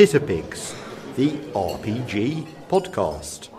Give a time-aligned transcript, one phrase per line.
[0.00, 0.74] Titterpigs,
[1.16, 3.50] the RPG podcast.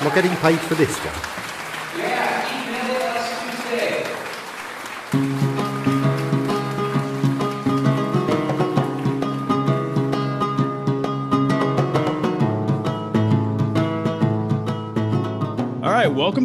[0.00, 1.33] Am I getting paid for this, Joe?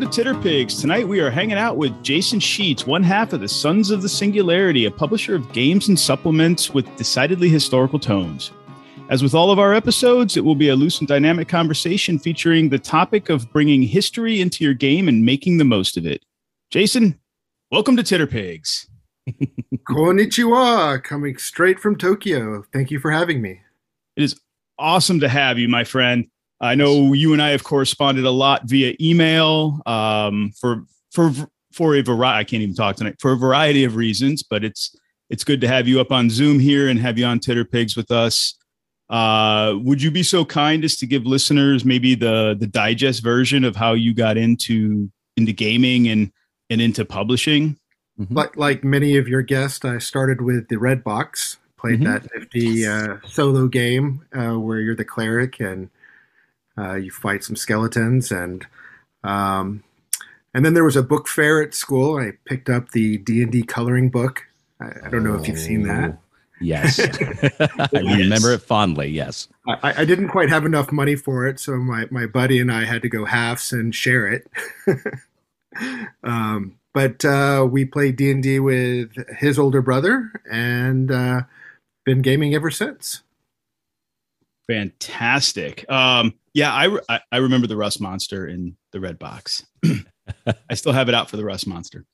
[0.10, 0.82] Titterpigs.
[0.82, 4.10] Tonight we are hanging out with Jason Sheets, one half of the Sons of the
[4.10, 8.52] Singularity, a publisher of games and supplements with decidedly historical tones.
[9.12, 12.70] As with all of our episodes, it will be a loose and dynamic conversation featuring
[12.70, 16.26] the topic of bringing history into your game and making the most of it.
[16.72, 17.20] Jason,
[17.72, 18.88] welcome to Titterpigs.
[19.88, 22.64] Konnichiwa, coming straight from Tokyo.
[22.74, 23.62] Thank you for having me.
[24.16, 24.40] It is
[24.80, 26.28] awesome to have you, my friend.
[26.62, 31.32] I know you and I have corresponded a lot via email um, for for
[31.72, 32.40] for a variety.
[32.40, 34.96] I can't even talk tonight for a variety of reasons, but it's
[35.30, 38.12] it's good to have you up on Zoom here and have you on Titterpigs with
[38.12, 38.56] us.
[39.10, 43.64] Uh, would you be so kind as to give listeners maybe the the digest version
[43.64, 46.32] of how you got into into gaming and
[46.70, 47.78] and into publishing?
[48.30, 52.04] Like like many of your guests, I started with the Red Box, played Mhm.
[52.06, 55.90] that nifty uh, solo game uh, where you're the cleric and
[56.80, 58.66] uh, you fight some skeletons and
[59.24, 59.84] um,
[60.54, 62.18] and then there was a book fair at school.
[62.18, 64.46] I picked up the D and D coloring book.
[64.80, 66.12] I, I don't know if you've seen that.
[66.12, 66.18] Oh,
[66.62, 67.00] Yes.
[67.60, 69.08] I remember it fondly.
[69.08, 69.48] Yes.
[69.68, 72.86] I, I didn't quite have enough money for it, so my, my buddy and I
[72.86, 74.48] had to go halves and share it.
[76.24, 81.42] um, but uh, we played D and D with his older brother, and uh,
[82.06, 83.22] been gaming ever since.
[84.70, 85.90] Fantastic.
[85.90, 89.66] Um, yeah, I, re- I remember the Rust Monster in the red box.
[90.70, 92.06] I still have it out for the Rust Monster.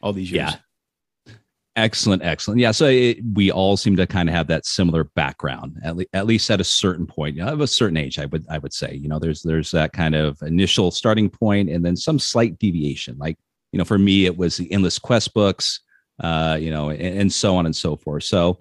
[0.00, 0.52] All these years.
[1.26, 1.34] Yeah.
[1.76, 2.22] Excellent.
[2.22, 2.60] Excellent.
[2.60, 2.70] Yeah.
[2.70, 6.26] So it, we all seem to kind of have that similar background, at, le- at
[6.26, 8.72] least at a certain point, you know, of a certain age, I would, I would
[8.72, 12.58] say, you know, there's, there's that kind of initial starting point and then some slight
[12.58, 13.18] deviation.
[13.18, 13.36] Like,
[13.72, 15.80] you know, for me, it was the endless quest books,
[16.20, 18.24] uh, you know, and, and so on and so forth.
[18.24, 18.58] So,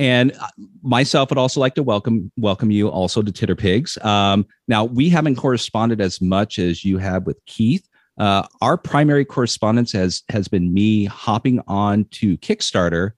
[0.00, 0.46] and uh,
[0.82, 4.02] myself would also like to welcome welcome you also to Titterpigs.
[4.02, 7.86] Um, now we haven't corresponded as much as you have with Keith.
[8.18, 13.10] Uh, our primary correspondence has has been me hopping on to Kickstarter,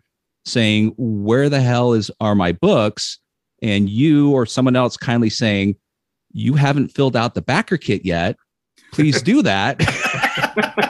[0.45, 3.19] saying where the hell is are my books,
[3.63, 5.77] and you or someone else kindly saying
[6.33, 8.37] you haven't filled out the backer kit yet.
[8.93, 9.81] Please do that.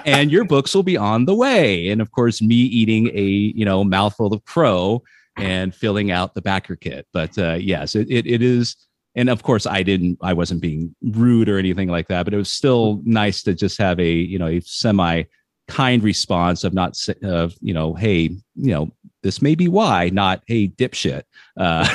[0.07, 1.91] and your books will be on the way.
[1.91, 5.03] And of course, me eating a you know mouthful of crow
[5.37, 7.07] and filling out the backer kit.
[7.13, 8.77] But uh, yes, it, it, it is.
[9.15, 12.39] And of course, I didn't, I wasn't being rude or anything like that, but it
[12.39, 15.25] was still nice to just have a, you know, a semi
[15.69, 18.91] kind response of not, of, you know, hey, you know,
[19.23, 21.23] this may be why, not, hey, dipshit.
[21.57, 21.87] Uh,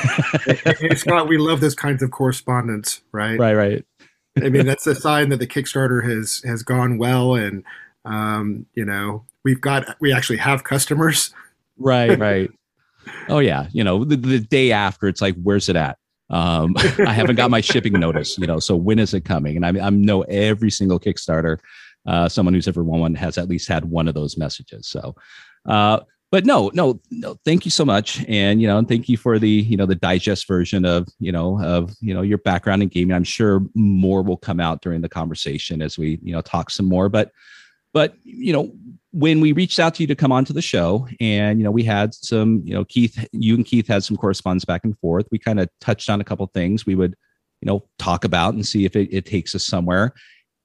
[0.79, 3.37] Hey, Scott, we love those kinds of correspondence, right?
[3.37, 3.85] right, right.
[4.43, 7.63] I mean, that's a sign that the Kickstarter has has gone well, and
[8.05, 11.33] um, you know, we've got we actually have customers.
[11.77, 12.51] Right, right.
[13.29, 15.97] Oh yeah, you know, the, the day after, it's like, where's it at?
[16.29, 18.59] Um, I haven't got my shipping notice, you know.
[18.59, 19.55] So when is it coming?
[19.55, 21.59] And I, I know every single Kickstarter,
[22.05, 24.87] uh, someone who's ever won one has at least had one of those messages.
[24.87, 25.15] So,
[25.67, 27.37] uh, but no, no, no.
[27.45, 29.95] Thank you so much, and you know, and thank you for the you know the
[29.95, 33.15] digest version of you know of you know your background in gaming.
[33.15, 36.85] I'm sure more will come out during the conversation as we you know talk some
[36.85, 37.07] more.
[37.07, 37.31] But
[37.97, 38.71] but you know
[39.11, 41.81] when we reached out to you to come onto the show and you know we
[41.81, 45.25] had some you know keith you and keith had some correspondence back and forth.
[45.31, 46.85] We kind of touched on a couple things.
[46.85, 47.15] We would
[47.61, 50.13] you know talk about and see if it, it takes us somewhere.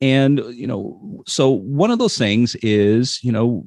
[0.02, 3.66] And you know so one of those things is you know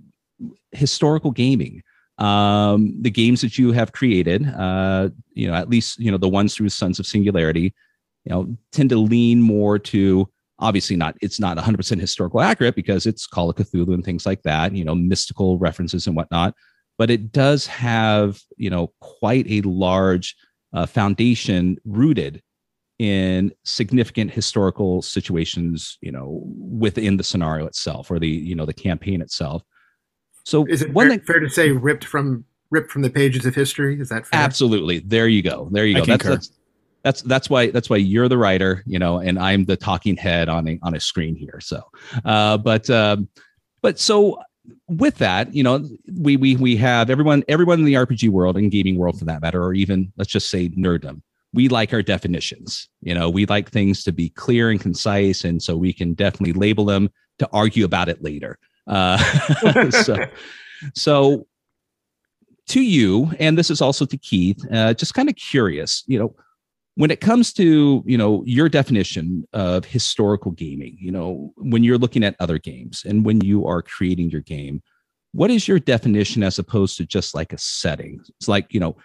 [0.71, 1.81] historical gaming.
[2.19, 6.29] Um the games that you have created uh you know at least you know the
[6.29, 7.73] ones through sons of singularity
[8.25, 10.29] you know tend to lean more to
[10.60, 14.42] obviously not it's not 100% historical accurate because it's call of cthulhu and things like
[14.44, 16.54] that you know mystical references and whatnot.
[16.98, 20.36] But it does have you know quite a large
[20.74, 22.42] uh, foundation rooted
[22.98, 28.74] in significant historical situations you know within the scenario itself or the you know the
[28.74, 29.63] campaign itself.
[30.46, 33.46] So Is it one fair, thing fair to say ripped from ripped from the pages
[33.46, 34.00] of history?
[34.00, 34.40] Is that fair?
[34.40, 35.00] absolutely.
[35.00, 35.69] There you go.
[35.72, 36.06] There you go.
[36.06, 36.51] That's, that's
[37.06, 40.50] that's that's why that's why you're the writer you know and i'm the talking head
[40.50, 41.81] on a on a screen here so
[42.25, 43.30] uh but um
[43.81, 44.40] but so
[44.88, 45.88] with that, you know,
[46.19, 49.42] we we we have everyone everyone in the RPG world and gaming world for that
[49.42, 51.22] matter, or even let's just say nerddom.
[51.54, 52.90] We like our definitions.
[53.02, 56.54] You know, we like things to be clear and concise, and so we can definitely
[56.54, 57.10] label them
[57.40, 58.58] to argue about it later.
[58.88, 59.18] Uh,
[59.92, 60.25] so,
[60.94, 61.48] so
[62.68, 66.36] to you, and this is also to Keith, uh, just kind of curious, you know,
[66.95, 71.97] when it comes to you know your definition of historical gaming you know when you're
[71.97, 74.81] looking at other games and when you are creating your game
[75.36, 78.21] what is your definition as opposed to just like a setting?
[78.39, 78.95] It's like you know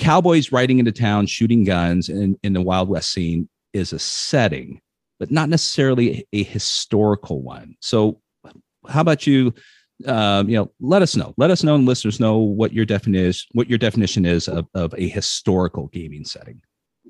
[0.00, 4.80] cowboys riding into town shooting guns in, in the wild west scene is a setting
[5.18, 7.74] but not necessarily a historical one.
[7.80, 8.20] So
[8.86, 9.54] how about you
[10.06, 11.32] um, you know let us know.
[11.36, 14.92] Let us know and listeners know what your definition what your definition is of, of
[14.98, 16.60] a historical gaming setting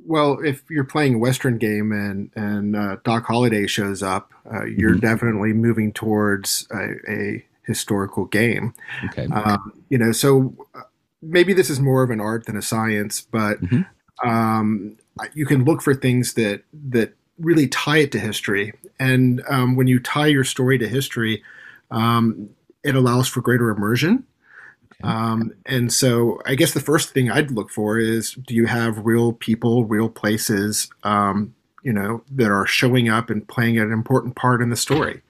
[0.07, 4.65] well, if you're playing a Western game and and uh, Doc Holliday shows up, uh,
[4.65, 5.01] you're mm-hmm.
[5.01, 8.75] definitely moving towards a, a historical game.
[9.07, 9.27] Okay.
[9.27, 10.83] Um, you know, so uh,
[11.21, 14.29] maybe this is more of an art than a science, but mm-hmm.
[14.29, 14.97] um,
[15.35, 18.73] you can look for things that that really tie it to history.
[18.99, 21.43] And um, when you tie your story to history,
[21.91, 22.51] um,
[22.83, 24.25] it allows for greater immersion.
[25.03, 29.05] Um, and so I guess the first thing I'd look for is do you have
[29.05, 34.37] real people, real places, um, you know, that are showing up and playing an important
[34.37, 35.23] part in the story?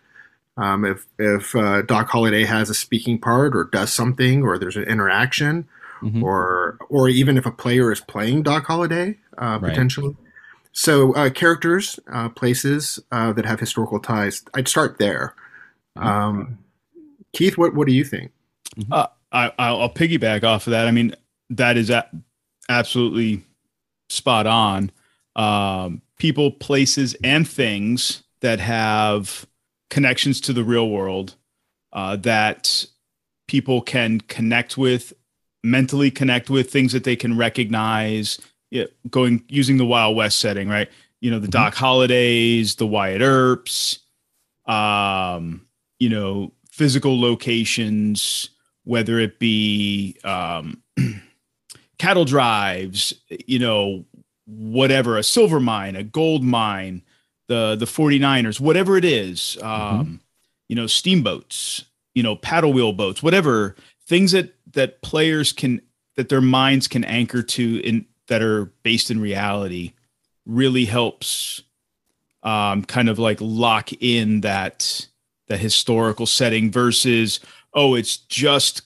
[0.56, 4.76] Um, if if uh, Doc Holliday has a speaking part or does something or there's
[4.76, 5.68] an interaction,
[6.00, 6.22] mm-hmm.
[6.22, 9.70] or or even if a player is playing Doc Holliday uh, right.
[9.70, 10.16] potentially.
[10.72, 14.42] So uh, characters, uh, places uh, that have historical ties.
[14.54, 15.34] I'd start there.
[15.96, 16.06] Mm-hmm.
[16.06, 16.58] Um,
[17.32, 18.32] Keith, what what do you think?
[18.76, 18.92] Mm-hmm.
[19.32, 20.86] I, I'll piggyback off of that.
[20.86, 21.14] I mean,
[21.50, 22.08] that is a-
[22.68, 23.42] absolutely
[24.08, 24.90] spot on.
[25.34, 29.46] Um, people, places, and things that have
[29.90, 31.34] connections to the real world
[31.92, 32.86] uh, that
[33.48, 35.12] people can connect with,
[35.62, 38.38] mentally connect with, things that they can recognize.
[39.10, 40.88] going using the Wild West setting, right?
[41.20, 41.50] You know, the mm-hmm.
[41.50, 44.00] Doc Hollidays, the Wyatt Earps,
[44.66, 45.66] um,
[45.98, 48.50] you know, physical locations
[48.86, 50.80] whether it be um,
[51.98, 53.12] cattle drives,
[53.46, 54.04] you know,
[54.46, 57.02] whatever, a silver mine, a gold mine,
[57.48, 60.14] the the 49ers, whatever it is, um, mm-hmm.
[60.68, 61.84] you know, steamboats,
[62.14, 63.74] you know, paddle wheel boats, whatever
[64.06, 65.82] things that that players can
[66.14, 69.94] that their minds can anchor to in that are based in reality
[70.46, 71.62] really helps
[72.44, 75.08] um, kind of like lock in that
[75.48, 77.40] that historical setting versus
[77.76, 78.82] oh, it's just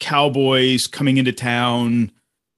[0.00, 2.12] cowboys coming into town,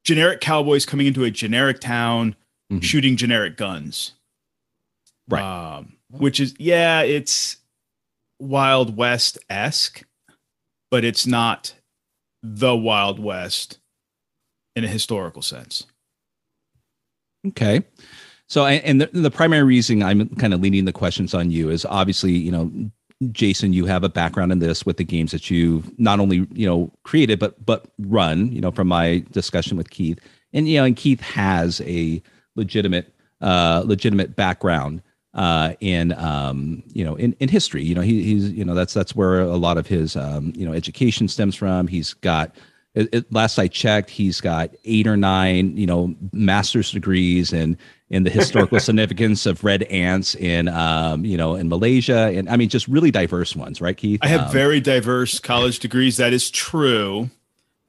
[0.04, 2.36] generic cowboys coming into a generic town,
[2.70, 2.80] mm-hmm.
[2.80, 4.12] shooting generic guns.
[5.28, 5.42] Right.
[5.42, 7.56] Um, which is, yeah, it's
[8.38, 10.02] Wild West esque,
[10.90, 11.74] but it's not
[12.42, 13.78] the Wild West
[14.76, 15.86] in a historical sense.
[17.46, 17.82] Okay.
[18.48, 21.84] So, and the, the primary reason I'm kind of leaning the questions on you is
[21.84, 22.90] obviously, you know,
[23.32, 26.66] Jason, you have a background in this with the games that you not only you
[26.66, 28.52] know created but but run.
[28.52, 30.20] You know, from my discussion with Keith,
[30.52, 32.22] and you know, and Keith has a
[32.54, 35.02] legitimate uh, legitimate background
[35.34, 37.82] uh, in um, you know in, in history.
[37.82, 40.64] You know, he, he's you know that's that's where a lot of his um, you
[40.64, 41.88] know education stems from.
[41.88, 42.54] He's got
[42.98, 47.76] it, it, last I checked, he's got eight or nine you know master's degrees and
[48.10, 52.56] in the historical significance of red ants in um, you know in Malaysia and I
[52.56, 54.20] mean just really diverse ones, right, Keith?
[54.22, 56.16] I have um, very diverse college degrees.
[56.16, 57.30] That is true.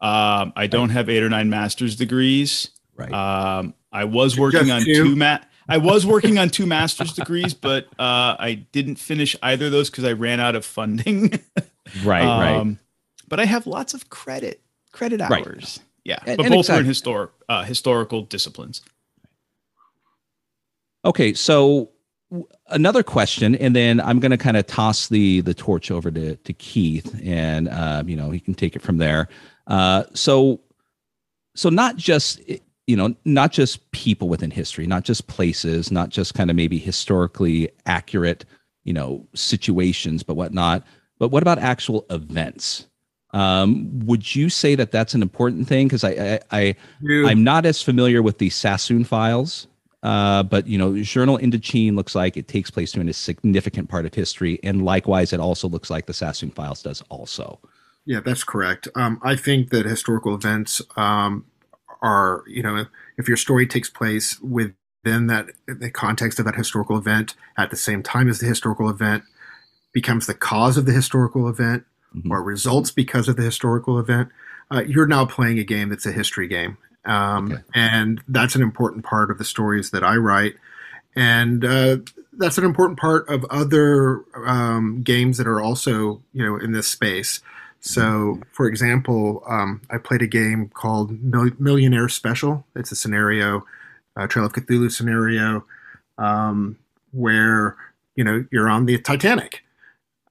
[0.02, 2.70] Um, I don't have eight or nine master's degrees.
[2.96, 3.12] Right.
[3.12, 5.50] Um, I was working just on two, two mat.
[5.68, 9.90] I was working on two master's degrees, but uh, I didn't finish either of those
[9.90, 11.32] because I ran out of funding.
[12.04, 12.24] right.
[12.24, 12.56] right.
[12.56, 12.80] Um,
[13.28, 14.62] but I have lots of credit
[15.00, 15.32] credit hours.
[15.32, 15.80] Right.
[16.04, 16.78] Yeah, and, but and both exactly.
[16.78, 18.82] are in historic uh, historical disciplines.
[21.06, 21.92] Okay, so
[22.68, 26.36] another question, and then I'm going to kind of toss the the torch over to
[26.36, 29.30] to Keith, and um, you know he can take it from there.
[29.68, 30.60] Uh, so,
[31.56, 32.42] so not just
[32.88, 36.78] you know not just people within history, not just places, not just kind of maybe
[36.78, 38.46] historically accurate
[38.84, 40.84] you know situations, but whatnot.
[41.20, 42.88] But what about actual events?
[43.32, 45.88] Um, would you say that that's an important thing?
[45.88, 49.68] Because I, I, I am not as familiar with the Sassoon files
[50.04, 54.06] uh, but you know, Journal Indochine looks like it takes place during a significant part
[54.06, 57.60] of history, and likewise, it also looks like the Sassoon Files does also.
[58.06, 58.88] Yeah, that's correct.
[58.96, 61.46] Um, I think that historical events um,
[62.02, 62.86] are, you know,
[63.18, 67.76] if your story takes place within that the context of that historical event at the
[67.76, 69.24] same time as the historical event,
[69.94, 71.84] becomes the cause of the historical event
[72.16, 72.32] Mhm.
[72.32, 74.30] or results because of the historical event,
[74.72, 76.78] uh, you're now playing a game that's a history game.
[77.06, 77.62] Um, Okay.
[77.76, 80.56] And that's an important part of the stories that I write.
[81.16, 81.98] And uh,
[82.34, 86.88] that's an important part of other um, games that are also, you know, in this
[86.88, 87.42] space.
[87.82, 92.66] So, for example, um, I played a game called Mil- Millionaire Special.
[92.76, 93.66] It's a scenario,
[94.18, 95.64] a Trail of Cthulhu scenario,
[96.18, 96.78] um,
[97.12, 97.78] where
[98.16, 99.64] you know you're on the Titanic.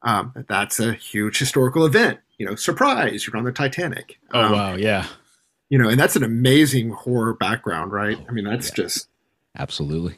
[0.03, 2.21] Um, that's a huge historical event.
[2.39, 4.19] You know, surprise, you're on the Titanic.
[4.33, 5.07] Oh Um, wow, yeah.
[5.71, 8.19] You know, and that's an amazing horror background, right?
[8.29, 8.75] I mean, that's Yeah.
[8.85, 9.09] just
[9.57, 10.15] Absolutely.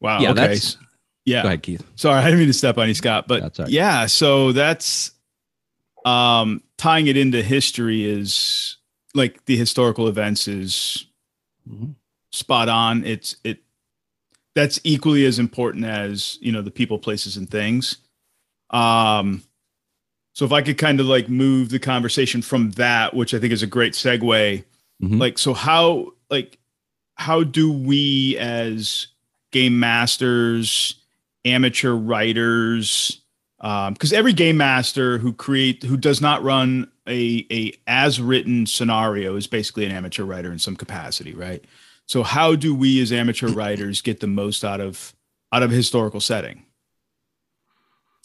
[0.00, 0.20] Wow.
[0.20, 0.40] Yeah, okay.
[0.40, 0.76] that's-
[1.24, 1.42] yeah.
[1.42, 1.84] Go ahead, Keith.
[1.96, 3.26] Sorry, I didn't mean to step on you, Scott.
[3.28, 5.12] But That's yeah, so that's
[6.04, 8.76] um tying it into history is
[9.14, 11.06] like the historical events is
[11.68, 11.94] Mhm.
[12.30, 13.04] spot on.
[13.04, 13.62] It's it
[14.58, 17.98] that's equally as important as you know the people, places, and things.
[18.70, 19.44] Um,
[20.34, 23.52] so if I could kind of like move the conversation from that, which I think
[23.52, 24.64] is a great segue,
[25.02, 25.20] Mhm.
[25.20, 26.58] like so how like
[27.14, 29.06] how do we as
[29.52, 30.96] game masters,
[31.44, 33.20] amateur writers,
[33.60, 39.36] because every game master who create who does not run a a as written scenario
[39.36, 41.64] is basically an amateur writer in some capacity, right?
[42.08, 45.14] So how do we as amateur writers get the most out of
[45.52, 46.64] out of a historical setting?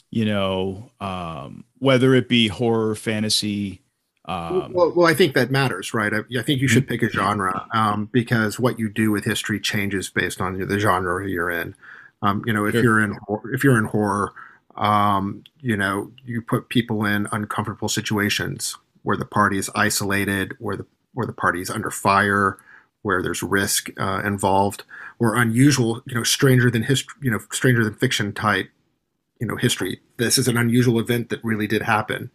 [0.09, 3.81] You know, um, whether it be horror, fantasy.
[4.25, 6.13] Um, well, well, I think that matters, right?
[6.13, 9.59] I, I think you should pick a genre um, because what you do with history
[9.59, 11.75] changes based on the genre you're in.
[12.21, 12.83] Um, you know, if Sure.
[12.83, 13.17] you're in
[13.53, 14.31] if you're in horror,
[14.77, 20.77] um, you know, you put people in uncomfortable situations where the party is isolated, where
[20.77, 22.57] the where the party is under fire,
[23.03, 24.83] where there's risk uh, involved,
[25.19, 28.69] or unusual, you know, stranger than history, you know, stranger than fiction type,
[29.39, 30.01] you know, history.
[30.17, 32.31] This is an unusual event that really did happen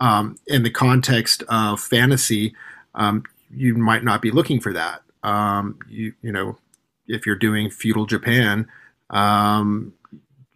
[0.00, 2.54] um, in the context of fantasy,
[2.94, 3.22] um,
[3.54, 5.02] you might not be looking for that.
[5.22, 6.58] Um, you, you know,
[7.06, 8.66] if you're doing feudal Japan,
[9.10, 9.92] um,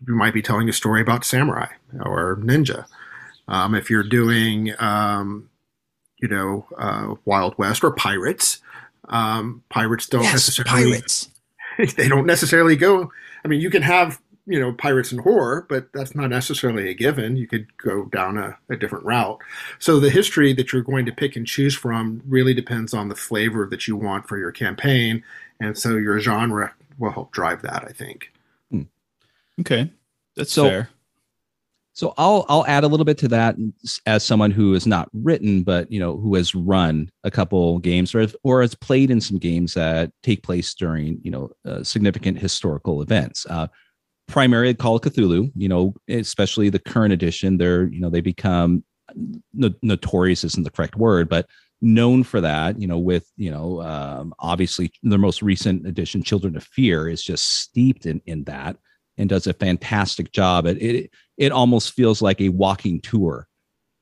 [0.07, 1.67] you might be telling a story about samurai
[2.05, 2.87] or ninja.
[3.47, 5.51] Um, if you're doing, um,
[6.19, 8.61] you know, uh, Wild West or pirates,
[9.09, 11.29] um, pirates don't necessarily pirates.
[11.97, 13.11] they don't necessarily go.
[13.45, 16.95] I mean, you can have you know pirates and horror, but that's not necessarily a
[16.95, 17.37] given.
[17.37, 19.39] You could go down a, a different route.
[19.79, 23.17] So the history that you're going to pick and choose from really depends on the
[23.17, 25.23] flavor that you want for your campaign,
[25.61, 27.85] and so your genre will help drive that.
[27.85, 28.33] I think.
[29.61, 29.91] okay,
[30.37, 30.89] that's So- fair.
[31.95, 33.57] So I'll I'll add a little bit to that
[34.05, 38.15] as someone who has not written, but you know who has run a couple games
[38.15, 42.39] or or has played in some games that take place during you know uh, significant
[42.39, 43.47] historical events.
[43.49, 43.69] Uh,
[44.27, 47.59] primarily Call of Cthulhu, you know, especially the current edition.
[47.59, 48.83] They're you know they become
[49.53, 51.47] no, notorious isn't the correct word, but
[51.81, 52.81] known for that.
[52.81, 57.23] You know, with you know um, obviously their most recent edition, Children of Fear, is
[57.23, 58.79] just steeped in in that
[59.17, 60.67] and does a fantastic job.
[60.67, 63.47] It it, it almost feels like a walking tour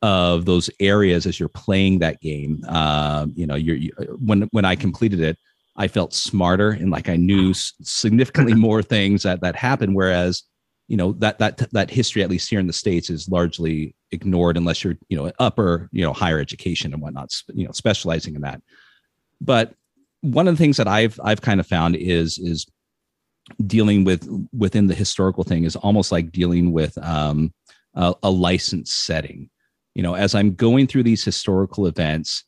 [0.02, 2.64] of those areas as you're playing that game.
[2.66, 5.38] Um, you know, you're you, when when I completed it,
[5.76, 9.95] I felt smarter and like I knew significantly more things that that happened.
[9.95, 10.42] Whereas,
[10.88, 14.57] you know, that that that history, at least here in the states, is largely ignored
[14.57, 18.42] unless you're you know upper you know higher education and whatnot, you know, specializing in
[18.42, 18.61] that.
[19.40, 19.75] But
[20.23, 22.66] one of the things that I've I've kind of found is is
[23.67, 27.53] dealing with within the historical thing is almost like dealing with um,
[27.95, 29.51] a, a licensed setting.
[29.95, 32.45] You know, as I'm going through these historical events,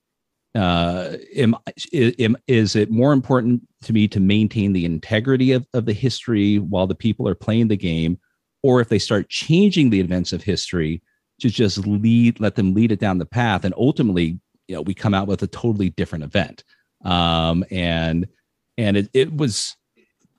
[0.55, 1.57] uh, am,
[1.93, 6.59] am, is it more important to me to maintain the integrity of, of the history
[6.59, 8.19] while the people are playing the game,
[8.63, 11.03] or if they start changing the events of history,
[11.41, 14.95] to just lead, let them lead it down the path, and ultimately, you know, we
[14.95, 16.63] come out with a totally different event.
[17.05, 18.29] Um, and
[18.79, 19.77] and it, it was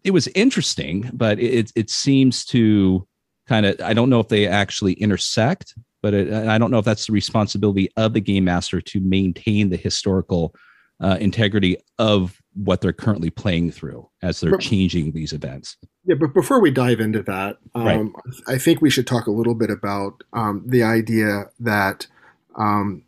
[0.05, 3.05] it was interesting, but it it seems to
[3.47, 6.85] kind of I don't know if they actually intersect, but it, I don't know if
[6.85, 10.53] that's the responsibility of the game master to maintain the historical
[11.01, 15.75] uh, integrity of what they're currently playing through as they're changing these events.
[16.05, 18.11] Yeah, but before we dive into that, um, Right.
[18.47, 22.07] I think we should talk a little bit about um, the idea that
[22.55, 23.03] um,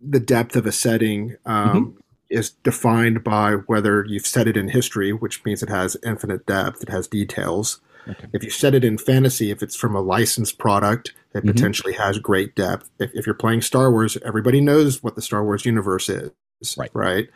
[0.00, 1.96] the depth of a setting um,
[2.32, 6.82] is defined by whether you've set it in history, which means it has infinite depth,
[6.82, 7.80] it has details.
[8.08, 8.26] Okay.
[8.32, 11.48] If you set it in fantasy, if it's from a licensed product that Mhm.
[11.54, 15.44] potentially has great depth, if, if you're playing Star Wars, everybody knows what the Star
[15.44, 16.30] Wars universe is,
[16.76, 16.90] Right.
[16.94, 17.28] Right.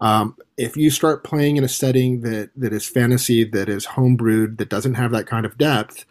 [0.00, 4.58] Um, if you start playing in a setting that that is fantasy, that is homebrewed,
[4.58, 6.04] that doesn't have that kind of depth,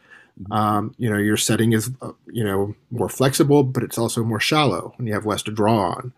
[0.50, 4.40] Um, you know, your setting is uh, you know more flexible, but it's also more
[4.40, 6.12] shallow, and you have less to draw on.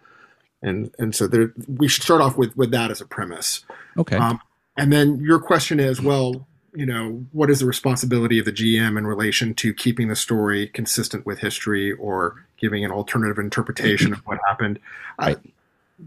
[0.65, 3.63] And and so there, we should start off with with that as a premise.
[3.97, 4.17] Okay.
[4.17, 4.39] Um,
[4.75, 8.97] and then your question is, well, you know, what is the responsibility of the GM
[8.97, 14.19] in relation to keeping the story consistent with history or giving an alternative interpretation of
[14.25, 14.79] what happened?
[15.19, 15.37] Right.
[15.37, 15.39] Uh,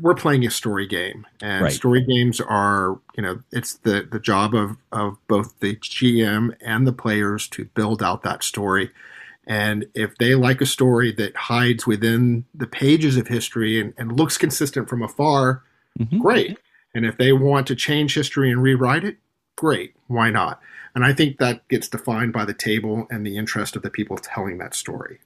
[0.03, 1.73] we're playing a story game, and Right.
[1.73, 6.87] story games are, you know, it's the the job of of both the GM and
[6.87, 8.91] the players to build out that story.
[9.49, 14.13] And if they like a story that hides within the pages of history and, and
[14.17, 15.65] looks consistent from afar,
[15.99, 16.21] Mhm.
[16.21, 16.59] great.
[16.95, 19.17] And if they want to change history and rewrite it,
[19.57, 19.95] great.
[20.07, 20.61] Why not?
[20.95, 24.17] And I think that gets defined by the table and the interest of the people
[24.19, 25.19] telling that story.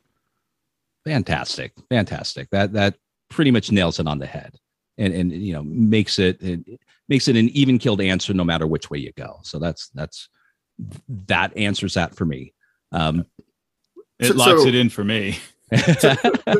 [1.04, 1.72] Fantastic.
[1.90, 2.48] Fantastic.
[2.50, 2.96] That that
[3.28, 4.54] pretty much nails it on the head.
[4.98, 6.60] And and you know, makes it it
[7.08, 9.40] makes it an even killed answer no matter which way you go.
[9.42, 10.28] So that's that's
[11.26, 12.54] that answers that for me.
[12.92, 13.24] Um
[14.22, 15.38] It So- locks so- it in for me.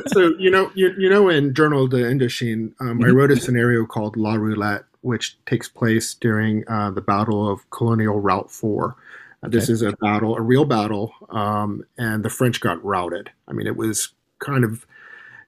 [0.09, 3.15] so you know, you, you know, in Journal de Indochine, um, I Mhm.
[3.15, 8.21] wrote a scenario called La Roulette, which takes place during uh, the Battle of Colonial
[8.21, 8.97] Route Four.
[9.43, 9.73] Uh, this Okay.
[9.75, 13.31] is a battle, a real battle, um, and the French got routed.
[13.49, 14.87] I mean, it was kind of,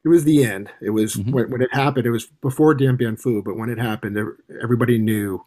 [0.04, 0.68] it was the end.
[0.82, 1.30] It was Mhm.
[1.32, 2.04] when, when it happened.
[2.06, 4.18] It was before Dien Bien Phu, but when it happened,
[4.62, 5.42] everybody knew,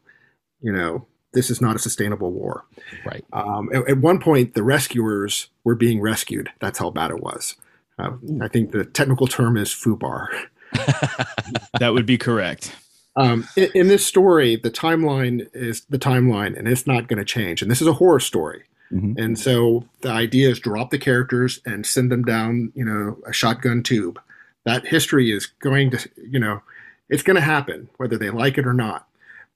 [0.61, 2.65] you know, this is not a sustainable war.
[3.05, 3.23] right.
[3.33, 6.49] Um, at, at one point, the rescuers were being rescued.
[6.59, 7.55] That's how bad it was.
[7.99, 8.11] Uh,
[8.41, 10.27] I think the technical term is FUBAR.
[11.79, 12.75] That would be correct.
[13.15, 17.25] Um, in, in this story, the timeline is the timeline, and it's not going to
[17.25, 17.61] change.
[17.61, 18.63] And this is a horror story.
[18.91, 19.17] Mhm.
[19.17, 23.33] And so the idea is drop the characters and send them down, you know, a
[23.33, 24.19] shotgun tube.
[24.65, 26.61] That history is going to, you know,
[27.09, 29.07] it's going to happen whether they like it or not.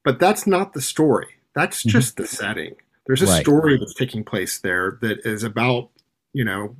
[0.03, 1.27] But that's not the story.
[1.53, 1.89] That's Mhm.
[1.89, 2.75] just the setting.
[3.07, 3.41] There's a Right.
[3.41, 5.89] story that's taking place there that is about,
[6.33, 6.75] you know,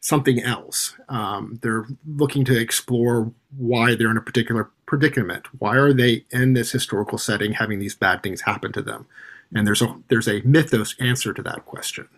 [0.00, 0.94] something else.
[1.08, 5.46] Um, they're looking to explore why they're in a particular predicament.
[5.60, 9.06] Why are they in this historical setting having these bad things happen to them?
[9.54, 12.08] And there's a there's a mythos answer to that question.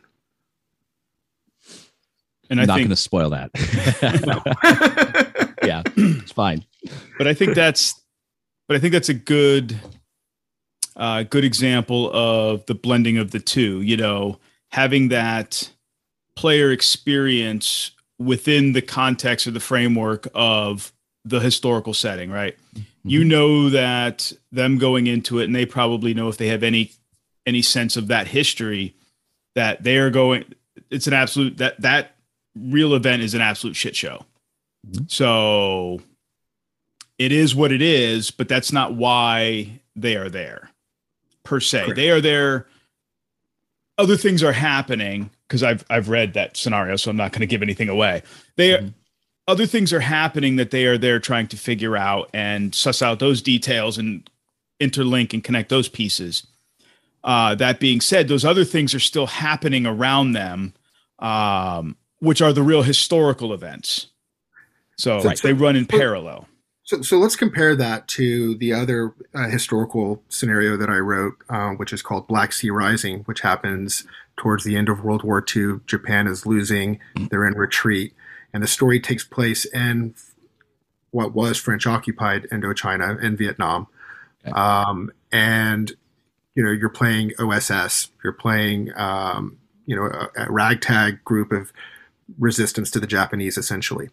[2.50, 3.50] And I'm not going to spoil that.
[5.64, 6.64] yeah, it's fine.
[7.18, 8.00] but I think that's
[8.68, 9.78] but I think that's a good
[10.96, 14.38] uh good example of the blending of the two, you know,
[14.70, 15.70] having that
[16.36, 20.92] player experience within the context or the framework of
[21.24, 22.56] the historical setting, right?
[23.04, 26.92] You know that them going into it and they probably know if they have any
[27.46, 28.94] any sense of that history
[29.54, 30.44] that they are going
[30.90, 32.16] it's an absolute that that
[32.56, 34.24] real event is an absolute shit show.
[34.88, 35.10] Mhm.
[35.10, 36.00] So
[37.18, 40.70] it is what it is, but that's not why they are there
[41.44, 41.82] per se.
[41.84, 41.96] Correct.
[41.96, 42.66] They are there.
[43.96, 47.46] Other things are happening because I've I've read that scenario, so I'm not going to
[47.46, 48.22] give anything away.
[48.56, 48.94] They are Mhm.
[49.46, 53.20] other things are happening that they are there trying to figure out and suss out
[53.20, 54.28] those details and
[54.80, 56.44] interlink and connect those pieces.
[57.22, 60.74] Uh, that being said, those other things are still happening around them,
[61.20, 64.08] um, which are the real historical events.
[64.96, 66.48] So So- they run in parallel.
[66.84, 71.70] So, so let's compare that to the other uh, historical scenario that I wrote, uh,
[71.70, 74.04] which is called Black Sea Rising, which happens
[74.36, 75.80] towards the end of World War II.
[75.86, 78.12] Japan is losing; they're in retreat,
[78.52, 80.14] and the story takes place in
[81.10, 83.86] what was French occupied Indochina and Vietnam.
[84.44, 84.52] Okay.
[84.52, 85.90] Um, and
[86.54, 91.72] you know, you're playing OSS, you're playing um, you know a, a ragtag group of
[92.38, 94.10] resistance to the Japanese, essentially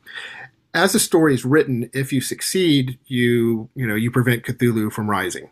[0.73, 5.09] as the story is written, if you succeed, you you know you prevent Cthulhu from
[5.09, 5.49] rising.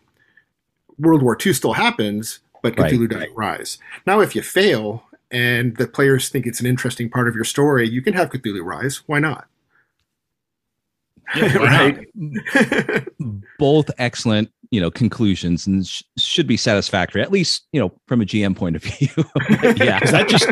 [0.98, 2.92] World War II still happens, but Right.
[2.92, 3.78] Cthulhu doesn't rise.
[4.06, 7.88] Now, if you fail and the players think it's an interesting part of your story,
[7.88, 9.02] you can have Cthulhu rise.
[9.06, 9.46] Why not?
[11.36, 13.04] Yeah, why not?
[13.58, 18.20] Both excellent, you know, conclusions and sh- should be satisfactory, at least, you know, from
[18.20, 19.08] a GM point of view.
[19.76, 20.00] yeah.
[20.00, 20.48] 'Cause that just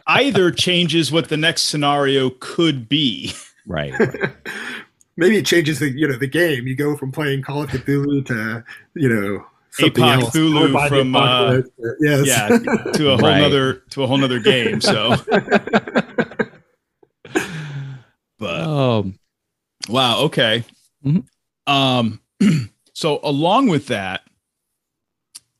[0.06, 3.32] either changes what the next scenario could be.
[3.70, 3.94] Right.
[5.16, 6.66] Maybe it changes the you know the game.
[6.66, 10.34] You go from playing Call of Cthulhu to you know something Apoc else.
[10.36, 11.58] Cthulhu Or by the from, uh,
[12.00, 12.26] yes.
[12.26, 12.48] Yeah,
[12.94, 13.40] to a whole Right.
[13.42, 14.80] nother to a whole nother game.
[14.80, 15.14] So,
[18.38, 19.12] but Oh,
[19.88, 20.20] Wow.
[20.24, 20.64] Okay.
[21.04, 21.24] Mhm.
[21.66, 22.20] Um,
[22.94, 24.22] so along with that,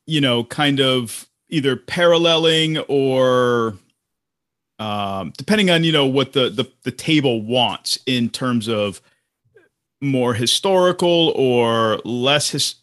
[0.07, 3.77] you know, kind of either paralleling or
[4.81, 9.01] um, depending on you know what the, the the table wants in terms of
[10.01, 12.77] more historical or less his,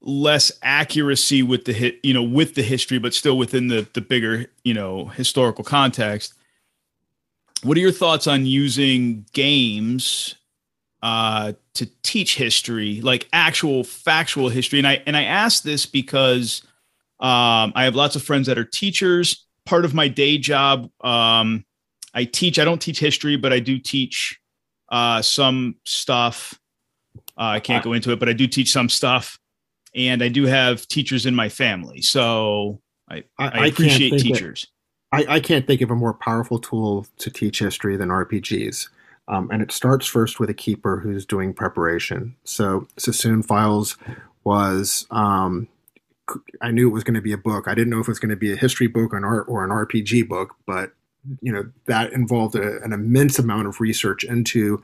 [0.00, 4.00] less accuracy with the hit you know with the history but still within the the
[4.00, 6.34] bigger you know historical context
[7.62, 10.34] what are your thoughts on using games
[11.02, 14.78] uh, to teach history, like actual factual history?
[14.78, 16.62] And I and I ask this because
[17.20, 19.45] um, I have lots of friends that are teachers.
[19.66, 21.64] Part of my day job, um,
[22.14, 22.58] I teach.
[22.58, 24.40] I don't teach history, but I do teach
[24.90, 26.58] uh, some stuff.
[27.36, 29.38] Uh, I can't go into it, but I do teach some stuff,
[29.94, 34.66] and I do have teachers in my family, so I, I, I appreciate teachers.
[35.12, 38.88] That, I, I can't think of a more powerful tool to teach history than RPGs.
[39.28, 42.36] Um, and it starts first with a keeper who's doing preparation.
[42.44, 43.96] So Sassoon Files
[44.44, 45.68] was um,
[46.60, 47.68] I knew it was going to be a book.
[47.68, 49.46] I didn't know if it was going to be a history book or an art
[49.48, 50.92] or an RPG book, but
[51.40, 54.82] you know that involved a, an immense amount of research into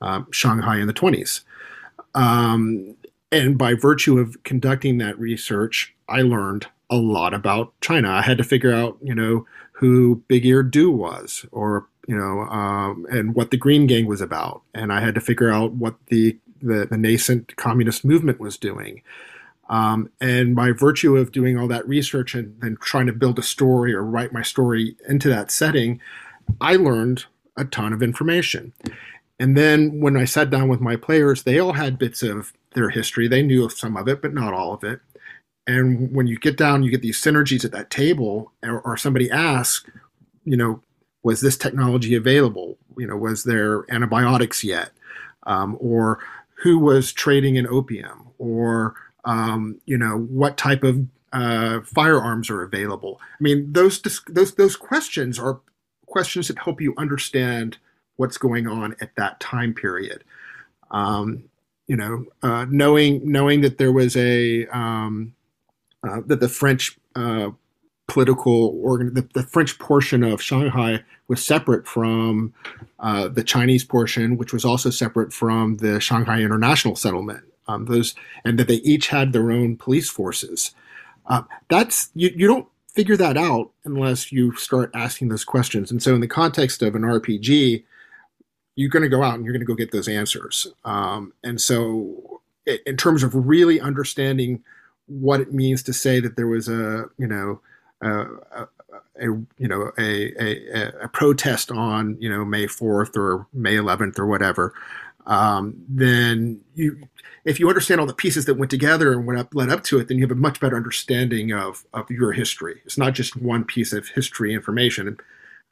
[0.00, 1.42] um, Shanghai in the 20s.
[2.14, 2.96] Um,
[3.32, 8.10] and by virtue of conducting that research, I learned a lot about China.
[8.10, 12.42] I had to figure out, you know, who Big Ear Du was, or you know,
[12.42, 15.94] um, and what the Green Gang was about, and I had to figure out what
[16.06, 19.02] the the, the nascent communist movement was doing.
[19.68, 23.42] Um, and by virtue of doing all that research and then trying to build a
[23.42, 26.00] story or write my story into that setting,
[26.60, 27.24] I learned
[27.56, 28.72] a ton of information.
[29.38, 32.90] And then when I sat down with my players, they all had bits of their
[32.90, 33.28] history.
[33.28, 35.00] They knew of some of it, but not all of it.
[35.66, 39.30] And when you get down, you get these synergies at that table, or, or somebody
[39.30, 39.88] asks,
[40.44, 40.80] you know,
[41.24, 42.78] was this technology available?
[42.96, 44.90] You know, was there antibiotics yet?
[45.42, 46.20] Um, or
[46.62, 48.28] who was trading in opium?
[48.38, 48.94] Or
[49.26, 53.20] um, you know, what type of uh, firearms are available.
[53.20, 55.60] I mean, those those those questions are
[56.06, 57.76] questions that help you understand
[58.16, 60.24] what's going on at that time period.
[60.90, 61.44] Um,
[61.88, 65.34] you know, uh, knowing knowing that there was a um,
[66.08, 67.50] uh, that the French uh,
[68.06, 72.54] political organ, the, the, French portion of Shanghai was separate from
[73.00, 78.14] uh, the Chinese portion, which was also separate from the Shanghai International Settlement um, those
[78.44, 80.74] and that they each had their own police forces.
[81.26, 85.90] Uh, that's you, you don't figure that out unless you start asking those questions.
[85.90, 87.84] And so, in the context of an RPG,
[88.74, 90.66] you're going to go out and you're going to go get those answers.
[90.84, 94.62] Um, and so, in terms of really understanding
[95.06, 97.60] what it means to say that there was a you know
[98.00, 98.68] a, a,
[99.20, 99.24] a
[99.58, 104.26] you know a, a, a protest on you know May 4th or May 11th or
[104.26, 104.74] whatever,
[105.26, 107.08] um, then you
[107.44, 110.08] if you understand all the pieces that went together and what led up to it,
[110.08, 112.82] then you have a much better understanding of, of your history.
[112.84, 115.16] It's not just one piece of history information.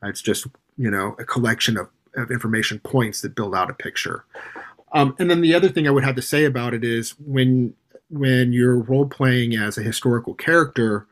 [0.04, 4.24] It's just, you know, a collection of, of information points that build out a picture.
[4.92, 7.74] Um, and then the other thing I would have to say about it is when
[8.08, 11.08] when you're role playing as a historical character,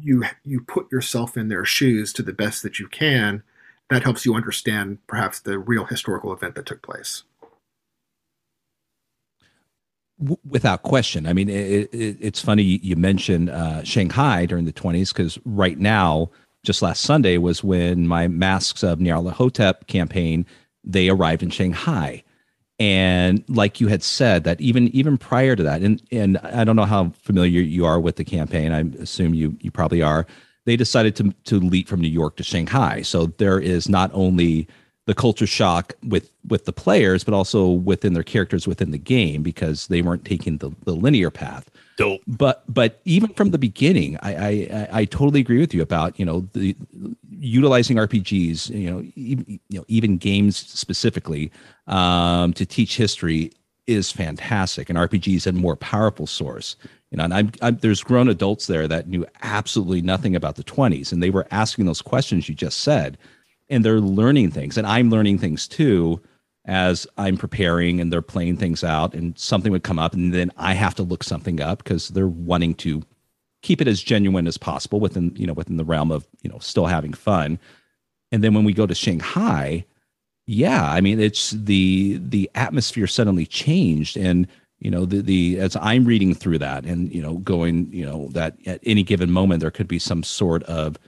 [0.00, 3.42] you you put yourself in their shoes to the best that you can.
[3.90, 7.24] That helps you understand perhaps the real historical event that took place
[10.48, 11.26] without question.
[11.26, 15.78] I mean, it, it, it's funny you mentioned uh, Shanghai during the 20s because right
[15.78, 16.30] now,
[16.64, 20.44] just last Sunday was when my Masks of Nyarlathotep campaign
[20.84, 22.24] they arrived in Shanghai,
[22.78, 26.76] and like you had said, that even even prior to that, and and I don't
[26.76, 28.72] know how familiar you are with the campaign.
[28.72, 30.26] I assume you you probably are.
[30.64, 34.68] They decided to to leap from New York to Shanghai, so there is not only
[35.08, 39.42] the culture shock with with the players, but also within their characters within the game
[39.42, 41.70] because they weren't taking the, the linear path.
[41.96, 42.20] Dope.
[42.26, 46.26] But but even from the beginning, I, I I totally agree with you about you
[46.26, 46.76] know the
[47.30, 51.50] utilizing RPGs, you know even, you know even games specifically
[51.86, 53.50] um, to teach history
[53.86, 56.76] is fantastic, and RPGs a more powerful source.
[57.10, 60.64] You know, and I'm, I'm, there's grown adults there that knew absolutely nothing about the
[60.64, 63.16] 20s, and they were asking those questions you just said
[63.70, 66.20] and they're learning things and i'm learning things too
[66.66, 70.50] as i'm preparing and they're playing things out and something would come up and then
[70.56, 73.02] i have to look something up because they're wanting to
[73.62, 76.58] keep it as genuine as possible within you know within the realm of you know
[76.58, 77.58] still having fun.
[78.30, 79.84] And then when we go to shanghai
[80.46, 84.46] yeah i mean it's the the atmosphere suddenly changed and
[84.80, 88.28] you know the the as i'm reading through that and you know going you know
[88.32, 90.98] that at any given moment there could be some sort of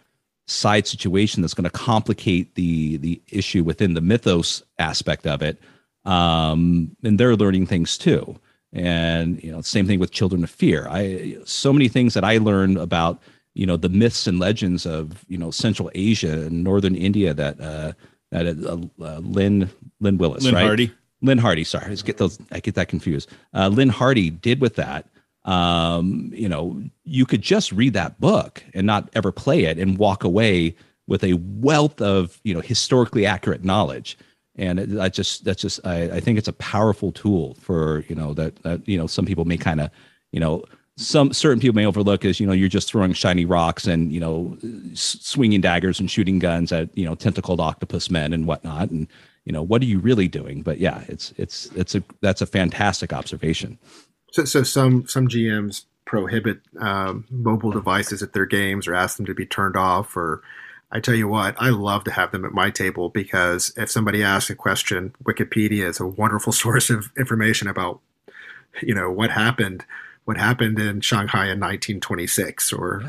[0.47, 5.59] side situation that's going to complicate the the issue within the mythos aspect of it
[6.05, 8.39] um and they're learning things too.
[8.73, 10.87] And you know same thing with children of fear.
[10.89, 13.21] I so many things that i learned about
[13.55, 17.61] you know the myths and legends of you know central asia and northern india that
[17.61, 17.93] uh
[18.31, 19.69] that uh, uh, lynn
[20.01, 20.65] lynn willis lynn right?
[20.65, 20.93] Hardy.
[21.23, 23.29] Lynne Hardy sorry i get those i get that confused.
[23.53, 25.07] Uh Lynne Hardy did with that
[25.45, 29.99] um, you know, you could just read that book and not ever play it and
[29.99, 30.75] walk away
[31.07, 34.19] with a wealth of you know historically accurate knowledge.
[34.57, 38.35] And I just that's just I, I think it's a powerful tool for you know
[38.35, 39.91] that that you know some people may kind of
[40.33, 40.65] you know
[40.97, 44.21] some certain people may overlook as you know you're just throwing shiny rocks and you
[44.21, 44.57] know
[44.93, 48.91] swinging daggers and shooting guns at you know tentacled octopus men and whatnot.
[48.91, 49.07] And
[49.47, 50.63] you know what are you really doing?
[50.63, 53.79] But yeah it's it's it's a that's a fantastic observation
[54.33, 59.27] So, so some some GMs prohibit um, mobile devices at their games or ask them
[59.27, 60.17] to be turned off.
[60.17, 60.43] Or
[60.91, 64.23] I tell you what, I love to have them at my table because if somebody
[64.23, 68.01] asks a question, Wikipedia is a wonderful source of information about
[68.83, 69.85] you know what happened
[70.25, 73.03] what happened in Shanghai in 1926 or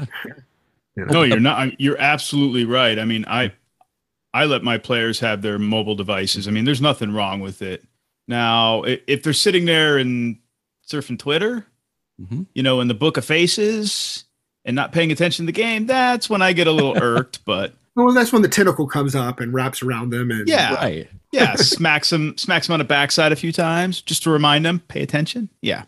[0.95, 1.11] you know.
[1.11, 1.79] No, you're not.
[1.79, 2.97] You're absolutely right.
[2.97, 3.53] I mean, I
[4.33, 6.47] I let my players have their mobile devices.
[6.47, 7.83] I mean, there's nothing wrong with it.
[8.27, 10.37] Now, if they're sitting there and
[10.91, 11.65] surfing Twitter,
[12.21, 12.45] Mhm.
[12.53, 14.25] you know, in the book of faces
[14.65, 17.43] and not paying attention to the game, that's when I get a little irked.
[17.45, 20.75] But well that's when the tentacle comes up and wraps around them and Yeah.
[20.75, 24.65] right yeah, smacks them, smacks them on the backside a few times just to remind
[24.65, 25.47] them, pay attention.
[25.61, 25.83] Yeah.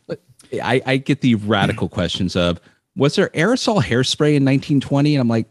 [0.63, 2.59] I, I get the radical questions of
[2.95, 5.47] was there aerosol hairspray in 1920 and i'm like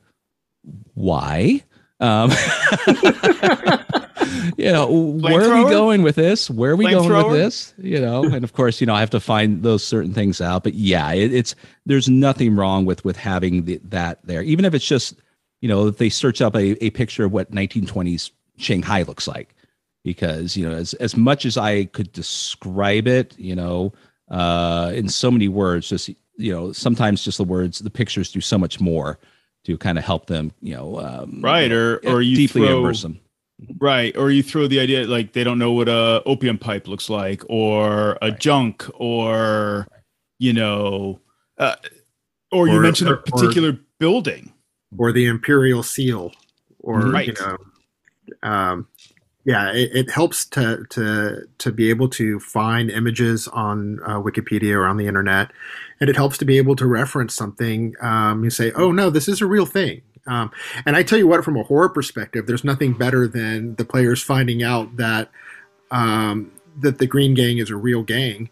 [0.95, 1.61] why
[1.99, 2.31] um
[4.57, 7.31] you know where are we going with this where are we going Flamethrower?
[7.31, 10.12] with this you know and of course you know i have to find those certain
[10.12, 11.55] things out but yeah it, it's
[11.87, 15.14] there's nothing wrong with with having the, that there even if it's just
[15.61, 19.55] you know if they search up a, a picture of what 1920s shanghai looks like
[20.05, 23.92] because you know as, as much as i could describe it you know
[24.31, 28.40] uh in so many words just you know sometimes just the words the pictures do
[28.40, 29.18] so much more
[29.64, 31.71] to kind of help them you know um, Right.
[31.71, 33.21] Or, or you deeply throw, immerse them
[33.79, 34.16] Right.
[34.16, 37.42] Or you throw the idea like they don't know what a opium pipe looks like
[37.48, 38.40] or a Right.
[38.40, 39.87] junk or,
[40.38, 41.20] you know,
[41.59, 41.77] uh,
[42.51, 44.53] or you Or- mentioned or- a particular building.
[44.98, 46.33] or the imperial seal
[46.81, 47.29] or Right.
[47.29, 47.57] you know
[48.42, 48.87] um,
[49.46, 54.75] yeah it, it helps to to to be able to find images on uh, wikipedia
[54.75, 55.51] or on the internet
[56.01, 59.29] and it helps to be able to reference something um, you say oh no this
[59.29, 60.50] is a real thing um,
[60.87, 64.22] and i tell you what from a horror perspective there's nothing better than the players
[64.22, 65.30] finding out that
[65.90, 68.48] um, that the green gang is a real gang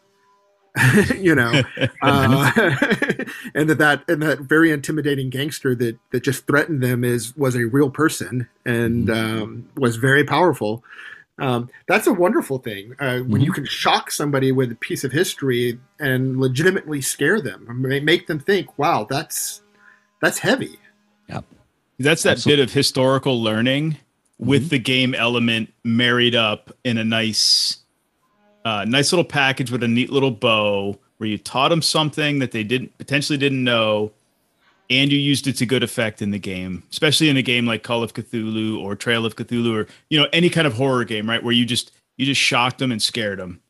[1.16, 1.62] you know
[2.02, 2.50] uh,
[3.54, 7.56] and that that and that very intimidating gangster that that just threatened them is was
[7.56, 10.84] a real person and um, was very powerful.
[11.38, 15.12] Um, that's a wonderful thing uh, when you can shock somebody with a piece of
[15.12, 19.62] history and legitimately scare them, make them think, "Wow, that's
[20.20, 20.78] that's heavy."
[22.00, 22.62] That's that Absolutely.
[22.62, 23.98] bit of historical learning
[24.38, 27.76] with the game element married up in a nice,
[28.64, 32.52] uh, nice little package with a neat little bow where you taught them something that
[32.52, 34.10] they didn't potentially didn't know,
[34.88, 37.82] and you used it to good effect in the game, especially in a game like
[37.82, 41.28] Call of Cthulhu or Trail of Cthulhu or you know any kind of horror game,
[41.28, 41.42] right?
[41.42, 43.60] Where you just you just shocked them and scared them,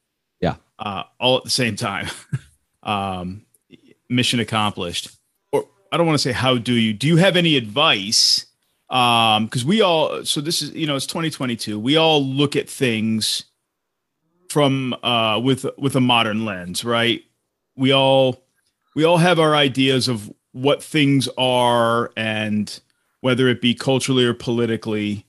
[0.40, 0.55] Yeah.
[0.79, 2.07] uh, all at the same time.
[2.85, 3.43] um,
[4.09, 5.11] mission accomplished
[5.92, 8.46] I don't want to say how do you do you have any advice?
[8.88, 12.68] Um because we all so this is you know it's 2022 we all look at
[12.68, 13.44] things
[14.48, 17.22] from uh with with a modern lens right?
[17.76, 18.42] We all
[18.94, 22.81] we all have our ideas of what things are and
[23.20, 25.24] whether it be culturally or politically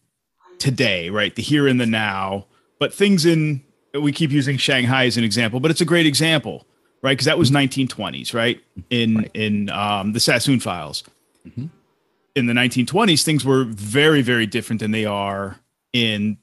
[0.57, 1.35] today right?
[1.35, 2.47] The here and the now.
[2.79, 3.61] But things in
[3.93, 6.65] we keep using shanghai as an example but it's a great example
[7.01, 9.31] right because that was 1920s right in Right.
[9.33, 11.03] in um, the sassoon files
[11.47, 11.69] Mhm.
[12.35, 15.57] in the 1920s things were very very different than they are
[15.93, 16.37] in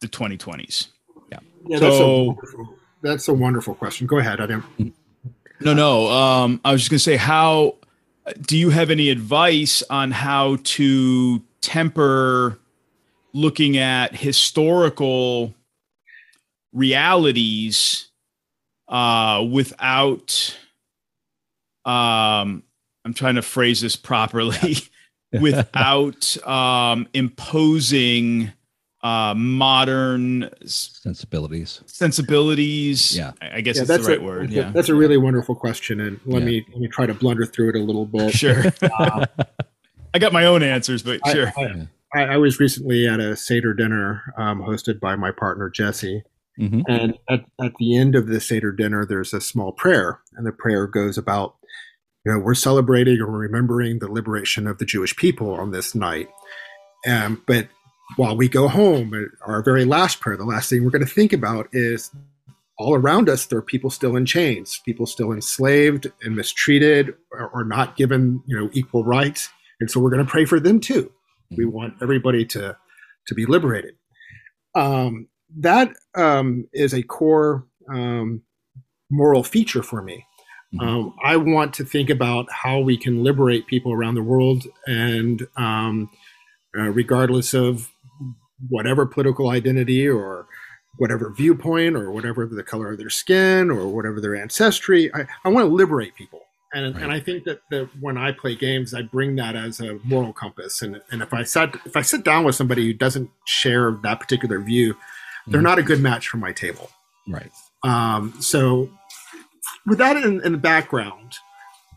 [0.00, 0.88] the 2020s
[1.30, 2.64] Yeah, that's, So- a
[3.02, 4.06] that's a wonderful question.
[4.06, 4.40] Go ahead.
[4.40, 4.94] I didn't.
[5.60, 7.76] no no um i was just going to say how
[8.46, 12.58] do you have any advice on how to temper
[13.32, 15.54] looking at historical
[16.72, 18.09] realities
[18.90, 20.54] uh without
[21.84, 22.62] um
[23.04, 24.76] i'm trying to phrase this properly
[25.40, 28.52] without um imposing
[29.02, 31.80] uh modern sensibilities.
[31.86, 33.16] sensibilities.
[33.16, 33.32] Yeah.
[33.40, 34.70] i I guess Yeah, it's the right a, word that's a- yeah.
[34.72, 36.46] That's a really wonderful question, and let Yeah.
[36.48, 38.34] me let me try to blunder through it a little bit.
[38.34, 38.64] sure.
[38.82, 39.24] Uh,
[40.14, 41.52] i got my own answers but I- sure.
[41.56, 46.22] I, I, I was recently at a Seder dinner um, hosted by my partner Jesse,
[46.58, 46.82] Mhm.
[46.88, 50.52] and at, at the end of the Seder dinner, there's a small prayer, and the
[50.52, 51.54] prayer goes about,
[52.24, 56.28] you know, we're celebrating or remembering the liberation of the Jewish people on this night.
[57.08, 57.68] Um, but
[58.16, 59.14] while we go home,
[59.46, 62.10] our very last prayer, the last thing we're going to think about is
[62.78, 67.48] all around us, there are people still in chains, people still enslaved and mistreated or,
[67.50, 69.48] or not given, you know, equal rights.
[69.80, 71.10] And so we're going to pray for them too
[71.56, 72.76] We want everybody to
[73.26, 73.94] to be liberated.
[74.74, 78.42] Um, that um, is a core um,
[79.10, 80.26] moral feature for me.
[80.74, 80.86] Mhm.
[80.86, 85.46] Um, I want to think about how we can liberate people around the world, and
[85.56, 86.10] um,
[86.78, 87.90] uh, regardless of
[88.68, 90.46] whatever political identity or
[90.98, 95.48] whatever viewpoint or whatever the color of their skin or whatever their ancestry, I, I
[95.48, 96.42] want to liberate people.
[96.72, 97.02] And, Right.
[97.02, 100.32] and I think that, that when I play games, I bring that as a moral
[100.32, 100.82] compass.
[100.82, 104.20] And, and if I sat if I sit down with somebody who doesn't share that
[104.20, 104.94] particular view,
[105.50, 105.64] they're Mhm.
[105.64, 106.90] not a good match for my table.
[107.28, 107.50] Right.
[107.82, 108.90] Um, so,
[109.86, 111.34] with that in, in the background,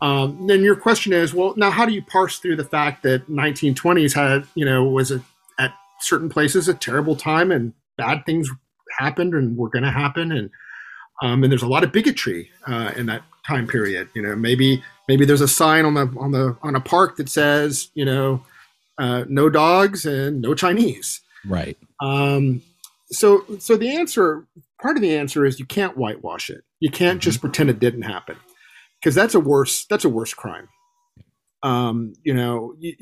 [0.02, 3.28] um, then your question is, well, now how do you parse through the fact that
[3.28, 5.22] 1920s had, you know, was a,
[5.58, 8.48] at certain places a terrible time and bad things
[8.98, 10.50] happened and were going to happen, and
[11.22, 14.08] um, and there's a lot of bigotry uh, in that time period.
[14.14, 17.28] You know, maybe maybe there's a sign on the on the on a park that
[17.28, 18.44] says, you know,
[18.98, 21.20] uh, no dogs and no Chinese.
[21.46, 21.76] Right.
[22.00, 22.62] Um,
[23.14, 24.46] so, so the answer,
[24.80, 26.64] part of the answer is you can't whitewash it.
[26.80, 28.36] You can't just pretend it didn't happen,
[29.00, 30.68] because that's a worse that's a worse crime.
[31.62, 32.94] Um, you know, you,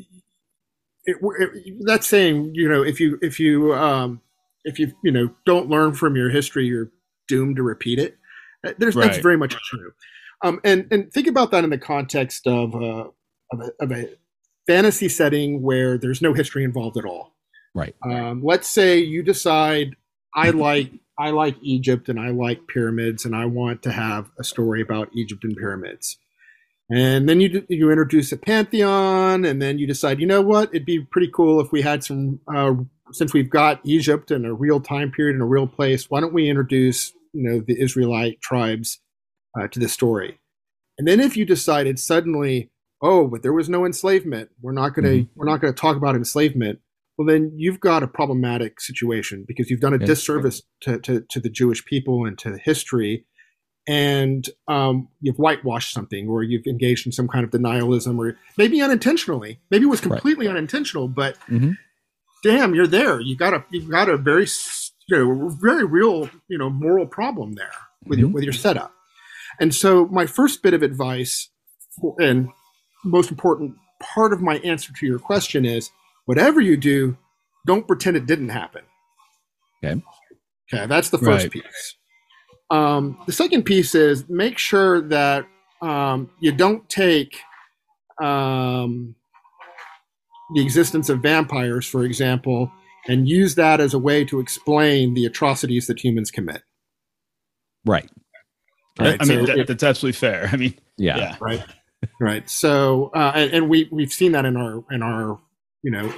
[1.05, 4.21] it, it, that's saying you know if you if you um,
[4.65, 6.91] if you you know don't learn from your history, you're
[7.29, 8.17] doomed to repeat it.
[8.67, 9.93] Uh, There's that's very much true.
[10.43, 13.09] Um, and and think about that in the context of uh,
[13.53, 14.09] of, a, of a
[14.67, 17.35] fantasy setting where there's no history involved at all.
[17.75, 17.95] Right.
[18.05, 19.97] Um, let's say you decide
[20.35, 24.45] I like I like Egypt and I like pyramids and I want to have a
[24.45, 26.17] story about Egypt and pyramids.
[26.91, 30.85] And then you you introduce a pantheon, and then you decide, you know what, it'd
[30.85, 32.41] be pretty cool if we had some.
[32.55, 32.75] Uh,
[33.13, 36.33] since we've got Egypt in a real time period and a real place, why don't
[36.35, 39.01] we introduce you know the Israelite tribes
[39.59, 40.39] uh, to the story?
[40.99, 45.05] And then if you decided suddenly, oh, but there was no enslavement, we're not going
[45.05, 45.29] to Mhm.
[45.35, 46.81] we're not going to talk about enslavement.
[47.19, 50.07] Well, then you've got a problematic situation because you've done a Yeah.
[50.07, 53.27] disservice to, to, to the Jewish people and to history,
[53.87, 58.81] and um, you've whitewashed something, or you've engaged in some kind of denialism, or maybe
[58.81, 59.61] unintentionally.
[59.71, 60.13] Maybe it was Right.
[60.13, 61.77] completely unintentional, but Mhm.
[62.43, 63.21] damn, you're there.
[63.21, 64.47] You got a you've got a very
[65.09, 67.73] you know very real you know moral problem there
[68.07, 68.33] with your Mhm.
[68.35, 68.95] with your setup.
[69.61, 71.51] And so my first bit of advice,
[72.01, 72.49] for, and
[73.05, 75.91] most important part of my answer to your question is
[76.27, 77.17] whatever you do,
[77.67, 78.83] don't pretend it didn't happen.
[79.85, 80.03] Okay.
[80.73, 81.51] Okay, that's the first Right.
[81.53, 81.97] piece.
[82.71, 85.45] Um, the second piece is make sure that
[85.83, 87.39] um, you don't take
[88.23, 89.15] um,
[90.55, 92.71] the existence of vampires, for example,
[93.09, 96.63] and use that as a way to explain the atrocities that humans commit.
[97.85, 98.09] Right.
[98.99, 100.49] Right, I mean, that, if- that's absolutely fair.
[100.53, 101.17] I mean, Yeah.
[101.19, 101.37] yeah.
[101.41, 101.63] right
[102.21, 105.39] right so uh, and, and we we've seen that in our in our
[105.83, 106.13] you know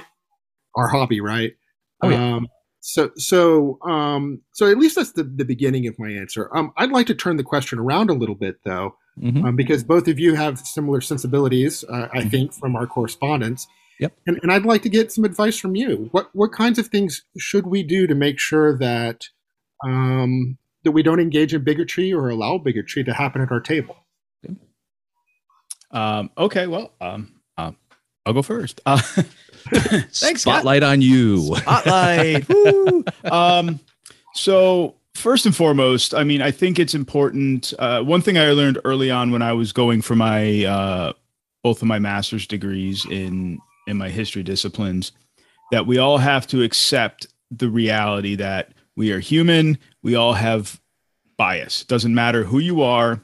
[0.75, 1.53] our hobby right
[2.01, 2.35] Oh, yeah.
[2.35, 2.47] um
[2.81, 6.91] so so um so at least that's the, the beginning of my answer um i'd
[6.91, 9.45] like to turn the question around a little bit though Mhm.
[9.45, 12.31] um, because both of you have similar sensibilities uh, i Mhm.
[12.31, 13.65] think from our correspondence
[13.99, 14.13] Yep.
[14.27, 17.23] and, and i'd like to get some advice from you what what kinds of things
[17.37, 19.21] should we do to make sure that
[19.85, 23.95] um that we don't engage in bigotry or allow bigotry to happen at our table
[25.91, 27.77] Um, okay, well, um, um,
[28.25, 28.81] I'll go first.
[28.85, 29.01] Uh,
[29.73, 30.61] thanks, Scott.
[30.61, 31.55] Spotlight on you.
[31.55, 32.47] Spotlight.
[32.49, 33.03] Woo.
[33.23, 33.79] Um,
[34.33, 37.73] so first and foremost, I mean, I think it's important.
[37.79, 41.13] Uh, one thing I learned early on when I was going for my uh,
[41.63, 45.11] both of my master's degrees in in my history disciplines,
[45.71, 49.77] that we all have to accept the reality that we are human.
[50.03, 50.79] We all have
[51.37, 51.83] bias.
[51.85, 53.21] Doesn't matter who you are,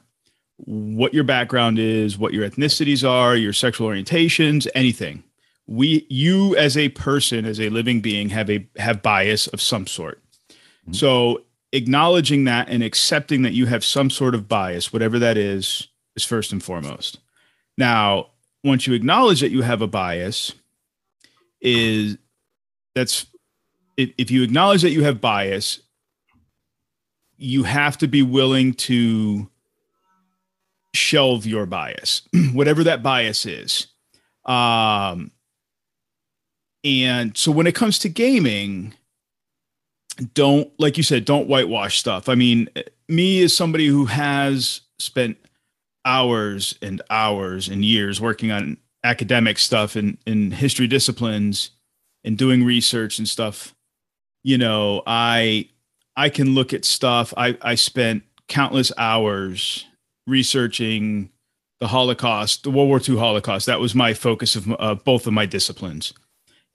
[0.58, 5.24] what your background is, what your ethnicities are, your sexual orientations, anything
[5.72, 9.88] we you as a person as a living being have a have bias of some
[9.88, 10.22] sort.
[10.90, 10.96] Mhm.
[10.96, 15.88] so acknowledging that and accepting that you have some sort of bias whatever that is
[16.18, 17.20] is first and foremost.
[17.78, 18.28] Now
[18.64, 20.52] once you acknowledge that you have a bias
[21.62, 22.18] is
[22.96, 23.26] that's
[23.96, 25.80] if, if you acknowledge that you have bias
[27.38, 29.50] you have to be willing to
[30.94, 33.88] shelve your bias whatever that bias is.
[34.46, 35.32] Um
[36.84, 38.94] and so when it comes to gaming,
[40.34, 42.28] don't, like you said, don't whitewash stuff.
[42.28, 42.70] I mean,
[43.08, 45.38] me as somebody who has spent
[46.06, 51.72] hours and hours and years working on academic stuff and in history disciplines
[52.24, 53.76] and doing research and stuff,
[54.44, 55.70] you know, I
[56.16, 57.34] I can look at stuff.
[57.38, 59.86] I, I spent countless hours
[60.28, 61.30] researching
[61.80, 63.66] the Holocaust, the World War II Holocaust.
[63.66, 66.14] That was my focus of uh, both of my disciplines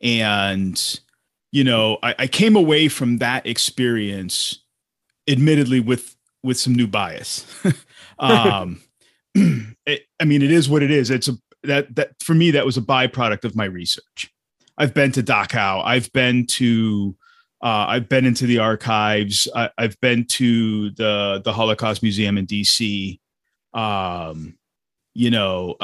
[0.00, 1.00] and
[1.52, 4.62] you know I, I came away from that experience
[5.28, 7.46] admittedly with with some new bias
[8.18, 8.80] um
[9.34, 11.32] it, i mean it is what it is it's a
[11.62, 14.32] that that for me that was a byproduct of my research
[14.78, 17.16] i've been to dachau i've been to
[17.62, 19.48] uh, I've been into the archives.
[19.54, 23.18] I, have been to the the Holocaust Museum in DC.
[23.72, 24.58] Um,
[25.14, 25.76] you know,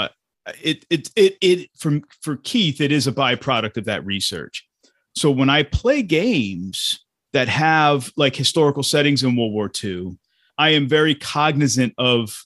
[0.63, 4.67] it it it it from for Keith, it is a byproduct of that research.
[5.15, 10.19] So when I play games that have like historical settings in World War II,
[10.59, 12.45] I am very cognizant of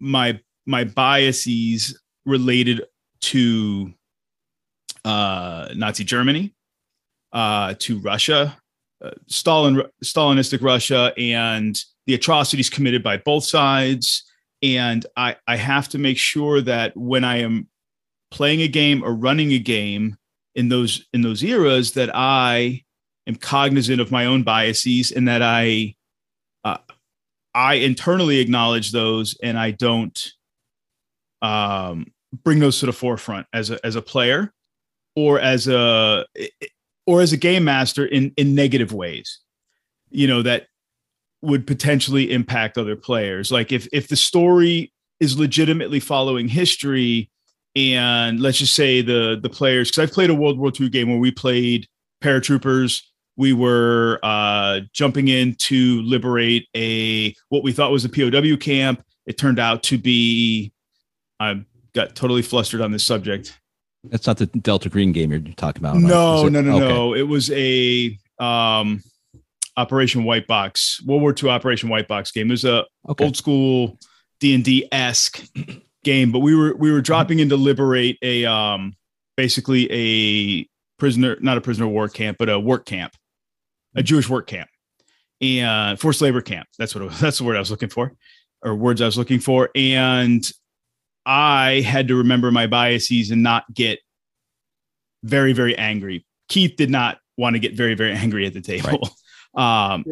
[0.00, 2.82] my my biases related
[3.20, 3.92] to
[5.04, 6.54] uh, Nazi Germany,
[7.32, 8.56] uh, to Russia,
[9.02, 14.24] uh, Stalin Stalinistic Russia, and the atrocities committed by both sides.
[14.62, 17.68] And I I have to make sure that when I am
[18.30, 20.16] playing a game or running a game
[20.54, 22.82] in those in those eras that I
[23.26, 25.94] am cognizant of my own biases and that I
[26.64, 26.78] uh,
[27.54, 30.32] I internally acknowledge those and I don't
[31.42, 32.12] um,
[32.44, 34.52] bring those to the forefront as a as a player
[35.16, 36.24] or as a
[37.06, 39.40] or as a game master in in negative ways.
[40.10, 40.66] You know that
[41.42, 43.50] would potentially impact other players.
[43.52, 47.30] Like if if the story is legitimately following history
[47.76, 51.08] and let's just say the the players because i've played a world war ii game
[51.08, 51.86] where we played
[52.22, 53.02] paratroopers.
[53.36, 59.04] We were uh, jumping in to liberate a what we thought was a pow camp.
[59.26, 60.72] It turned out to be
[61.40, 61.64] i
[61.94, 63.58] got totally flustered on this subject.
[64.04, 66.88] That's not the delta green game you're talking about no no no okay.
[66.88, 69.00] no it was a um,
[69.76, 73.24] operation white box world war ii operation white box game it was a okay.
[73.24, 73.98] old school
[74.42, 75.40] d&d-esque
[76.02, 78.94] game, but we were we were dropping in to liberate a um
[79.36, 80.68] basically a
[80.98, 83.14] prisoner, not a prisoner of war camp, but a work camp,
[83.94, 84.68] a Jewish work camp,
[85.40, 86.66] and forced labor camp.
[86.78, 88.12] That's what was, that's the word I was looking for,
[88.62, 90.48] or words I was looking for, and
[91.24, 94.00] I had to remember my biases and not get
[95.22, 96.26] very very angry.
[96.48, 98.90] Keith did not want to get very very angry at the table.
[98.90, 99.10] Right.
[99.54, 100.04] Um,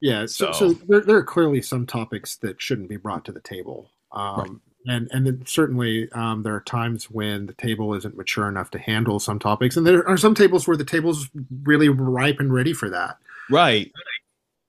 [0.00, 3.32] yeah, so, so, so there, there, are clearly some topics that shouldn't be brought to
[3.32, 3.90] the table.
[4.12, 4.50] Um, right
[4.86, 8.78] and and then certainly um, there are times when the table isn't mature enough to
[8.78, 11.28] handle some topics, and there are some tables where the table's
[11.62, 13.16] really ripe and ready for that.
[13.50, 13.90] Right.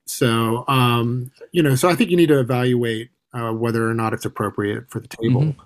[0.06, 4.14] So um, you know, so I think you need to evaluate uh, whether or not
[4.14, 5.42] it's appropriate for the table.
[5.42, 5.60] Mm-hmm.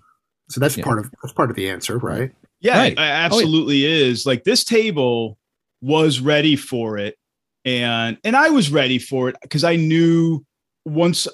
[0.49, 0.85] So that's yeah.
[0.85, 2.33] part of that's part of the answer, right?
[2.61, 2.99] Yeah, right.
[2.99, 4.05] absolutely oh, yeah.
[4.07, 4.27] is.
[4.27, 5.39] Like this table
[5.81, 7.19] was ready for it,
[7.65, 10.45] and and I was ready for it because I knew
[10.85, 11.29] once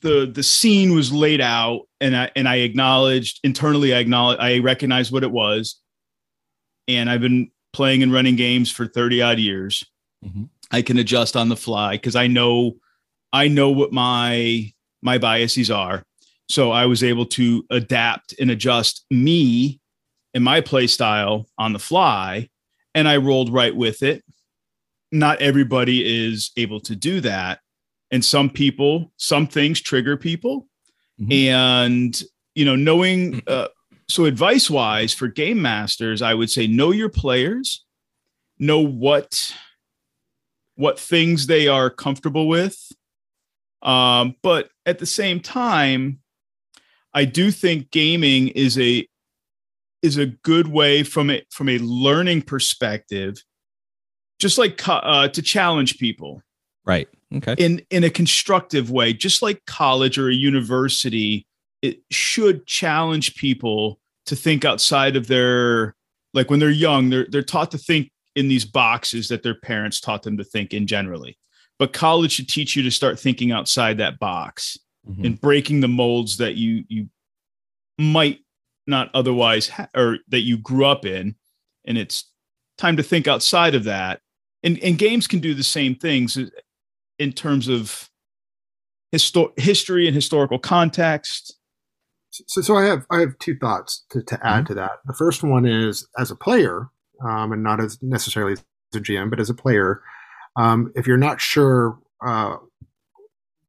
[0.00, 4.58] the the scene was laid out and I and I acknowledged internally I acknowledge I
[4.58, 5.80] recognized what it was.
[6.86, 9.82] And I've been playing and running games for 30 odd years.
[10.24, 10.44] Mm-hmm.
[10.70, 12.76] I can adjust on the fly because I know
[13.32, 14.72] I know what my
[15.02, 16.04] my biases are.
[16.48, 19.80] So I was able to adapt and adjust me
[20.34, 22.48] and my play style on the fly
[22.94, 24.23] and I rolled right with it.
[25.14, 27.60] Not everybody is able to do that.
[28.10, 30.68] And some people some things trigger people.
[31.20, 31.30] Mm-hmm.
[31.30, 32.22] and
[32.56, 33.68] you know knowing uh,
[34.08, 37.84] so advice wise for game masters i would say know your players
[38.58, 39.54] know what
[40.74, 42.90] what things they are comfortable with.
[43.82, 46.18] Um, but at the same time
[47.12, 49.06] i do think gaming is a
[50.02, 53.36] is a good way from it from a learning perspective
[54.44, 56.42] just like uh, to challenge people.
[56.84, 57.08] Right.
[57.34, 57.54] Okay.
[57.56, 61.46] In in a constructive way just like college or a university
[61.80, 65.96] it should challenge people to think outside of their
[66.34, 69.98] like when they're young they're they're taught to think in these boxes that their parents
[69.98, 71.38] taught them to think in generally.
[71.78, 74.78] But college should teach you to start thinking outside that box
[75.08, 75.24] mm-hmm.
[75.24, 77.08] and breaking the molds that you you
[77.98, 78.40] might
[78.86, 81.34] not otherwise ha- or that you grew up in.
[81.86, 82.30] And it's
[82.76, 84.20] time to think outside of that
[84.64, 86.38] and, and games can do the same things
[87.18, 88.10] in terms of
[89.14, 91.56] histo- history and historical context?
[92.30, 94.66] So, so I have I have two thoughts to, to add mm-hmm.
[94.66, 94.90] to that.
[95.06, 96.88] The first one is as a player,
[97.24, 98.64] um, and not as necessarily as
[98.96, 100.02] a GM, but as a player,
[100.56, 101.96] um, if you're not sure,
[102.26, 102.56] uh,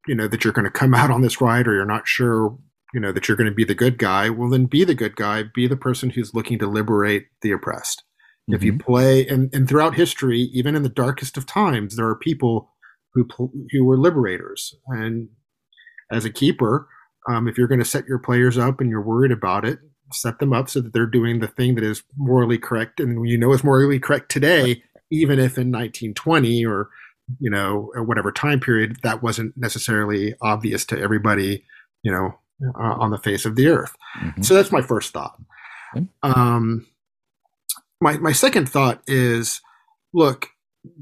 [0.08, 2.58] you know that you're going to come out on this ride, or you're not sure,
[2.94, 5.16] you know that you're going to be the good guy, well then be the good
[5.16, 5.44] guy.
[5.44, 8.04] Be the person who's looking to liberate the oppressed.
[8.46, 8.56] Mm-hmm.
[8.56, 8.86] If you mm-hmm.
[8.86, 12.70] play, and, and throughout history, even in the darkest of times, there are people
[13.14, 13.28] who
[13.72, 14.76] who were liberators.
[14.88, 15.30] And
[16.12, 16.88] as a keeper,
[17.28, 19.80] um, if you're going to set your players up and you're worried about it,
[20.12, 23.38] set them up so that they're doing the thing that is morally correct and you
[23.38, 26.90] know is morally correct today, even if in 1920 or
[27.40, 31.64] you know whatever time period that wasn't necessarily obvious to everybody,
[32.04, 32.38] you know,
[32.80, 33.96] uh, on the face of the earth.
[34.20, 34.44] Mm-hmm.
[34.44, 35.40] So that's my first thought.
[36.22, 36.86] Um,
[38.06, 39.62] my my second thought is,
[40.14, 40.50] look,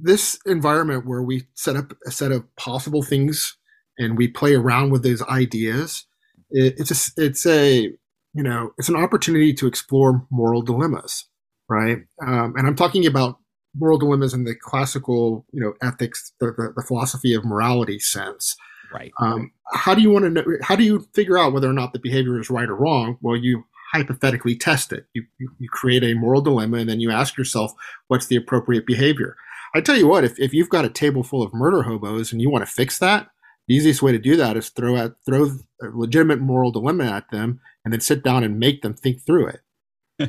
[0.01, 3.57] this environment where we set up a set of possible things
[3.97, 6.05] and we play around with those ideas,
[6.49, 7.91] it, it's a, it's a
[8.33, 11.27] you know it's an opportunity to explore moral dilemmas,
[11.69, 11.97] right?
[12.25, 13.37] Um, and I'm talking about
[13.75, 18.55] moral dilemmas in the classical you know ethics, the, the, the philosophy of morality sense.
[18.93, 19.11] Right.
[19.19, 20.43] Um, how do you want to know?
[20.61, 23.17] How do you figure out whether or not the behavior is right or wrong?
[23.21, 25.05] Well, you hypothetically test it.
[25.13, 27.73] You, you, you create a moral dilemma, and then you ask yourself,
[28.07, 29.35] what's the appropriate behavior?
[29.75, 32.41] I tell you what, if, if you've got a table full of murder hobos and
[32.41, 33.29] you want to fix that,
[33.67, 37.29] the easiest way to do that is throw at throw a legitimate moral dilemma at
[37.31, 39.61] them and then sit down and make them think through it.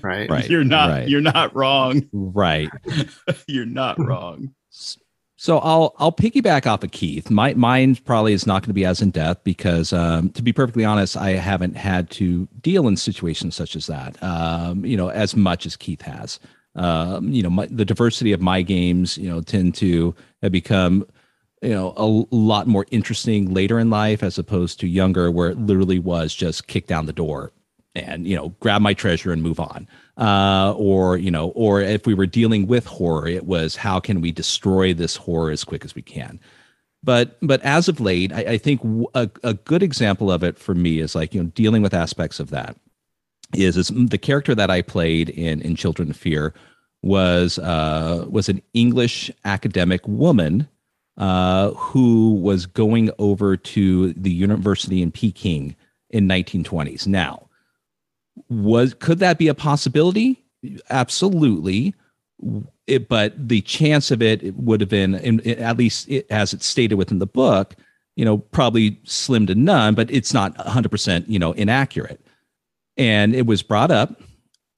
[0.02, 0.30] Right.
[0.30, 0.48] right.
[0.48, 1.08] You're not right.
[1.08, 2.08] you're not wrong.
[2.12, 2.70] Right.
[3.46, 4.54] you're not wrong.
[5.44, 7.28] So I'll I'll piggyback off of Keith.
[7.28, 10.54] My mine probably is not going to be as in depth because, um, to be
[10.54, 14.16] perfectly honest, I haven't had to deal in situations such as that.
[14.22, 16.40] Um, you know, as much as Keith has.
[16.76, 21.06] Um, you know, my, the diversity of my games, you know, tend to have become,
[21.60, 25.58] you know, a lot more interesting later in life as opposed to younger, where it
[25.58, 27.52] literally was just kick down the door
[27.94, 29.86] and you know grab my treasure and move on
[30.16, 34.20] uh, or you know or if we were dealing with horror it was how can
[34.20, 36.40] we destroy this horror as quick as we can?
[37.02, 38.80] But but as of late i, I think
[39.14, 42.40] a, a good example of it for me is like you know dealing with aspects
[42.40, 42.76] of that
[43.54, 46.54] is is the character that i played in in children of fear
[47.02, 50.66] was uh, was an english academic woman
[51.18, 55.76] uh, who was going over to the university in peking
[56.10, 57.48] in 1920s now
[58.48, 60.42] was could that be a possibility?
[60.90, 61.94] Absolutely.
[62.86, 66.52] It, but the chance of it, it would have been, in, at least it, as
[66.52, 67.74] it's stated within the book,
[68.16, 69.94] you know, probably slim to none.
[69.94, 72.20] But it's not 100 percent, you know, inaccurate.
[72.96, 74.20] And it was brought up,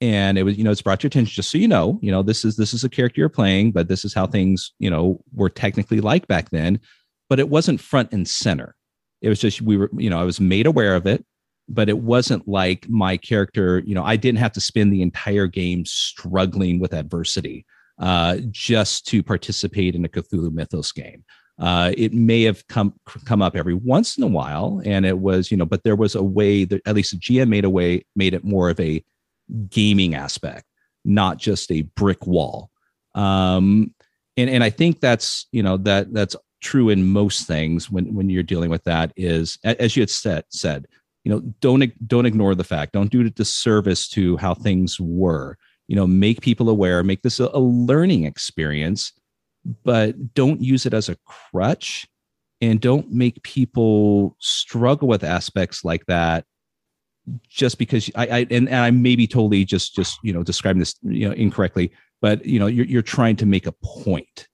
[0.01, 2.11] and it was, you know, it's brought to your attention just so you know, you
[2.11, 4.89] know, this is this is a character you're playing, but this is how things, you
[4.89, 6.79] know, were technically like back then.
[7.29, 8.75] But it wasn't front and center.
[9.21, 11.25] It was just we were, you know, I was made aware of it
[11.69, 15.47] but it wasn't like my character you know i didn't have to spend the entire
[15.47, 17.65] game struggling with adversity
[17.99, 21.23] uh, just to participate in a cthulhu mythos game.
[21.59, 22.93] Uh, it may have come
[23.25, 26.13] come up every once in a while and it was you know but there was
[26.13, 29.03] a way that at least the gm made a way made it more of a
[29.69, 30.65] gaming aspect
[31.03, 32.69] not just a brick wall.
[33.15, 33.95] Um,
[34.35, 38.29] and and i think that's you know that that's true in most things when when
[38.29, 40.87] you're dealing with that is as you had said said
[41.27, 45.57] you know don't don't ignore the fact don't do a disservice to how things were.
[45.89, 49.11] You know make people aware make this a, a learning experience
[49.83, 52.07] but don't use it as a crutch
[52.61, 56.45] and don't make people struggle with aspects like that
[57.49, 60.79] just because I, I and, and I may be totally just just you know describing
[60.79, 64.47] this you know incorrectly, but you know you're you're trying to make a point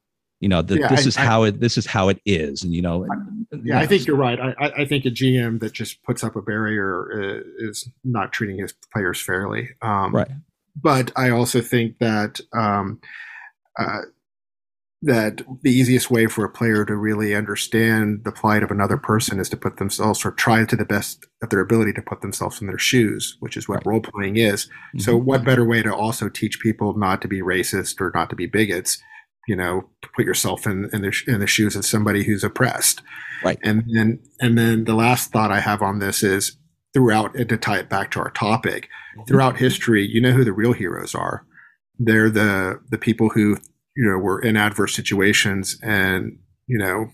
[0.43, 2.63] you know the, yeah, this I, is I, how it this is how it is
[2.63, 3.07] and you know
[3.53, 6.35] yeah, yeah i think you're right I, I think a gm that just puts up
[6.35, 10.27] a barrier uh, is not treating his players fairly um, right
[10.75, 12.99] but i also think that um,
[13.79, 14.01] uh,
[15.01, 19.39] that the easiest way for a player to really understand the plight of another person
[19.39, 22.61] is to put themselves or try to the best of their ability to put themselves
[22.61, 23.85] in their shoes, which is what right.
[23.85, 24.65] role playing is.
[24.65, 24.99] Mm-hmm.
[24.99, 28.37] So, what better way to also teach people not to be racist or not to
[28.37, 28.97] be bigots
[29.47, 33.01] you know put yourself in in the, in the shoes of somebody who's oppressed.
[33.43, 33.59] Right.
[33.63, 36.57] And then and then the last thought i have on this is
[36.93, 38.83] throughout and to tie it back to our topic
[39.17, 39.23] mm-hmm.
[39.27, 41.45] throughout history you know who the real heroes are?
[41.99, 43.57] They're the the people who
[43.95, 47.09] you know were in adverse situations and you know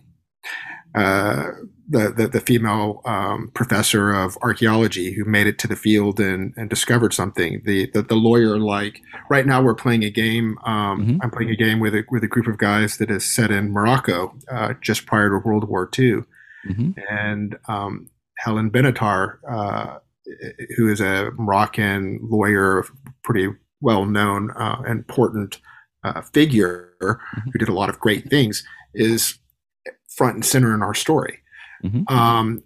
[0.95, 1.51] uh,
[1.89, 6.53] the, the, the female um, professor of archaeology who made it to the field and,
[6.55, 7.61] and discovered something.
[7.65, 10.57] The, the, the lawyer, like right now, we're playing a game.
[10.65, 11.17] Um, mm-hmm.
[11.23, 13.71] I'm playing a game with a with a group of guys that is set in
[13.71, 16.23] Morocco, uh, just prior to World War II,
[16.69, 16.91] mm-hmm.
[17.09, 19.97] and um, Helen Benatar, uh,
[20.77, 22.85] who is a Moroccan lawyer,
[23.23, 23.49] pretty
[23.81, 25.59] well known, uh, important
[26.03, 27.49] uh, figure mm-hmm.
[27.49, 28.63] who did a lot of great things,
[28.93, 29.39] is
[30.07, 31.39] front and center in our story.
[31.83, 32.13] Mm-hmm.
[32.13, 32.63] Um,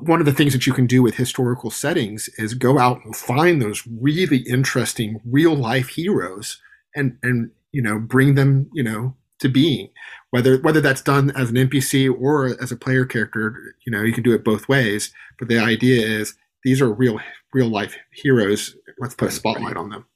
[0.00, 3.16] one of the things that you can do with historical settings is go out and
[3.16, 6.60] find those really interesting real life heroes
[6.94, 9.88] and and you know bring them you know to being
[10.30, 14.12] whether whether that's done as an npc or as a player character you know you
[14.12, 16.34] can do it both ways but the idea is
[16.64, 17.18] these are real
[17.52, 18.76] real life heroes.
[18.98, 20.06] Let's put a spotlight on them.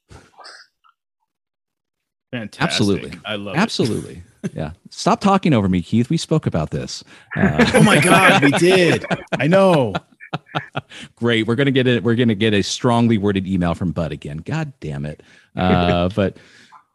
[2.30, 2.62] Fantastic.
[2.62, 3.12] Absolutely.
[3.24, 3.58] I love it.
[3.58, 4.22] Absolutely.
[4.52, 4.72] Yeah.
[4.90, 6.10] Stop talking over me, Keith.
[6.10, 7.04] We spoke about this.
[7.36, 9.04] Uh, Oh my God, we did.
[9.38, 9.94] I know.
[11.16, 11.46] great.
[11.46, 12.02] We're gonna get it.
[12.02, 14.38] We're gonna get a strongly worded email from Bud again.
[14.38, 15.22] God damn it.
[15.56, 16.36] Uh, but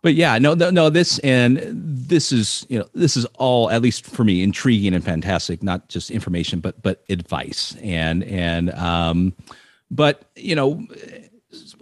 [0.01, 0.89] but yeah, no, no, no.
[0.89, 5.03] This and this is you know this is all at least for me intriguing and
[5.03, 5.63] fantastic.
[5.63, 9.33] Not just information, but but advice and and um,
[9.91, 10.85] but you know.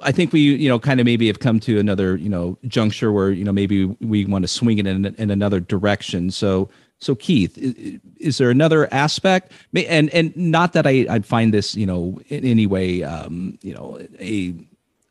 [0.04, 3.12] I think we, you know, kind of maybe have come to another, you know, juncture
[3.12, 6.30] where, you know, maybe we want to swing it in, in another direction.
[6.32, 9.52] So, so Keith, is, is there another aspect?
[9.76, 13.74] And and not that I I'd find this, you know, in any way, um, you
[13.74, 14.54] know, a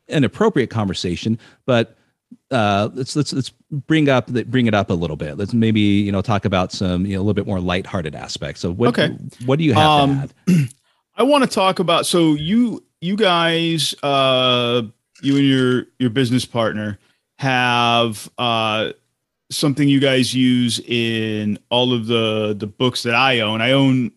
[0.08, 1.96] an appropriate conversation, but
[2.50, 5.36] uh, let's let's let's bring up that bring it up a little bit.
[5.36, 8.60] Let's maybe you know talk about some you know a little bit more lighthearted aspects.
[8.60, 9.08] So what Okay.
[9.44, 10.68] what do you have Um, to add?
[11.16, 14.82] I want to talk about so you you guys uh
[15.20, 16.98] you and your your business partner
[17.38, 18.90] have uh
[19.50, 23.60] something you guys use in all of the the books that I own.
[23.60, 24.10] I own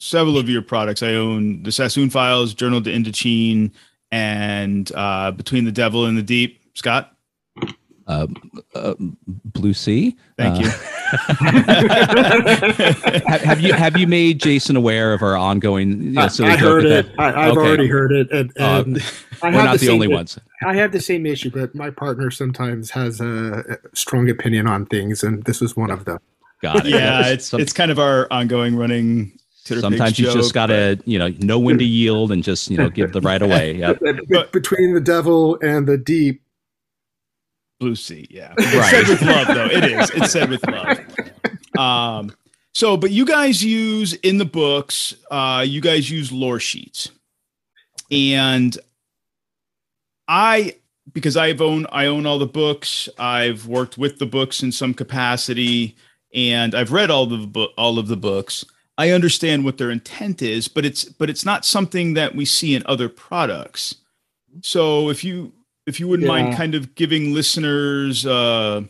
[0.00, 1.02] several of your products.
[1.02, 3.70] I own the Sassoon Files, Journey to Indochine,
[4.10, 6.60] and uh Between the Devil and the Deep.
[6.74, 7.15] Scott,
[8.06, 8.26] Uh,
[8.74, 8.94] uh,
[9.26, 10.16] Blue Sea.
[10.38, 10.68] thank Uh, you.
[13.26, 16.02] have, have you have you made Jason aware of our ongoing?
[16.02, 17.06] You know, I, I heard it.
[17.18, 17.60] I, I've Okay.
[17.66, 18.98] already heard it, and, Uh, and
[19.42, 20.38] I We're have not the same- only ones.
[20.64, 25.22] I have the same issue, but my partner sometimes has a strong opinion on things,
[25.22, 26.18] and this was one of them.
[26.62, 26.90] Got it.
[26.90, 29.32] yeah, it's Some- it's kind of our ongoing running
[29.64, 32.76] Twitter sometimes page you just gotta you know know when to yield and just you
[32.78, 33.74] know give the right away.
[33.74, 33.92] Yeah.
[34.52, 36.40] Between the devil and the deep,
[37.78, 38.54] Blue Sea, yeah.
[38.56, 38.58] Right.
[38.58, 39.66] It's said with love, though.
[39.66, 40.10] It is.
[40.10, 40.98] It's said with love.
[41.76, 42.32] Um,
[42.72, 47.10] so, but you guys use in the books, uh, you guys use lore sheets,
[48.10, 48.78] and
[50.26, 50.76] I,
[51.12, 53.10] because I've owned, I own all the books.
[53.18, 55.96] I've worked with the books in some capacity,
[56.34, 58.64] and I've read all the book, all of the books.
[58.98, 62.74] I understand what their intent is, but it's but it's not something that we see
[62.74, 63.96] in other products.
[64.62, 65.52] So if you
[65.86, 68.82] if you wouldn't mind kind of giving listeners uh,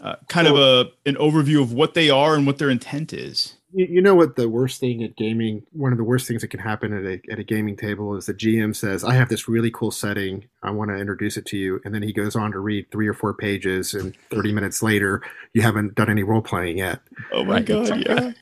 [0.00, 3.54] uh, kind of a an overview of what they are and what their intent is.
[3.72, 6.48] you, you know what the worst thing at gaming, one of the worst things that
[6.48, 9.48] can happen at a, at a gaming table is the GM says, I have this
[9.48, 10.48] really cool setting.
[10.62, 11.80] I want to introduce it to you.
[11.84, 15.22] And then he goes on to read three or four pages, and 30 minutes later,
[15.52, 17.00] you haven't done any role playing yet.
[17.32, 18.32] Oh my god, yeah.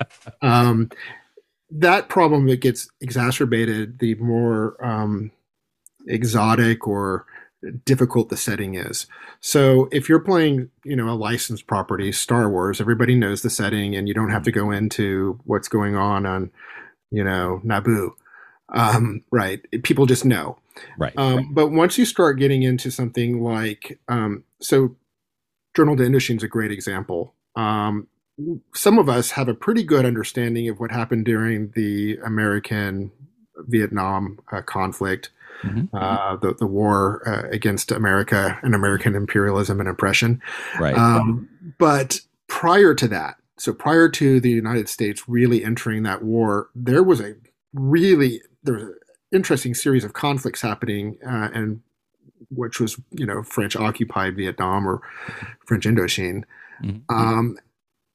[0.42, 0.90] um,
[1.70, 5.30] that problem that gets exacerbated the more um,
[6.06, 7.26] exotic or
[7.84, 9.06] difficult the setting is.
[9.40, 13.96] So if you're playing, you know, a licensed property, Star Wars, everybody knows the setting,
[13.96, 16.50] and you don't have to go into what's going on on,
[17.10, 18.10] you know, Naboo.
[18.70, 19.60] Um, right?
[19.82, 20.58] People just know.
[20.98, 21.14] Right.
[21.16, 24.94] Um, but once you start getting into something like, um, so
[25.74, 27.34] Journey to Indochine is a great example.
[27.56, 28.08] Um,
[28.74, 33.10] some of us have a pretty good understanding of what happened during the American
[33.66, 35.30] Vietnam uh, conflict,
[35.62, 35.88] Mhm.
[35.92, 40.40] uh, the, the war uh, against America and American imperialism and oppression.
[40.78, 40.96] Right.
[40.96, 41.48] Um,
[41.78, 47.02] but prior to that, so prior to the United States really entering that war, there
[47.02, 47.34] was a
[47.72, 48.94] really there was an
[49.32, 51.80] interesting series of conflicts happening, uh, and
[52.50, 55.00] which was you know French occupied Vietnam or
[55.66, 56.44] French Indochine.
[56.82, 57.02] Mhm.
[57.08, 57.58] Um,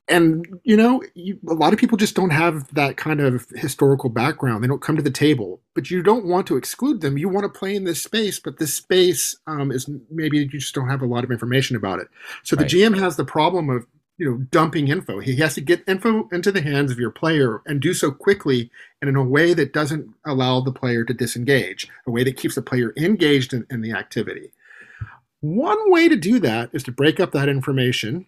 [0.07, 4.09] and you know, you, a lot of people just don't have that kind of historical
[4.09, 4.63] background.
[4.63, 7.17] They don't come to the table, but you don't want to exclude them.
[7.17, 10.75] You want to play in this space, but this space um, is maybe you just
[10.75, 12.07] don't have a lot of information about it.
[12.43, 12.71] So the Right.
[12.71, 13.85] GM has the problem of
[14.17, 15.19] you know dumping info.
[15.19, 18.69] He has to get info into the hands of your player and do so quickly
[19.01, 22.55] and in a way that doesn't allow the player to disengage, a way that keeps
[22.55, 24.51] the player engaged in, in the activity.
[25.41, 28.27] One way to do that is to break up that information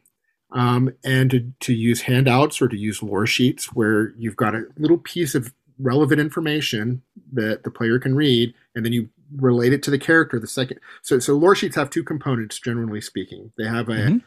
[0.51, 4.63] um, and to, to use handouts or to use lore sheets where you've got a
[4.77, 7.01] little piece of relevant information
[7.33, 10.79] that the player can read and then you relate it to the character the second
[11.01, 14.21] so so lore sheets have two components generally speaking they have a Mhm.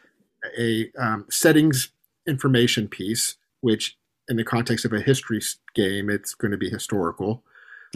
[0.59, 1.91] a um, settings
[2.27, 3.97] information piece which
[4.29, 5.41] in the context of a history
[5.75, 7.43] game it's going to be historical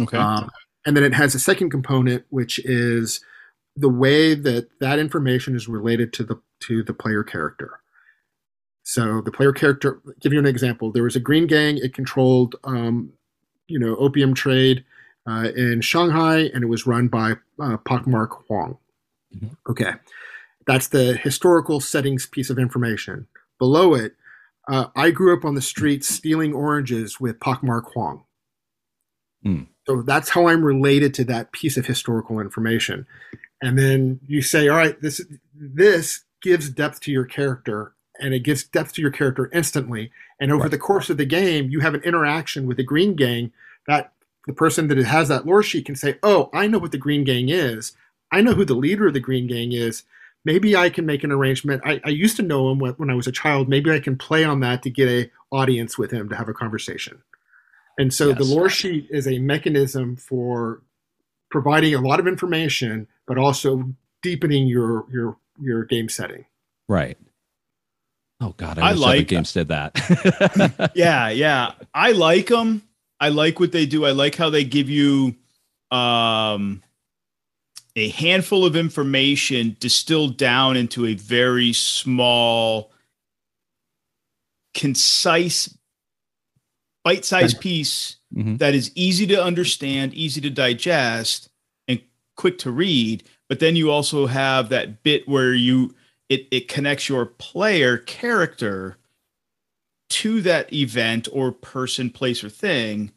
[0.00, 0.16] Okay.
[0.16, 0.48] um,
[0.86, 3.20] and then it has a second component, which is
[3.76, 7.78] the way that that information is related to the to the player character.
[8.82, 10.00] So the player character.
[10.20, 10.90] Give you an example.
[10.90, 11.78] There was a Green Gang.
[11.78, 13.12] It controlled, um,
[13.68, 14.84] you know, opium trade
[15.26, 18.78] uh, in Shanghai, and it was run by uh, Pockmarked Huang.
[19.36, 19.56] Mhm.
[19.68, 19.92] Okay,
[20.66, 23.26] that's the historical settings piece of information.
[23.58, 24.16] Below it,
[24.68, 28.24] uh, I grew up on the streets stealing oranges with Pockmarked Huang
[29.44, 29.66] Mm.
[29.86, 33.06] So that's how I'm related to that piece of historical information.
[33.60, 35.20] And then you say, all right, this
[35.54, 40.10] this gives depth to your character and it gives depth to your character instantly.
[40.40, 40.70] And over Right.
[40.70, 43.52] the course of the game, you have an interaction with the Green Gang
[43.86, 44.12] that
[44.46, 47.24] the person that has that lore sheet can say, "Oh, I know what the Green
[47.24, 47.92] Gang is.
[48.30, 50.04] I know who the leader of the Green Gang is.
[50.44, 51.82] Maybe I can make an arrangement.
[51.84, 53.68] I, I used to know him when, when I was a child.
[53.68, 56.54] Maybe I can play on that to get a audience with him to have a
[56.54, 57.22] conversation."
[57.98, 60.82] And so the lore sheet is a mechanism for
[61.50, 66.46] providing a lot of information, but also deepening your your your game setting.
[66.88, 67.18] Right.
[68.44, 70.90] Oh God, I, I like- games did that.
[70.96, 71.72] yeah, yeah.
[71.94, 72.82] I like them.
[73.20, 74.04] I like what they do.
[74.04, 75.36] I like how they give you
[75.92, 76.82] um,
[77.94, 82.90] a handful of information distilled down into a very small,
[84.74, 85.76] concise,
[87.04, 88.58] bite-sized piece Mhm.
[88.58, 91.48] that is easy to understand, easy to digest,
[91.86, 92.00] and
[92.36, 93.22] quick to read.
[93.48, 95.94] But then you also have that bit where you
[96.32, 98.96] it, it connects your player character
[100.08, 103.12] to that event or person, place, or thing,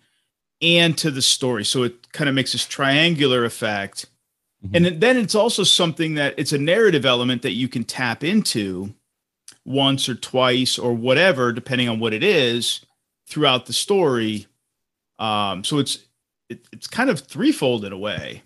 [0.61, 1.63] and to the story.
[1.65, 4.05] So it kind of makes this triangular effect.
[4.65, 4.71] Mhm.
[4.75, 8.23] And then- then it's also something that it's a narrative element that you can tap
[8.23, 8.93] into
[9.65, 12.81] once or twice or whatever, depending on what it is,
[13.27, 14.47] throughout the story.
[15.19, 15.99] Um, so it's
[16.49, 18.43] it, it's kind of threefold in a way.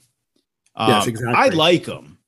[0.75, 1.35] Um, Yes, exactly.
[1.35, 2.18] I like them.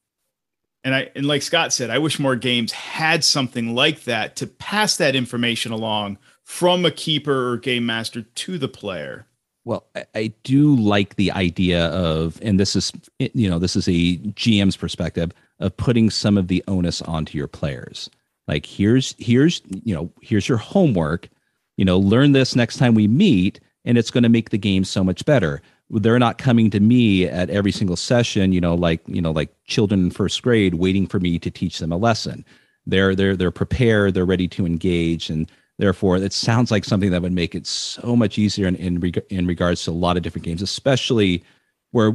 [0.83, 4.47] And I and like Scott said, I wish more games had something like that to
[4.47, 9.25] pass that information along from a keeper or game master to the player.
[9.63, 13.87] Well, I, I do like the idea of, and this is, you know, this is
[13.87, 18.09] a GM's perspective of putting some of the onus onto your players.
[18.47, 21.29] Like, here's, here's, you know, here's your homework.
[21.77, 24.83] You know, learn this next time we meet, and it's going to make the game
[24.83, 25.61] so much better.
[25.91, 29.53] They're not coming to me at every single session, you know, like, you know, like
[29.65, 32.45] children in first grade waiting for me to teach them a lesson.
[32.85, 34.13] They're, they're, they're prepared.
[34.13, 35.29] They're ready to engage.
[35.29, 38.99] And, Therefore, it sounds like something that would make it so much easier in in,
[38.99, 41.43] reg- in regards to a lot of different games, especially
[41.89, 42.13] where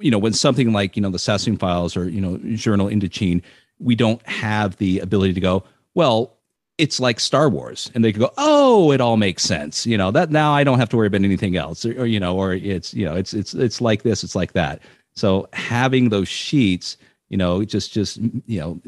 [0.00, 3.40] you know when something like you know the Sassoon Files or you know Journey Indochine,
[3.78, 5.62] we don't have the ability to go
[5.94, 6.36] well.
[6.76, 10.10] It's like Star Wars, and they could go, "Oh, it all makes sense." You know
[10.10, 12.54] that now I don't have to worry about anything else, or, or you know, or
[12.54, 14.80] it's you know, it's it's it's like this, it's like that.
[15.14, 16.96] So having those sheets,
[17.28, 18.80] you know, just just you know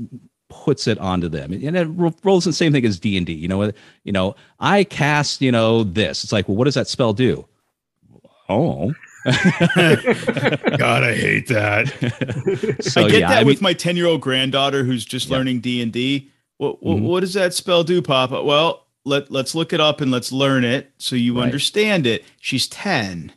[0.48, 1.86] puts it onto them and it
[2.24, 3.70] rolls the same thing as d&d you know
[4.04, 7.44] you know i cast you know this it's like well what does that spell do
[8.48, 8.94] oh
[9.26, 11.88] God, I hate that.
[12.80, 15.28] so I get yeah that I mean, with my 10 year old granddaughter who's just
[15.28, 15.36] Yeah.
[15.36, 16.30] learning D and D.
[16.58, 17.02] What, what, Mhm.
[17.02, 18.42] what does that spell do, Papa?
[18.42, 21.44] Well, let, let's look it up and let's learn it so you Right.
[21.44, 22.24] understand it.
[22.40, 23.32] She's 10.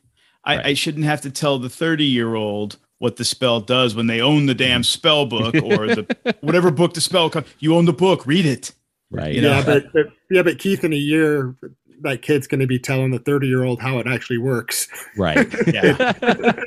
[0.46, 0.66] I, Right.
[0.68, 4.20] I shouldn't have to tell the 30 year old what the spell does when they
[4.22, 7.46] own the damn spell book or the whatever book the spell comes.
[7.60, 8.72] You own the book, read it.
[9.12, 11.56] right you know, yeah, but, but yeah, but Keith, in a year,
[12.02, 14.88] that kid's going to be telling the thirty-year-old how it actually works.
[15.18, 16.14] right Yeah.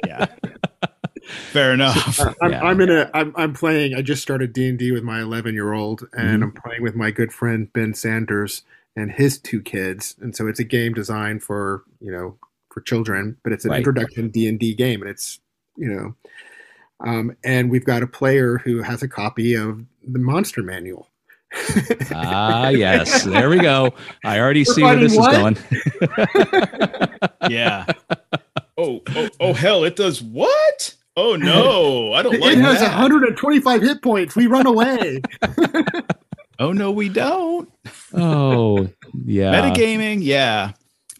[0.06, 0.26] yeah.
[1.52, 2.18] Fair enough.
[2.20, 2.62] Uh, I'm, Yeah.
[2.62, 3.10] I'm in a.
[3.14, 3.94] I'm, I'm playing.
[3.94, 6.46] I just started D and D with my 11 year old, and Mhm.
[6.46, 8.62] I'm playing with my good friend Ben Sanders
[8.96, 10.16] and his two kids.
[10.20, 12.36] And so it's a game designed for you know
[12.72, 13.78] for children, but it's an Right.
[13.78, 15.38] introduction D and D game, and it's
[15.76, 16.14] you know,
[17.06, 21.08] um, and we've got a player who has a copy of the Monster Manual.
[22.14, 23.92] ah yes there we go
[24.24, 25.58] i already We're see where this finding is
[26.08, 27.08] going
[27.50, 27.84] yeah.
[28.78, 30.94] Oh, oh, oh, hell, it does what?
[31.16, 32.90] Oh no, I don't like it has that.
[32.92, 34.34] 125 hit points.
[34.36, 35.20] We run away.
[36.58, 37.68] Oh no, we don't.
[38.14, 38.88] oh
[39.24, 40.72] yeah Metagaming, yeah.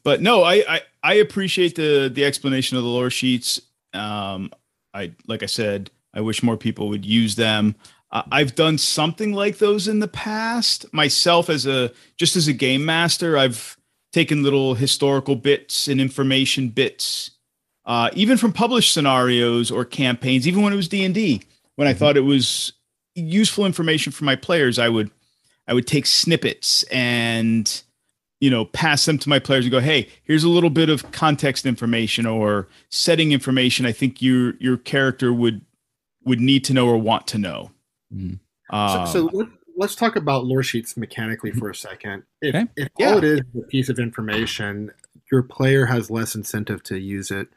[0.05, 3.61] But no, I, I I appreciate the the explanation of the lore sheets.
[3.93, 4.51] Um,
[4.95, 7.75] I like I said, I wish more people would use them.
[8.13, 12.53] Uh, I've done something like those in the past myself as a just as a
[12.53, 13.37] game master.
[13.37, 13.77] I've
[14.13, 17.31] taken little historical bits and information bits,
[17.85, 21.43] uh, even from published scenarios or campaigns, even when it was D and D.
[21.77, 22.73] When I thought it was
[23.15, 25.11] useful information for my players, I would
[25.67, 27.83] I would take snippets and
[28.41, 31.11] you know pass them to my players and go, hey, here's a little bit of
[31.13, 33.87] context information or setting information.
[33.87, 35.63] I think your your character would
[36.25, 37.71] would need to know or want to know.
[38.15, 38.39] Mhm.
[38.71, 42.23] Um, so, so let, let's talk about lore sheets mechanically for a second.
[42.41, 42.67] If, Okay.
[42.77, 43.11] if Yeah.
[43.13, 44.93] all it is is a piece of information,
[45.31, 47.49] your player has less incentive to use it.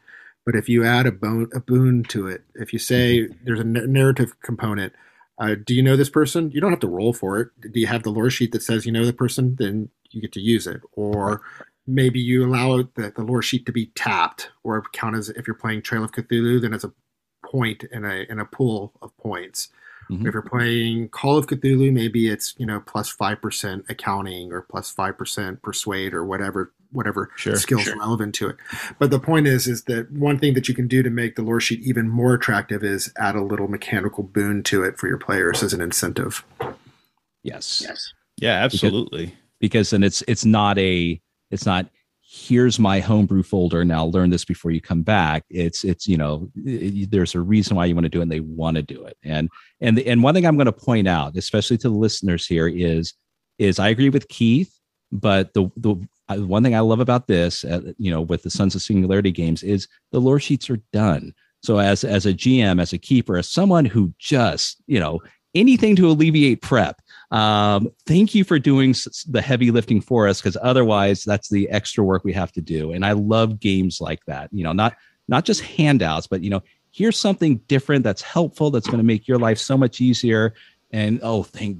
[0.45, 3.63] But if you add a, bone, a boon to it, if you say there's a
[3.63, 4.93] narrative component,
[5.39, 6.51] uh, do you know this person?
[6.51, 7.49] You don't have to roll for it.
[7.73, 9.55] Do you have the lore sheet that says you know the person?
[9.57, 10.81] Then you get to use it.
[10.93, 11.41] Or
[11.87, 15.55] maybe you allow the, the lore sheet to be tapped or count as if you're
[15.55, 16.93] playing Trail of Cthulhu, then as a
[17.45, 19.69] point in a in a pool of points.
[20.09, 20.27] Mhm.
[20.27, 24.61] If you're playing Call of Cthulhu, maybe it's you know plus five percent accounting or
[24.61, 27.97] plus five percent persuade or whatever whatever Sure, skills sure.
[27.99, 28.55] relevant to it.
[28.99, 31.41] But the point is is that one thing that you can do to make the
[31.43, 35.17] lore sheet even more attractive is add a little mechanical boon to it for your
[35.17, 36.43] players as an incentive.
[37.43, 37.83] Yes.
[37.85, 38.13] Yes.
[38.37, 39.33] Yeah, absolutely.
[39.59, 41.21] because then it's it's not a
[41.51, 41.87] it's not
[42.27, 46.49] here's my homebrew folder now learn this before you come back it's it's you know
[46.65, 49.05] it- there's a reason why you want to do it and they want to do
[49.05, 49.47] it and
[49.79, 53.13] and and one thing i'm going to point out especially to the listeners here is
[53.59, 54.77] is i agree with keith
[55.13, 55.95] but the the
[56.27, 59.31] I- one thing i love about this uh, you know with the sons of singularity
[59.31, 61.33] games is the lore sheets are done.
[61.63, 65.19] So as as a gm as a keeper as someone who just you know
[65.55, 67.01] anything to alleviate prep
[67.31, 68.93] um, thank you for doing
[69.29, 72.91] the heavy lifting for us because otherwise that's the extra work we have to do.
[72.91, 74.95] And i love games like that you know not
[75.27, 76.61] not just handouts but you know
[76.95, 80.53] here's something different that's helpful that's going to make your life so much easier.
[80.91, 81.77] And oh thank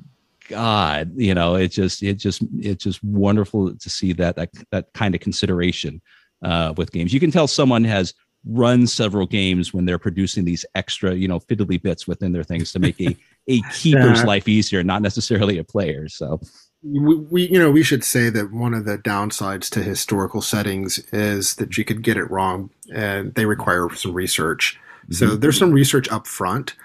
[0.48, 4.94] god you know it just it just it's just wonderful to see that that, that
[4.94, 6.02] kind of consideration
[6.44, 7.14] uh, with games.
[7.14, 8.14] You can tell someone has
[8.48, 12.72] run several games when they're producing these extra you know fiddly bits within their things
[12.72, 13.16] to make a
[13.48, 14.26] a keeper's Yeah.
[14.26, 16.40] life easier not necessarily a player so.
[16.84, 21.00] We, we you know we should say that one of the downsides to historical settings
[21.12, 24.80] is that you could get it wrong and they require some research.
[25.10, 26.76] So there's some research up front.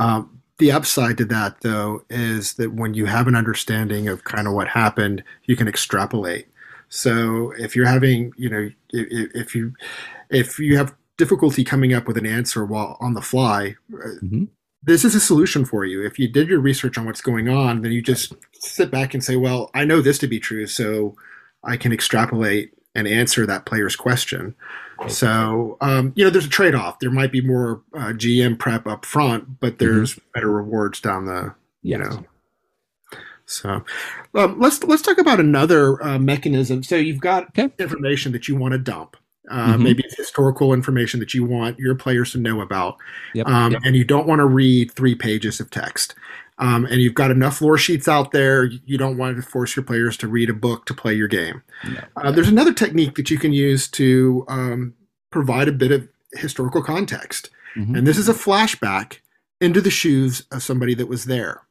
[0.00, 4.46] Um, the upside to that though is that when you have an understanding of kind
[4.46, 6.48] of what happened you can extrapolate.
[6.88, 9.72] So if you're having you know if, if you
[10.30, 14.48] if you have difficulty coming up with an answer while on the fly uh, Mhm.
[14.82, 16.04] this is a solution for you.
[16.04, 19.22] If you did your research on what's going on then you just sit back and
[19.24, 21.14] say well i know this to be true so
[21.64, 24.54] i can extrapolate and answer that player's question
[25.08, 26.98] so um, you know there's a trade-off.
[26.98, 31.54] There might be more uh, gm prep up front but there's better rewards down the
[31.82, 32.24] you know.
[33.46, 33.84] So
[34.34, 36.82] um, let's let's talk about another uh, mechanism.
[36.82, 37.70] So you've got Okay.
[37.78, 39.16] information that you want to dump
[39.50, 39.82] uh, Mhm.
[39.82, 42.96] maybe it's historical information that you want your players to know about
[43.34, 43.46] Yep.
[43.46, 46.14] um, and you don't want to read three pages of text
[46.58, 49.84] um, and you've got enough lore sheets out there you don't want to force your
[49.84, 52.00] players to read a book to play your game No.
[52.16, 54.94] uh, there's another technique that you can use to um,
[55.30, 57.98] provide a bit of historical context Mhm.
[57.98, 59.18] and this is a flashback
[59.60, 61.62] into the shoes of somebody that was there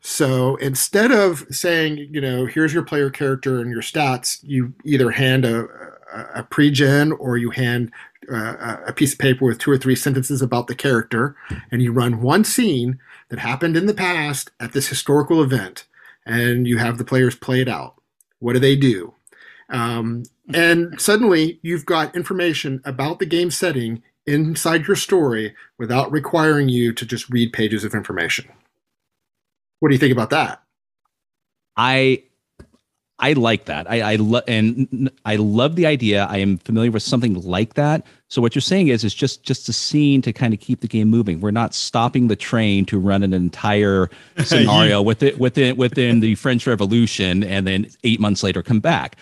[0.00, 5.10] so instead of saying you know here's your player character and your stats you either
[5.10, 5.66] hand a,
[6.34, 7.90] a, pre-gen or you hand
[8.32, 11.36] uh, a piece of paper with two or three sentences about the character
[11.70, 12.98] and you run one scene
[13.28, 15.86] that happened in the past at this historical event
[16.24, 18.00] and you have the players play it out.
[18.38, 19.14] What do they do?
[19.70, 26.68] Um, and suddenly you've got information about the game setting inside your story without requiring
[26.68, 28.48] you to just read pages of information.
[29.80, 30.62] What do you think about that?
[31.76, 32.24] I
[33.20, 33.88] I like that.
[33.90, 36.26] I I love and I love the idea.
[36.28, 38.04] I am familiar with something like that.
[38.28, 40.88] So what you're saying is it's just just a scene to kind of keep the
[40.88, 41.40] game moving.
[41.40, 44.10] We're not stopping the train to run an entire
[44.44, 49.16] scenario with within within within the French Revolution and then 8 months later come back.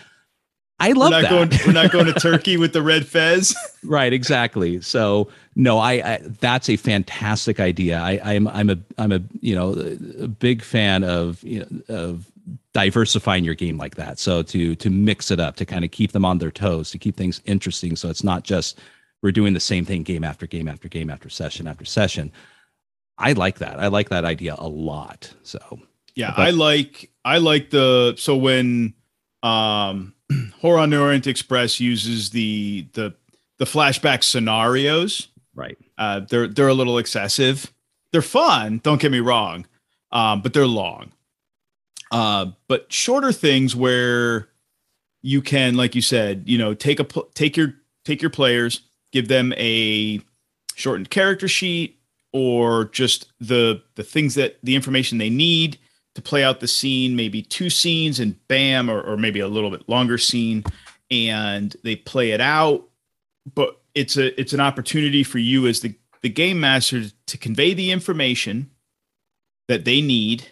[0.79, 1.49] I love We're not that.
[1.51, 1.67] going.
[1.67, 3.55] We're not going to Turkey with the red fez.
[3.83, 9.11] right exactly so no I, I that's a fantastic idea i i'm i'm a i'm
[9.11, 9.73] a you know
[10.19, 12.25] a big fan of you know of
[12.73, 16.11] diversifying your game like that so to to mix it up to kind of keep
[16.11, 18.79] them on their toes to keep things interesting so it's not just
[19.21, 22.31] we're doing the same thing game after game after game after session after session
[23.17, 25.59] i like that i like that idea a lot so
[26.15, 28.93] Yeah, But- I like I like the so when
[29.41, 30.13] um
[30.61, 33.13] Horror on Orient Express uses the the
[33.59, 37.71] the flashback scenarios, right uh they're they're a little excessive.
[38.11, 39.65] They're fun, don't get me wrong.
[40.11, 41.11] Um but they're long.
[42.13, 44.47] Uh but shorter things where
[45.23, 47.73] you can like you said, you know, take a take your
[48.05, 50.21] take your players, give them a
[50.75, 51.99] shortened character sheet
[52.31, 55.79] or just the the things that the information they need
[56.15, 59.71] to play out the scene, maybe two scenes and bam, or, or maybe a little
[59.71, 60.63] bit longer scene,
[61.09, 62.87] and they play it out.
[63.55, 67.73] But it's a it's an opportunity for you as the the game master to convey
[67.73, 68.69] the information
[69.67, 70.47] that they need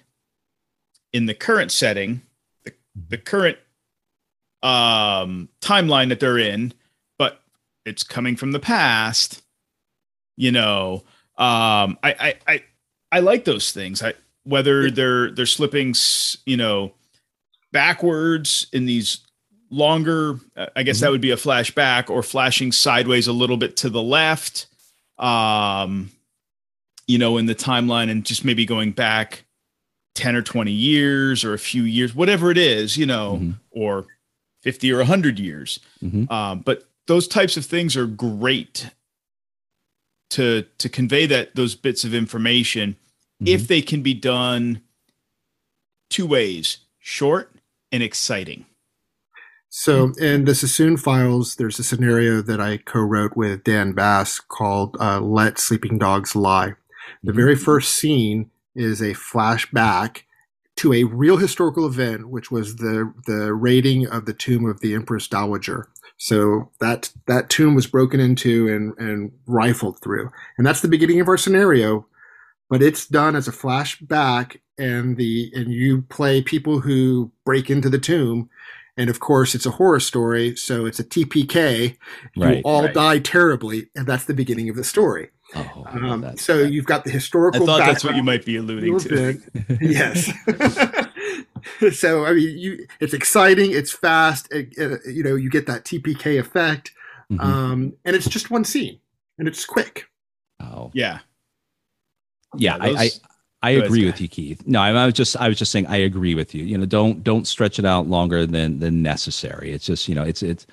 [1.13, 2.21] in the current setting,
[2.63, 2.73] the,
[3.09, 3.57] the current
[4.63, 6.73] um timeline that they're in,
[7.17, 7.41] but
[7.85, 9.41] it's coming from the past.
[10.37, 11.03] You know,
[11.37, 12.63] um I I I,
[13.11, 14.03] I like those things.
[14.03, 15.95] I whether they're they're slipping,
[16.45, 16.93] you know,
[17.71, 19.19] backwards in these
[19.69, 20.39] longer.
[20.55, 23.89] uh, I guess that would be a flashback or flashing sideways a little bit to
[23.89, 24.67] the left.
[25.17, 26.11] Um,
[27.07, 29.43] you know, in the timeline and just maybe going back
[30.21, 33.55] 10 or 20 years or a few years, whatever it is, you know, Mhm.
[33.71, 34.05] or
[34.61, 35.79] 50 or 100 years.
[36.03, 36.31] Mhm.
[36.31, 38.91] Um, but those types of things are great
[40.29, 42.95] to to convey that those bits of information
[43.43, 44.79] if they can be done
[46.11, 47.51] two ways short
[47.91, 48.65] and exciting
[49.69, 54.95] So in the Sassoon Files, there's a scenario that I co-wrote with Dan Bass called
[54.99, 56.75] uh, "Let Sleeping Dogs Lie."
[57.23, 60.23] The very first scene is a flashback
[60.77, 64.93] to a real historical event, which was the the raiding of the tomb of the
[64.93, 65.89] Empress Dowager.
[66.17, 71.19] So that that tomb was broken into and and rifled through, and that's the beginning
[71.19, 72.07] of our scenario.
[72.69, 77.89] But it's done as a flashback, and the and you play people who break into
[77.89, 78.49] the tomb,
[78.97, 81.97] and of course it's a horror story, so it's a TPK.
[82.35, 82.93] You Right, all right.
[82.93, 85.29] die terribly, and that's the beginning of the story.
[85.55, 87.57] Oh, Um, so you've got the historical.
[87.57, 87.85] i historical.
[87.85, 89.39] thought that's what you might be alluding to
[89.81, 90.31] yes.
[91.97, 94.51] so I mean, you it's exciting, it's fast.
[94.51, 96.91] It, it- you know, you get that TPK effect,
[97.31, 97.39] Mhm.
[97.41, 98.99] um, and it's just one scene,
[99.37, 100.07] and it's quick.
[100.59, 100.91] oh.
[100.93, 101.19] yeah
[102.57, 103.09] yeah, Yeah, I, I
[103.63, 104.13] I agree Scott.
[104.13, 104.63] with you, Keith.
[104.65, 106.63] No, I, I was just I was just saying I agree with you.
[106.63, 109.71] You know, don't don't stretch it out longer than than necessary.
[109.71, 110.65] It's just you know it's it's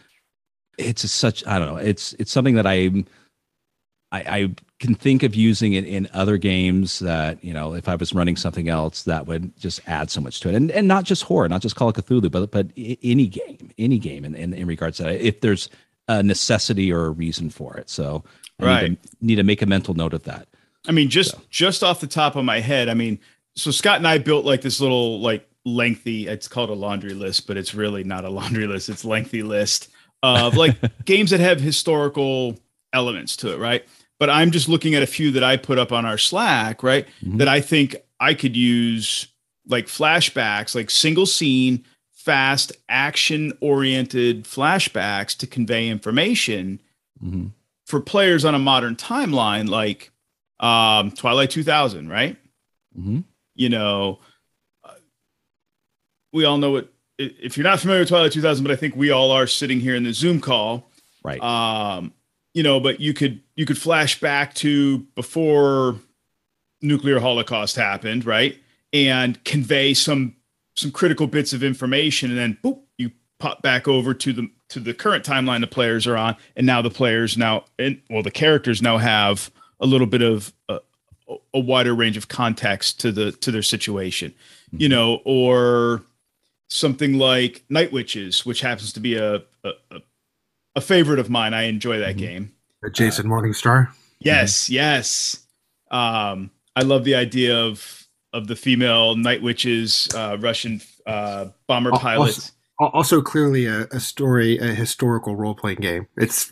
[0.78, 1.76] it's a such I don't know.
[1.76, 2.90] It's it's something that I
[4.10, 4.50] I, I
[4.80, 8.36] can think of using it in other games that you know if I was running
[8.36, 11.48] something else that would just add so much to it, and and not just horror,
[11.48, 12.68] not just Call of Cthulhu, but but
[13.02, 15.20] any game, any game in in, in regards to that.
[15.20, 15.68] If there's
[16.08, 18.24] a necessity or a reason for it, so
[18.60, 19.02] I need Right.
[19.02, 20.48] to, need to make a mental note of that.
[20.88, 21.40] i mean just So.
[21.50, 23.18] just off the top of my head i mean
[23.56, 27.46] so scott and i built like this little like lengthy it's called a laundry list
[27.46, 29.88] but it's really not a laundry list it's lengthy list
[30.22, 32.58] of like games that have historical
[32.92, 33.84] elements to it right
[34.18, 37.06] but i'm just looking at a few that i put up on our slack right
[37.24, 37.38] Mhm.
[37.38, 39.28] that i think i could use
[39.66, 46.80] like flashbacks like single scene fast action oriented flashbacks to convey information
[47.24, 47.52] Mhm.
[47.86, 50.10] for players on a modern timeline like
[50.60, 52.36] um twilight 2000 right
[52.98, 53.24] Mhm.
[53.54, 54.18] you know
[54.84, 54.94] uh,
[56.32, 59.10] we all know what if you're not familiar with twilight 2000 but i think we
[59.10, 60.90] all are sitting here in the zoom call
[61.24, 61.40] Right.
[61.42, 62.12] um
[62.58, 65.94] you know but you could you could flash back to before
[66.82, 68.58] nuclear holocaust happened right?
[68.92, 70.34] And convey some
[70.74, 74.80] some critical bits of information and then boop you pop back over to the to
[74.80, 76.34] the current timeline the players are on.
[76.56, 80.52] And now the players now and well the characters now have a little bit of
[80.68, 80.80] a,
[81.54, 84.34] a wider range of context to the to their situation
[84.72, 84.96] you mm-hmm.
[84.96, 86.02] know or
[86.70, 90.00] something like night witches which happens to be a a, a-
[90.76, 92.18] a favorite of mine i enjoy that Mhm.
[92.18, 92.52] game
[92.84, 93.88] Uh, Jason Morningstar.
[94.20, 95.44] Yes, yes.
[95.90, 101.88] Um, I love the idea of of the female night witches, uh, Russian uh, bomber
[101.90, 102.52] Al- also- pilots.
[102.80, 106.06] Also, clearly a, a story, a historical role playing game.
[106.16, 106.48] It's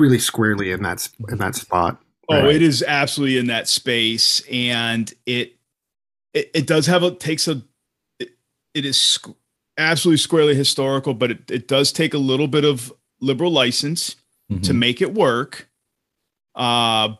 [0.00, 2.02] really squarely in that in that spot.
[2.28, 2.56] Oh, Right.
[2.56, 5.54] it is absolutely in that space, and it
[6.34, 7.62] it, it does have a takes a
[8.18, 8.30] it,
[8.74, 9.36] it is squ-
[9.76, 14.16] absolutely squarely historical, but it, it does take a little bit of liberal license
[14.62, 14.76] to Mhm.
[14.78, 15.68] make it work.
[16.54, 17.14] Uh,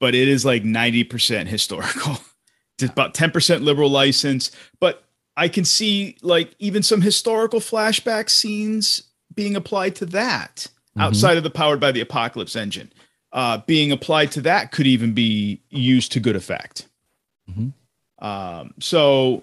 [0.00, 2.18] but it is like 90% historical.
[2.80, 4.52] It's about 10% liberal license.
[4.78, 5.02] But
[5.36, 9.02] I can see like even some historical flashback scenes
[9.34, 11.02] being applied to that Mhm.
[11.02, 12.92] outside of the powered by the apocalypse engine.
[13.32, 16.86] Uh, being applied to that could even be used to good effect.
[17.50, 17.72] Mhm.
[18.20, 19.42] Um, so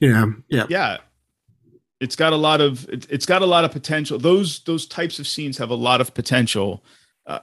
[0.00, 0.66] You know, yeah.
[0.70, 0.96] yeah
[2.02, 5.18] it's got a lot of it, it's got a lot of potential those those types
[5.18, 6.82] of scenes have a lot of potential
[7.26, 7.38] uh,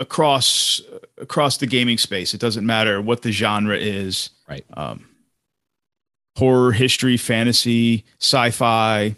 [0.00, 0.80] across
[1.20, 4.64] across the gaming space it doesn't matter what the genre is Right.
[4.76, 5.04] um
[6.36, 9.16] horror history fantasy sci-fi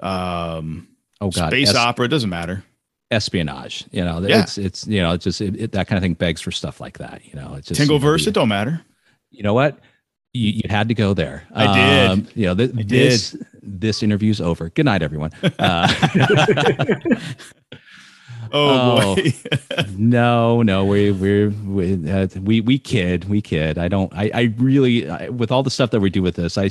[0.00, 0.86] um
[1.20, 2.64] Oh God, space es- opera it doesn't matter
[3.10, 3.84] espionage.
[3.90, 4.40] You know, Yeah.
[4.42, 6.80] it's it's you know, it's just it, it- that kind of thing begs for stuff
[6.80, 7.20] like that.
[7.26, 8.80] You know, it's just tingleverse you, it don't matter
[9.30, 9.78] you know what.
[10.32, 11.42] You, you had to go there.
[11.52, 12.32] I did.
[12.36, 14.70] You know, th- I this this interview's over.
[14.70, 15.30] Good night, everyone.
[15.58, 15.88] Uh,
[18.52, 19.32] oh, boy
[19.96, 23.78] no, no, we we're, we uh, we we kid, we kid.
[23.78, 24.12] I don't.
[24.14, 26.56] I I really I, with all the stuff that we do with this.
[26.58, 26.70] I.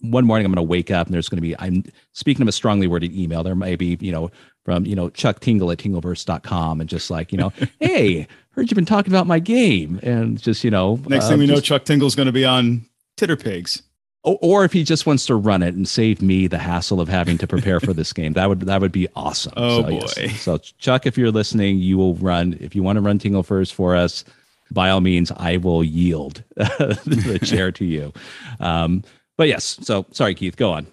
[0.00, 1.58] one morning I'm going to wake up and there's going to be.
[1.58, 3.42] I'm speaking of a strongly worded email.
[3.42, 4.30] There may be you know
[4.64, 8.76] from you know Chuck Tingle at tingleverse.com and just like you know, hey, heard you've
[8.76, 11.84] been talking about my game and just you know next uh, thing we know chuck
[11.84, 12.84] tingle's going to be on
[13.16, 13.82] Titterpigs
[14.22, 17.38] or, if he just wants to run it and save me the hassle of having
[17.38, 19.54] to prepare for this game, that would that would be awesome.
[19.56, 20.00] Oh so, boy!
[20.16, 20.42] Yes.
[20.42, 22.56] So Chuck, if you're listening, you will run.
[22.60, 24.24] If you want to run Tingleverse for us,
[24.70, 28.12] by all means, I will yield the chair to you.
[28.60, 29.04] Um,
[29.38, 30.86] but yes, so sorry, Keith, go on.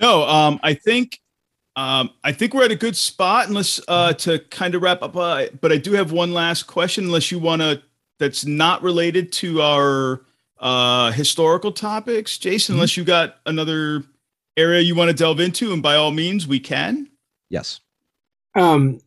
[0.00, 1.20] No, um, I think
[1.76, 3.48] um, I think we're at a good spot.
[3.48, 7.04] Unless uh, to kind of wrap up, uh, but I do have one last question.
[7.04, 7.80] Unless you want to,
[8.18, 10.22] that's not related to our
[10.62, 12.72] uh, historical topics, Jason.
[12.72, 12.78] Mm-hmm.
[12.78, 14.04] Unless you got another
[14.56, 17.10] area you want to delve into, and by all means, we can.
[17.50, 17.80] Yes.
[18.54, 19.00] Um,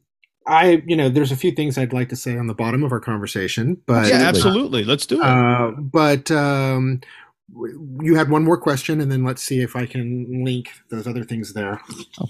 [0.46, 2.92] I, you know, there's a few things I'd like to say on the bottom of
[2.92, 5.26] our conversation, but yeah, absolutely, let's do it.
[5.26, 7.02] Uh, but um,
[8.02, 11.24] you had one more question, and then let's see if I can link those other
[11.24, 11.82] things there.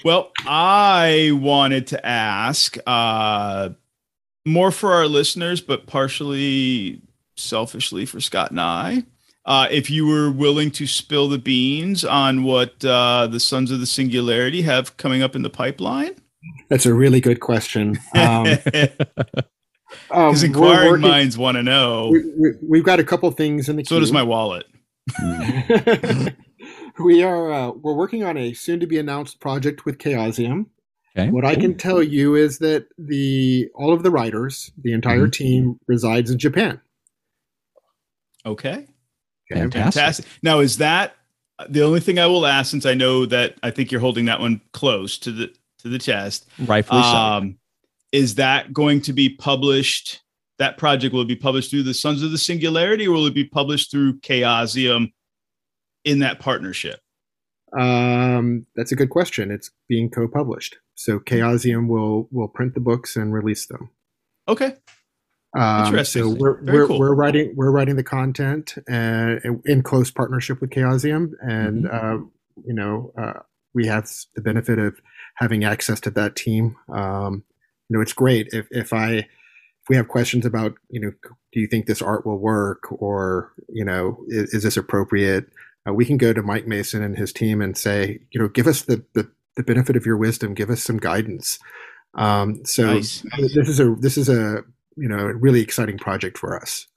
[0.05, 3.69] Well, I wanted to ask uh,
[4.45, 7.01] more for our listeners, but partially
[7.35, 9.03] selfishly for Scott and I.
[9.45, 13.79] Uh, if you were willing to spill the beans on what uh, the Sons of
[13.79, 16.15] the Singularity have coming up in the pipeline?
[16.69, 17.99] That's a really good question.
[18.15, 18.43] Um,
[20.07, 22.13] Because um, inquiring working, minds want to know.
[22.61, 23.83] We, have got a couple things in the.
[23.83, 23.99] So queue.
[23.99, 24.65] does my wallet.
[26.99, 30.65] we are uh, we're working on a soon to be announced project with Chaosium.
[31.17, 31.29] Okay.
[31.29, 35.29] What I can tell you is that the all of the writers, the entire mm-hmm.
[35.29, 36.81] team, resides in Japan.
[38.45, 38.87] Okay.
[39.49, 39.93] Fantastic.
[39.93, 40.25] Fantastic.
[40.41, 41.15] Now, is that
[41.69, 42.71] the only thing I will ask?
[42.71, 45.99] Since I know that I think you're holding that one close to the to the
[45.99, 48.19] chest, rightfully um, so.
[48.19, 50.21] Is that going to be published?
[50.57, 53.43] That project will be published through the Sons of the Singularity, or will it be
[53.43, 55.11] published through Chaosium
[56.05, 57.01] in that partnership?
[57.77, 59.51] Um, that's a good question.
[59.51, 63.89] It's being co-published, so Chaosium will will print the books and release them.
[64.47, 64.75] Okay.
[65.55, 66.23] Um, Interesting.
[66.23, 66.99] So we're we're, cool.
[66.99, 71.95] we're, writing we're writing the content uh, in close partnership with Chaosium, and mm-hmm.
[71.95, 72.25] uh,
[72.65, 73.39] you know uh,
[73.73, 74.99] we have the benefit of
[75.35, 76.75] having access to that team.
[76.89, 77.43] Um,
[77.89, 81.11] you know, it's great if if I if we have questions about you know
[81.53, 85.45] do you think this art will work or you know is, is this appropriate,
[85.87, 88.67] uh, we can go to Mike Mason and his team and say you know give
[88.67, 91.59] us the the, the benefit of your wisdom, give us some guidance.
[92.15, 93.23] Um, so nice.
[93.37, 94.63] this is a this is a
[94.95, 96.87] you know, a really exciting project for us.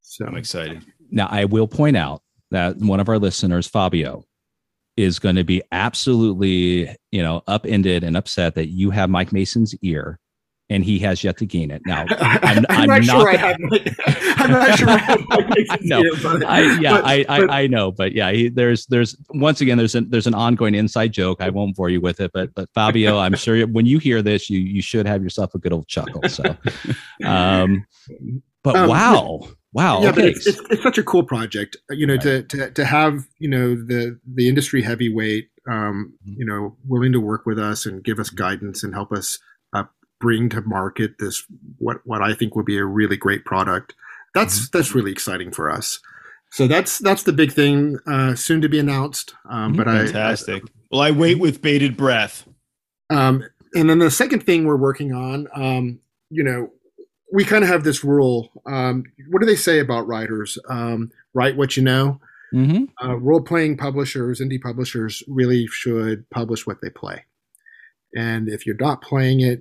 [0.00, 0.84] So I'm excited.
[1.10, 4.24] Now, I will point out that one of our listeners, Fabio,
[4.96, 9.74] is going to be absolutely, you know, upended and upset that you have Mike Mason's
[9.82, 10.20] ear
[10.70, 11.82] and he has yet to gain it.
[11.84, 13.56] Now, I'm, I'm, I'm not, not sure I have.
[14.44, 14.86] I'm not sure
[15.82, 19.60] no, but, I, yeah, but, I, I, I, know, but yeah, he, there's, there's once
[19.60, 21.40] again, there's an, there's an ongoing inside joke.
[21.40, 24.50] I won't bore you with it, but, but Fabio, I'm sure when you hear this,
[24.50, 26.22] you, you should have yourself a good old chuckle.
[26.28, 26.56] So,
[27.24, 27.86] um,
[28.62, 29.40] but um, wow.
[29.42, 29.48] Yeah.
[29.72, 30.02] Wow.
[30.02, 30.20] Yeah, okay.
[30.20, 32.22] but it's, it's, it's, such a cool project, you know, right.
[32.22, 36.40] to, to, to have, you know, the, the industry heavyweight, um, mm-hmm.
[36.40, 39.38] you know, willing to work with us and give us guidance and help us
[39.72, 39.84] uh,
[40.20, 41.44] bring to market this
[41.78, 43.94] what what I think would be a really great product.
[44.34, 44.78] That's mm-hmm.
[44.78, 46.00] that's really exciting for us.
[46.50, 49.34] So that's that's the big thing uh, soon to be announced.
[49.48, 50.62] Um, but fantastic.
[50.62, 52.46] I, I, well, I wait with bated breath.
[53.10, 53.44] Um,
[53.74, 55.98] and then the second thing we're working on, um,
[56.30, 56.70] you know,
[57.32, 58.50] we kind of have this rule.
[58.66, 60.56] Um, what do they say about writers?
[60.68, 62.20] Um, write what you know.
[62.54, 62.84] Mm-hmm.
[63.04, 67.24] Uh, role playing publishers, indie publishers, really should publish what they play.
[68.16, 69.60] And if you're not playing it,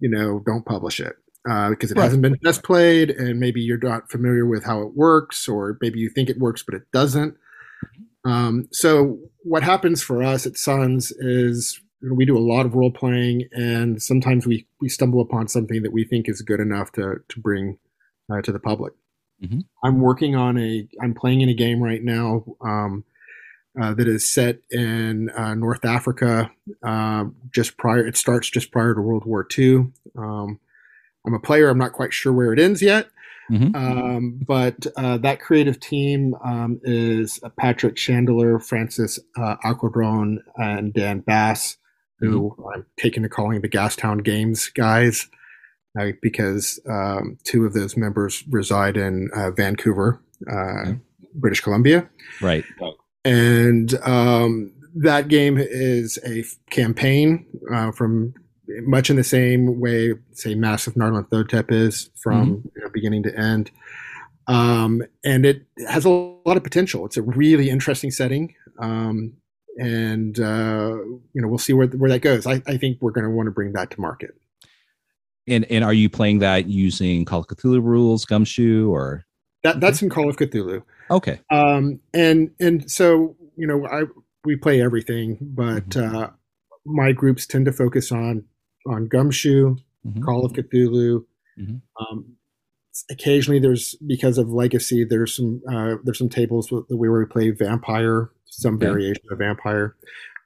[0.00, 1.14] you know, don't publish it
[1.48, 2.04] uh, because it right.
[2.04, 5.98] hasn't been test played, and maybe you're not familiar with how it works, or maybe
[5.98, 7.36] you think it works but it doesn't.
[8.24, 12.90] Um, so what happens for us at Sons is we do a lot of role
[12.90, 17.16] playing, and sometimes we we stumble upon something that we think is good enough to
[17.28, 17.78] to bring
[18.32, 18.92] uh, to the public.
[19.42, 19.60] Mm-hmm.
[19.84, 20.88] I'm working on a.
[21.02, 22.44] I'm playing in a game right now.
[22.60, 23.04] Um,
[23.80, 26.50] uh, that is set in uh, North Africa.
[26.82, 29.92] Uh, just prior, it starts just prior to World War II.
[30.16, 30.58] Um,
[31.28, 31.68] I'm a player.
[31.68, 33.08] I'm not quite sure where it ends yet.
[33.50, 33.74] Mm-hmm.
[33.74, 40.92] Um, but uh, that creative team um, is uh, Patrick Chandler, Francis uh, Aquadron, and
[40.92, 41.76] Dan Bass,
[42.18, 42.62] who mm-hmm.
[42.74, 45.28] I'm taking to calling the Gastown Games guys,
[45.98, 50.94] uh, because um, two of those members reside in Vancouver, mm-hmm.
[51.34, 52.08] British Columbia.
[52.42, 52.64] Right
[53.28, 58.34] and um, that game is a campaign uh, from
[58.82, 62.68] much in the same way, say, Masks of Nyarlathotep is from mm-hmm.
[62.74, 63.70] you know, beginning to end.
[64.46, 67.04] Um, and it has a lot of potential.
[67.06, 68.54] It's a really interesting setting.
[68.78, 69.34] Um,
[69.78, 70.96] and, uh,
[71.32, 72.46] you know, we'll see where, where that goes.
[72.46, 74.30] I, I think we're going to want to bring that to market.
[75.46, 79.24] And, and are you playing that using Call of Cthulhu rules, Gumshoe, or?
[79.64, 80.82] That, that's in Call of Cthulhu.
[81.10, 81.40] Okay.
[81.50, 84.04] Um, and and so you know, I
[84.44, 86.14] we play everything, but Mhm.
[86.14, 86.30] uh,
[86.86, 88.44] my groups tend to focus on
[88.88, 90.22] on Gumshoe, Mhm.
[90.24, 91.24] Call of Cthulhu.
[91.58, 91.80] Mhm.
[92.00, 92.36] Um,
[93.10, 97.50] occasionally, there's because of legacy, there's some uh, there's some tables with- where we play
[97.50, 98.86] Vampire, some Okay.
[98.86, 99.96] variation of Vampire.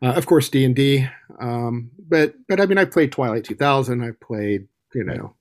[0.02, 1.06] Uh, of course, D and D.
[1.40, 4.02] Um, but but I mean, I played Twilight 2000.
[4.02, 5.16] I played you Right.
[5.18, 5.34] know.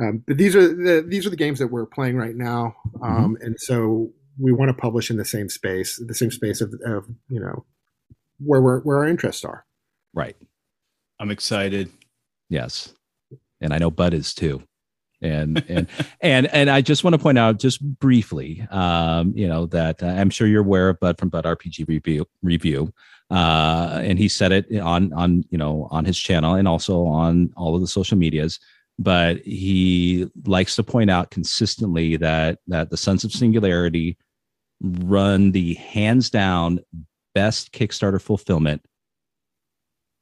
[0.00, 3.36] Um, but these are the these are the games that we're playing right now, um,
[3.42, 7.04] and so we want to publish in the same space, the same space of, of
[7.28, 7.66] you know
[8.38, 9.66] where we're, where our interests are.
[10.14, 10.36] Right.
[11.18, 11.90] I'm excited.
[12.50, 12.92] Yes.
[13.60, 14.62] And I know Bud is too.
[15.22, 15.86] And and
[16.20, 20.06] and and I just want to point out just briefly, um, you know, that uh,
[20.06, 22.92] I'm sure you're aware of Bud from Bud RPG Review Review.
[23.30, 27.52] Uh, and he said it on on you know on his channel and also on
[27.56, 28.58] all of the social medias.
[28.98, 34.18] But he likes to point out consistently that that the Sons of Singularity
[34.82, 36.80] run the hands down
[37.34, 38.82] best Kickstarter fulfillment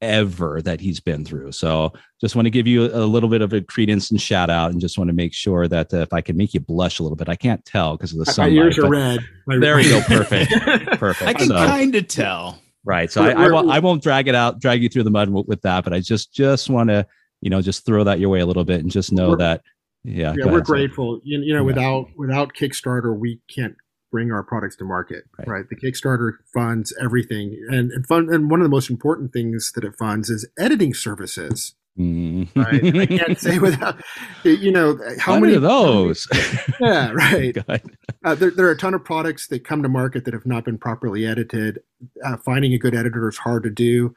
[0.01, 1.51] ever that he's been through.
[1.51, 4.71] So just want to give you a little bit of a credence and shout out
[4.71, 7.03] and just want to make sure that uh, if I can make you blush a
[7.03, 9.19] little bit, I can't tell because of the My ears are red.
[9.47, 10.01] My- There we go.
[10.01, 10.51] Perfect.
[10.99, 11.29] Perfect.
[11.29, 12.61] I can So- kind of tell.
[12.85, 13.11] right.
[13.11, 15.47] So I, I, won't, I won't drag it out, drag you through the mud with,
[15.47, 17.05] with that, but I just, just want to,
[17.41, 19.61] you know, just throw that your way a little bit and just know that,
[20.03, 20.33] yeah.
[20.37, 20.79] yeah, we're ahead, sorry.
[20.87, 21.19] grateful.
[21.23, 21.65] You, you know, Yeah.
[21.65, 23.75] without without Kickstarter, we can't
[24.11, 25.25] bring our products to market.
[25.37, 25.47] Right.
[25.47, 25.65] Right.
[25.69, 28.29] The Kickstarter funds everything, and and fund.
[28.29, 31.75] And one of the most important things that it funds is editing services.
[31.97, 32.47] Mm.
[32.55, 32.95] Right.
[32.95, 34.01] I can't say without.
[34.43, 36.27] You know how many of those?
[36.79, 37.11] Yeah.
[37.11, 37.57] Right.
[38.21, 40.65] Uh, there, there are a ton of products that come to market that have not
[40.65, 41.81] been properly edited.
[42.21, 44.13] Uh, finding a good editor is hard to do.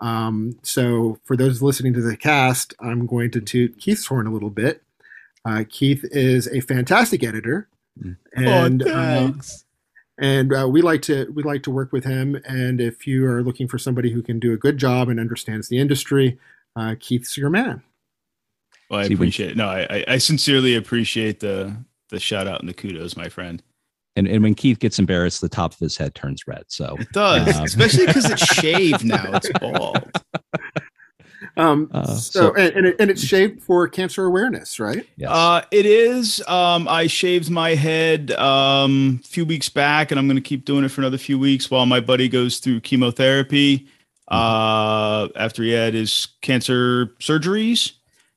[0.00, 4.32] Um, so, for those listening to the cast, I'm going to toot Keith's horn a
[4.32, 4.84] little bit.
[5.44, 7.68] Uh, Keith is a fantastic editor.
[8.34, 9.32] And oh, uh,
[10.18, 12.40] and uh, we like to we like to work with him.
[12.46, 15.68] And if you are looking for somebody who can do a good job and understands
[15.68, 16.38] the industry,
[16.76, 17.82] uh, Keith's your man.
[18.90, 19.56] well, I See, when- appreciate it.
[19.56, 21.74] No, I, I- I sincerely appreciate the
[22.10, 23.62] the shout out and the kudos, my friend.
[24.16, 26.64] And, and when Keith gets embarrassed, the top of his head turns red.
[26.66, 29.34] So It does, Um, especially because it's shaved now.
[29.36, 30.19] It's bald.
[31.56, 35.06] Um, Uh, so, so- and, and, it, and it's shaved for cancer awareness, right?
[35.16, 35.30] yes.
[35.30, 36.42] Uh, it is.
[36.48, 40.64] Um, I shaved my head um, a few weeks back, and I'm going to keep
[40.64, 43.88] doing it for another few weeks while my buddy goes through chemotherapy.
[44.28, 47.92] Uh, after he had his cancer surgeries,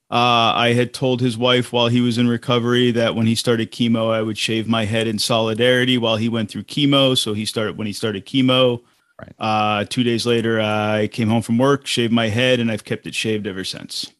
[0.10, 3.72] uh, I had told his wife while he was in recovery that when he started
[3.72, 7.15] chemo, I would shave my head in solidarity while he went through chemo.
[7.18, 8.81] So he started when he started chemo.
[9.24, 9.36] Right.
[9.40, 13.08] Uh, two days later, I came home from work, shaved my head, and I've kept
[13.08, 14.12] it shaved ever since.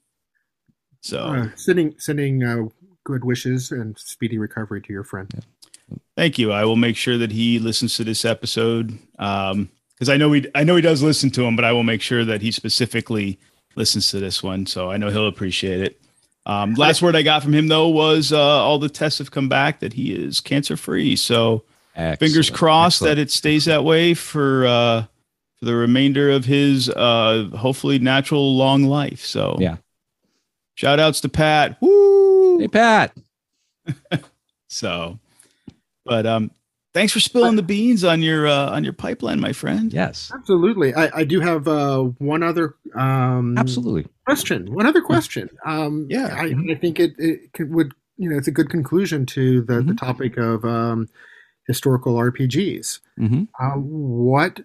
[1.02, 1.20] So.
[1.20, 2.64] Uh, sending sending uh,
[3.04, 5.30] good wishes and speedy recovery to your friend.
[6.16, 6.52] Thank you.
[6.52, 10.64] I will make sure that he listens to this episode because I know he I
[10.64, 13.40] know he does listen to him, but I will make sure that he specifically
[13.76, 14.66] listens to this one.
[14.66, 16.00] So I know he'll appreciate it.
[16.46, 19.50] Um, last word I got from him though was uh, all the tests have come
[19.50, 21.16] back that he is cancer free.
[21.16, 21.64] So
[21.96, 23.16] fingers crossed Excellent.
[23.18, 25.06] that it stays that way for uh,
[25.60, 29.24] for the remainder of his uh, hopefully natural long life.
[29.26, 29.78] So Yeah.
[30.76, 31.78] shout outs to Pat.
[31.82, 32.60] Woo!
[32.60, 33.16] Hey, Pat.
[34.68, 35.20] So,
[36.04, 36.50] but um,
[36.96, 39.94] thanks for spilling the beans on your uh, on your pipeline, my friend.
[39.94, 40.32] Yes.
[40.34, 40.96] Absolutely.
[40.96, 44.08] I, I do have uh, one other um, Absolutely.
[44.26, 44.74] question.
[44.74, 45.48] One other question.
[45.64, 46.36] Um, Yeah.
[46.36, 49.94] I, I think it, it would you know it's a good conclusion to the, the
[49.94, 49.98] Mhm.
[50.00, 51.08] topic of um,
[51.68, 53.00] historical RPGs.
[53.18, 54.60] hmm Uh, what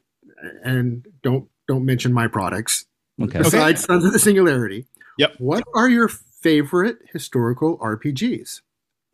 [0.65, 2.87] and don't don't mention my products
[3.21, 3.39] Okay.
[3.39, 4.87] besides Sons of the Singularity.
[5.19, 5.35] Yep.
[5.39, 8.61] What are your favorite historical RPGs?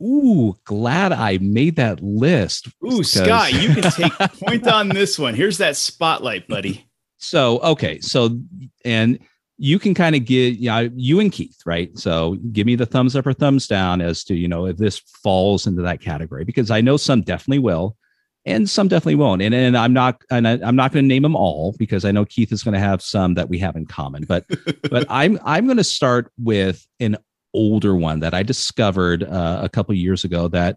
[0.02, 2.66] Ooh, glad I made that list.
[2.84, 5.34] Ooh, because- Scott, you can take point on this one.
[5.34, 6.86] Here's that spotlight, buddy.
[7.16, 8.38] So okay, so
[8.84, 9.18] and
[9.56, 11.96] you can kind of get yeah, you and Keith, right?
[11.96, 14.98] So give me the thumbs up or thumbs down as to you know if this
[14.98, 17.96] falls into that category because I know some definitely will,
[18.46, 19.42] and some definitely won't.
[19.42, 22.10] And and I'm not and I, I'm not going to name them all because I
[22.10, 24.24] know Keith is going to have some that we have in common.
[24.24, 24.44] But
[24.90, 27.16] but I'm I'm going to start with an
[27.52, 30.76] older one that I discovered uh, a couple years ago that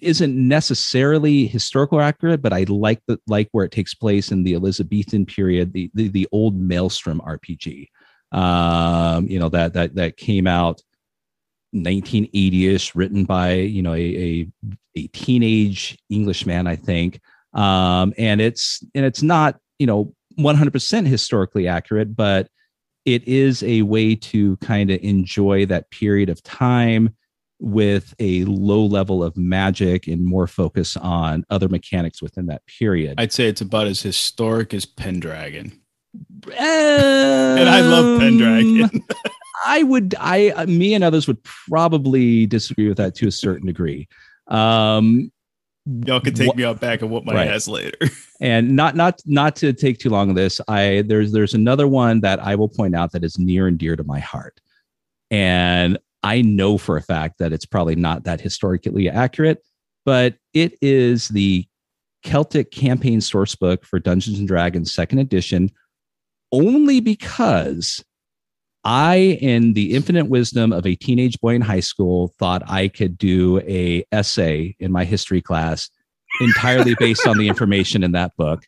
[0.00, 4.54] isn't necessarily historical accurate, but I like the like where it takes place in the
[4.54, 7.88] Elizabethan period, the the, the old Maelstrom RPG.
[8.34, 10.82] Um, you know that that that came out
[11.74, 14.48] 1980ish, written by you know a a,
[14.96, 17.20] a teenage Englishman, I think.
[17.52, 22.48] Um, and it's and it's not you know 100% historically accurate, but
[23.04, 27.14] it is a way to kind of enjoy that period of time
[27.60, 33.14] with a low level of magic and more focus on other mechanics within that period.
[33.18, 35.80] I'd say it's about as historic as Pendragon.
[36.14, 39.04] Um, and I love Pendragon.
[39.66, 44.08] I would, I, me and others would probably disagree with that to a certain degree.
[44.48, 45.32] Um,
[46.06, 47.48] Y'all can take me out back and whoop my right.
[47.48, 47.96] ass later.
[48.40, 50.60] and not, not, not to take too long of this.
[50.68, 53.96] I there's, there's another one that I will point out that is near and dear
[53.96, 54.60] to my heart,
[55.30, 59.62] and I know for a fact that it's probably not that historically accurate,
[60.06, 61.66] but it is the
[62.22, 65.70] Celtic campaign source book for Dungeons and Dragons second edition,
[66.52, 68.04] only because
[68.84, 73.16] I, in the infinite wisdom of a teenage boy in high school, thought I could
[73.16, 75.88] do a essay in my history class
[76.40, 78.64] entirely based on the information in that book.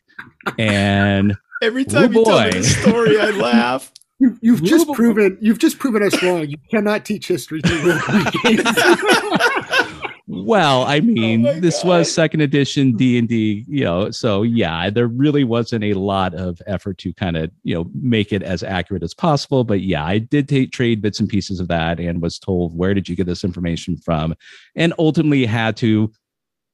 [0.57, 3.91] And every time oh you tell me the story, I laugh.
[4.19, 6.47] You, you've oh just proven you've just proven us wrong.
[6.47, 7.61] You cannot teach history
[10.27, 11.89] well, I mean, oh this God.
[11.89, 16.33] was second edition D and D, you know, so yeah, there really wasn't a lot
[16.33, 19.63] of effort to kind of you know make it as accurate as possible.
[19.63, 22.93] But yeah, I did take trade bits and pieces of that and was told where
[22.93, 24.35] did you get this information from,
[24.75, 26.11] and ultimately had to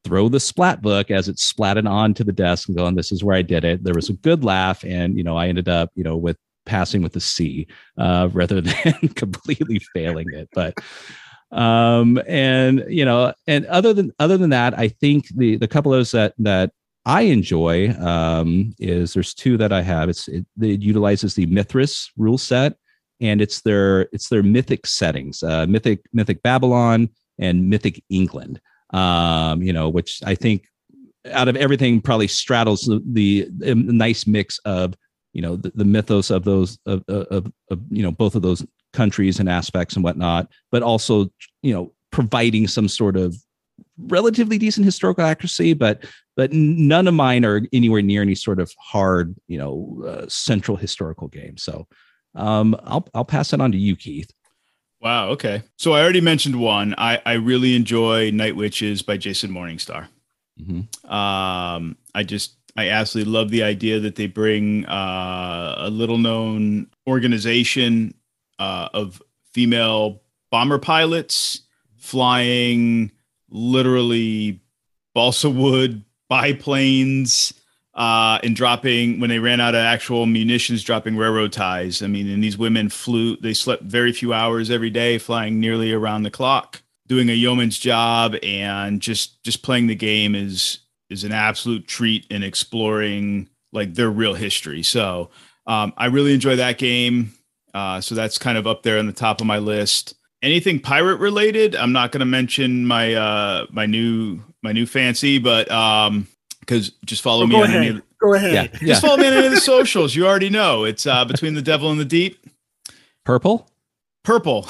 [0.04, 3.38] throw the splat book as it splatted onto the desk and going, this is where
[3.38, 3.84] I did it.
[3.84, 4.84] There was a good laugh.
[4.84, 7.68] And, you know, I ended up, you know, with passing with a C
[7.98, 10.50] uh, rather than completely failing it.
[10.54, 10.78] But
[11.54, 15.94] um, and you know, and other than other than that, I think the the couple
[15.94, 16.72] of that that
[17.06, 20.10] I enjoy um, is there's two that I have.
[20.10, 22.74] It's it, it utilizes the Mythras rule set,
[23.22, 27.10] and it's their it's their mythic settings, uh, mythic mythic Babylon
[27.40, 28.60] and mythic England.
[28.92, 30.66] Um, you know, which I think
[31.32, 34.94] out of everything probably straddles the, the, the nice mix of
[35.34, 38.66] you know the, the mythos of those of, of, of, you know both of those
[38.94, 41.30] countries and aspects and whatnot but also
[41.62, 43.36] you know providing some sort of
[43.98, 46.06] relatively decent historical accuracy but
[46.36, 50.78] but none of mine are anywhere near any sort of hard you know uh, central
[50.78, 51.58] historical game.
[51.58, 51.88] So
[52.36, 54.32] um i'll i'll pass it on to you keith.
[55.02, 55.64] Wow okay.
[55.78, 56.96] So i already mentioned one.
[56.98, 60.08] I i really enjoy night witches by jason morningstar.
[60.60, 61.12] Mm-hmm.
[61.12, 66.88] um i just I absolutely love the idea that they bring uh, a little known
[67.08, 68.16] organization
[68.60, 69.22] uh, of
[69.52, 70.22] female
[70.52, 71.62] bomber pilots
[71.98, 73.12] flying
[73.50, 74.62] literally
[75.14, 77.54] balsa wood biplanes
[77.94, 82.02] uh, and dropping when they ran out of actual munitions, dropping railroad ties.
[82.02, 85.92] I mean, and these women flew, they slept very few hours every day, flying nearly
[85.92, 91.24] around the clock, doing a yeoman's job and just just playing the game is is
[91.24, 94.82] an absolute treat in exploring like their real history.
[94.82, 95.30] So
[95.68, 97.34] um, I really enjoy that game.
[97.74, 100.16] Uh, so that's kind of up there on the top of my list.
[100.42, 105.40] Anything pirate related, I'm not going to mention my uh, my new my new fancy,
[105.40, 106.28] but um,
[106.60, 107.76] because just follow oh, me on ahead.
[107.76, 107.90] any.
[107.90, 108.54] Of, go ahead.
[108.54, 109.00] Yeah, just yeah.
[109.00, 110.16] follow me on any of the socials.
[110.16, 112.46] You already know it's uh, between the devil and the deep.
[113.24, 113.70] Purple.
[114.24, 114.68] Purple.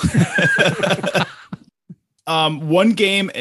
[2.27, 3.31] um, one game.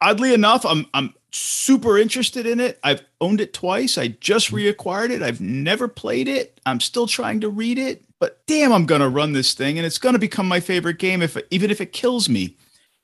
[0.00, 2.78] Oddly enough, I'm I'm super interested in it.
[2.82, 3.98] I've owned it twice.
[3.98, 5.22] I just reacquired it.
[5.22, 6.60] I've never played it.
[6.66, 9.98] I'm still trying to read it, but damn, I'm gonna run this thing, and it's
[9.98, 12.56] gonna become my favorite game if even if it kills me.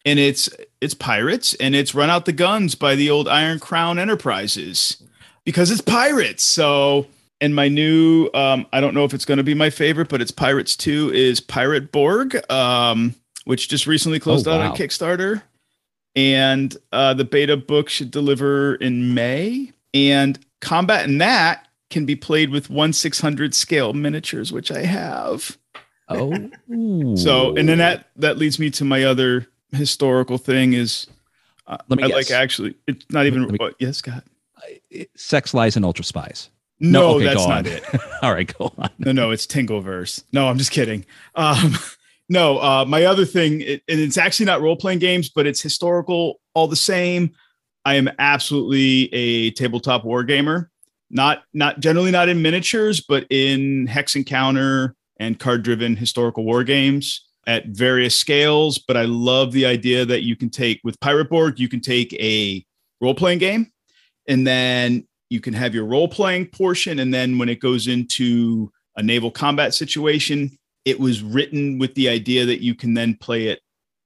[0.05, 0.49] And it's
[0.81, 5.03] it's pirates, and it's Run Out the Guns by the old Iron Crown Enterprises
[5.45, 6.45] because it's pirates.
[6.45, 7.09] So.
[7.41, 10.21] And my new, um, I don't know if it's going to be my favorite, but
[10.21, 13.15] it's Pirates 2 is Pirate Borg, um,
[13.45, 14.63] which just recently closed oh, wow.
[14.63, 15.43] out on Kickstarter
[16.17, 19.73] and uh, the beta book should deliver in May.
[19.95, 24.83] And combat in that can be played with one six hundred scale miniatures, which I
[24.83, 25.57] have.
[26.09, 26.33] Oh,
[27.17, 31.07] so and then that that leads me to my other historical thing is.
[31.67, 33.47] Uh, Let me I like actually, it's not even.
[33.47, 34.25] Me, what, yes, Scott.
[35.17, 36.49] Sex, lies, and ultra spies.
[36.81, 37.85] No, no okay, that's not it.
[38.23, 38.91] All right, go on.
[38.99, 40.25] No, no, it's Tingleverse.
[40.33, 41.05] No, I'm just kidding.
[41.35, 41.75] Um,
[42.29, 45.61] no, uh, my other thing, it, and it's actually not role playing games, but it's
[45.61, 47.33] historical all the same.
[47.85, 50.71] I am absolutely a tabletop war gamer.
[51.11, 56.65] Not not generally not in miniatures, but in hex encounter and card driven historical war
[56.65, 58.79] games at various scales.
[58.79, 62.13] But I love the idea that you can take with Pirate Borg, you can take
[62.15, 62.65] a
[63.01, 63.73] role playing game,
[64.27, 68.71] and then you can have your role playing portion, and then when it goes into
[68.97, 73.49] a naval combat situation, it was written with the idea that you can then play
[73.49, 73.61] it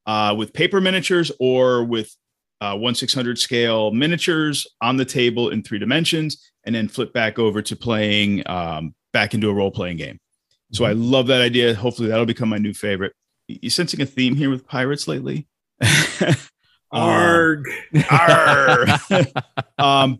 [0.06, 2.14] uh, with paper miniatures or with
[2.60, 7.38] uh, 1 600 scale miniatures on the table in three dimensions, and then flip back
[7.38, 10.18] over to playing um, back into a role playing game.
[10.72, 11.74] So I love that idea.
[11.74, 13.12] Hopefully, that'll become my new favorite.
[13.46, 15.46] You sensing a theme here with pirates lately?
[16.92, 17.64] Arg.
[18.10, 18.86] Arr.
[19.78, 20.18] um,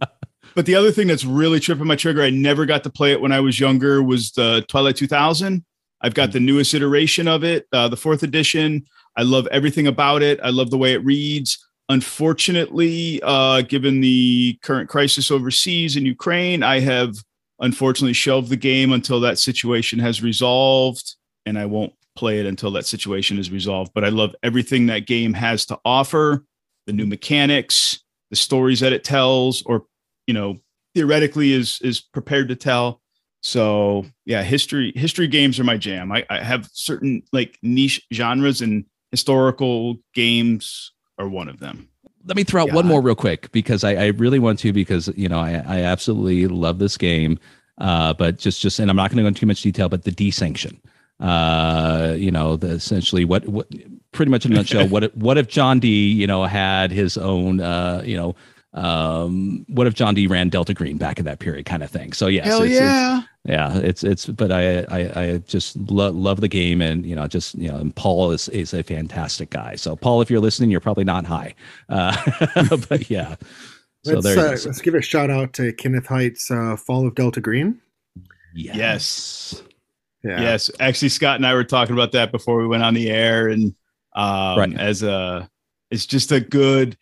[0.55, 3.21] but the other thing that's really tripping my trigger, I never got to play it
[3.21, 5.65] when I was younger, was the Twilight 2000.
[6.03, 8.85] I've got the newest iteration of it, uh, the fourth edition.
[9.17, 10.41] I love everything about it.
[10.43, 11.65] I love the way it reads.
[11.93, 17.15] Unfortunately, uh, given the current crisis overseas in Ukraine, I have
[17.61, 22.71] unfortunately shelved the game until that situation has resolved, and I won't play it until
[22.71, 23.93] that situation is resolved.
[23.95, 26.47] But I love everything that game has to offer
[26.87, 29.85] the new mechanics, the stories that it tells, or
[30.27, 30.57] you know,
[30.95, 33.03] theoretically is is prepared to tell.
[33.43, 36.11] So yeah, history history games are my jam.
[36.11, 41.89] I, I have certain like niche genres, and historical games are one of them.
[42.25, 45.09] Let me throw out one more real quick because I, I really want to because
[45.17, 47.39] you know I, I absolutely love this game.
[47.79, 50.05] Uh, but just just and I'm not going to go into too much detail, but
[50.05, 50.81] the desanction.
[51.19, 53.67] Uh, you know, the essentially what what
[54.13, 57.17] pretty much in a nutshell, what if, what if John D you know, had his
[57.17, 58.35] own uh, you know,
[58.75, 62.13] um, what if John D ran Delta Green back in that period kind of thing.
[62.13, 63.19] So yes, Hell it's, yeah.
[63.19, 67.17] It's, yeah, it's it's but I I, I just lo- love the game and you
[67.17, 69.75] know just you know and Paul is is a fantastic guy.
[69.77, 71.55] So Paul, if you're listening, you're probably not high,
[71.89, 72.17] uh,
[72.89, 73.35] but yeah.
[74.05, 77.07] So let's, there you uh, let's give a shout out to Kenneth Hite's uh, Fall
[77.07, 77.81] of Delta Green.
[78.55, 79.63] Yes.
[80.25, 80.41] Yeah.
[80.41, 83.49] Yes, actually, Scott and I were talking about that before we went on the air,
[83.49, 83.75] and
[84.15, 84.79] um, Right.
[84.79, 85.51] as a,
[85.91, 86.97] it's just a good.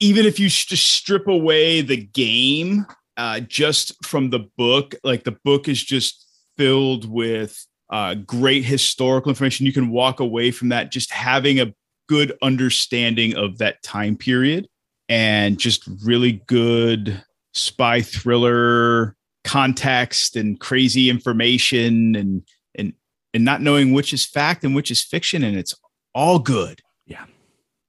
[0.00, 2.86] Even if you s- just strip away the game,
[3.16, 6.26] uh, just from the book, like the book is just
[6.56, 9.66] filled with uh, great historical information.
[9.66, 11.74] You can walk away from that just having a
[12.08, 14.68] good understanding of that time period,
[15.08, 17.22] and just really good
[17.54, 19.14] spy thriller
[19.44, 22.42] context and crazy information and
[22.76, 22.92] and
[23.34, 25.74] and not knowing which is fact and which is fiction and it's
[26.14, 27.24] all good Yeah,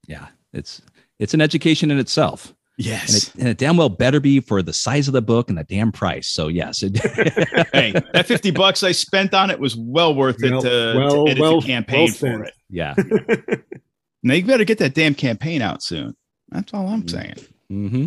[0.08, 0.28] Yeah.
[0.52, 0.82] it's
[1.20, 4.62] it's an education in itself, and yes it, and it damn well better be for
[4.64, 6.28] the size of the book and the damn price.
[6.28, 6.80] So yes,
[7.74, 11.26] hey that 50 bucks i spent on it was well worth it Well- to, well-
[11.26, 12.96] to edit well- the campaign well for it yeah.
[14.24, 16.16] now you better get that damn campaign out soon
[16.50, 17.10] that's all i'm Mhm.
[17.12, 17.36] saying
[17.70, 18.06] hmm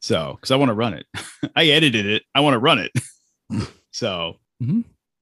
[0.00, 1.06] so because i want to run it
[1.56, 2.90] i edited it i want to run it
[3.92, 4.36] so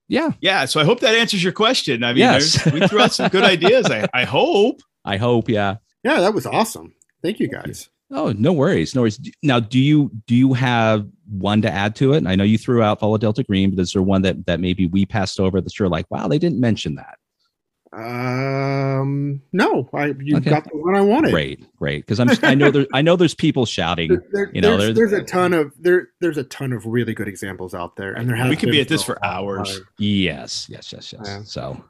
[0.07, 2.65] Yeah, yeah so i hope that answers your question i mean Yes.
[2.71, 5.49] we threw out some good ideas i, I hope I hope.
[5.49, 5.77] Yeah.
[6.03, 6.93] yeah, that was awesome.
[7.23, 7.89] Thank you guys.
[8.13, 9.19] Oh, no worries, no worries.
[9.41, 12.27] Now, do you do you have one to add to it?
[12.27, 14.59] I know you threw out Fall of Delta Green, but is there one that that
[14.59, 17.17] maybe we passed over that you're like, wow, they didn't mention that?
[17.93, 20.49] Um, no, I you Okay.
[20.49, 21.31] got the one I wanted.
[21.31, 22.05] Great, great.
[22.05, 24.09] Because I'm I know there's I know there's people shouting.
[24.09, 26.09] There, there- You know, there's, there's- there's a ton of there.
[26.19, 28.81] There's a ton of really good examples out there, and there have We could be
[28.81, 29.77] at this for hours.
[29.77, 29.87] time.
[29.99, 31.21] Yes, yes, yes, yes.
[31.25, 31.41] Yeah.
[31.43, 31.83] So,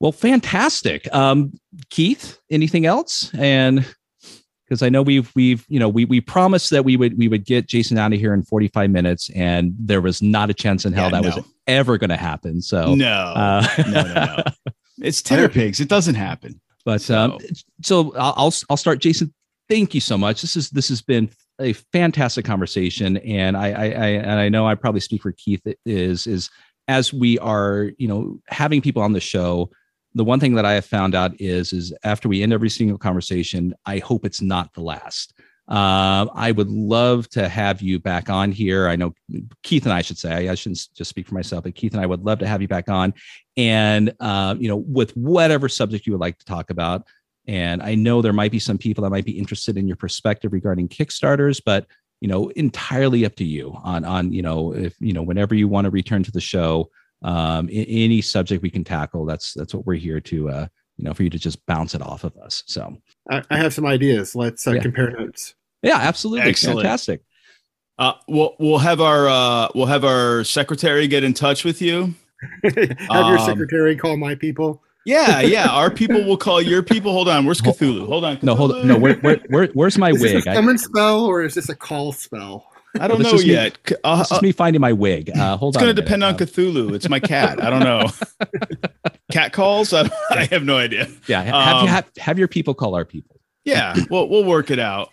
[0.00, 1.12] well, fantastic.
[1.14, 1.52] Um,
[1.90, 3.32] Keith, anything else?
[3.34, 3.84] And
[4.70, 7.44] because I know we've we've you know we we promised that we would we would
[7.44, 10.94] get Jason out of here in 45 minutes, and there was not a chance in
[10.94, 12.62] hell Yeah, that was ever going to happen.
[12.62, 14.42] So, no uh, no no no
[15.02, 17.38] it's Titterpigs it doesn't happen but um,
[17.82, 19.00] so I'll, I'll I'll start.
[19.00, 19.32] Jason,
[19.68, 20.40] thank you so much.
[20.40, 21.30] This is this has been
[21.60, 25.62] a fantastic conversation, and I I, I and I know I probably speak for Keith
[25.84, 26.50] is is
[26.88, 29.70] as we are you know having people on the show.
[30.14, 32.98] The one thing that I have found out is is after we end every single
[32.98, 35.34] conversation, I hope it's not the last.
[35.68, 38.88] Um, I would love to have you back on here.
[38.88, 39.14] I know
[39.62, 42.06] Keith and I should say I shouldn't just speak for myself, but Keith and I
[42.06, 43.14] would love to have you back on,
[43.56, 47.06] and uh, you know with whatever subject you would like to talk about.
[47.46, 50.52] And I know there might be some people that might be interested in your perspective
[50.52, 51.86] regarding Kickstarters, but
[52.20, 55.68] you know, entirely up to you on on you know if you know whenever you
[55.68, 56.90] want to return to the show,
[57.22, 59.24] um, a- any subject we can tackle.
[59.26, 60.66] That's that's what we're here to uh,
[60.96, 62.62] you know for you to just bounce it off of us.
[62.66, 62.96] So
[63.30, 64.34] I, I have some ideas.
[64.34, 64.82] Let's uh, Yeah.
[64.82, 65.54] compare notes.
[65.82, 66.80] yeah, absolutely, Excellent.
[66.80, 67.22] fantastic.
[67.98, 72.14] Uh, we'll we'll have our uh, we'll have our secretary get in touch with you.
[72.64, 74.82] have your Um, secretary call my people.
[75.06, 75.66] Yeah, yeah.
[75.68, 77.12] Our people will call your people.
[77.12, 78.06] Hold on, where's Cthulhu?
[78.06, 78.38] Hold on.
[78.42, 78.86] No, hold on.
[78.86, 80.32] No, where, where, where, where's my Is wig?
[80.36, 82.69] this a I, summon spell or is this a call spell?
[82.98, 83.78] I don't know me- yet.
[83.88, 85.30] C- Uh, this uh, me finding my wig.
[85.36, 85.84] Uh, hold it's on.
[85.84, 86.36] going to depend on.
[86.36, 86.92] Cthulhu.
[86.94, 87.62] It's my cat.
[87.62, 88.08] I don't know.
[89.32, 89.92] cat calls?
[89.92, 91.04] I, I have no idea.
[91.04, 93.36] Uh, yeah, have, Um, have, have your people call our people.
[93.64, 95.10] Yeah, we'll we'll work it out.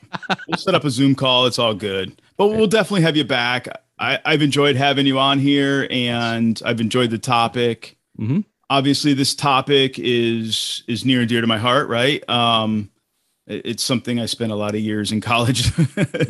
[0.47, 1.45] We'll set up a Zoom call.
[1.45, 2.19] It's all good.
[2.37, 3.67] But we'll definitely have you back.
[3.99, 7.97] I, I've enjoyed having you on here, and I've enjoyed the topic.
[8.19, 8.45] Mhm.
[8.69, 11.89] Obviously, this topic is is near and dear to my heart.
[11.89, 12.27] Right?
[12.29, 12.89] Um,
[13.47, 15.71] it's something I spent a lot of years in college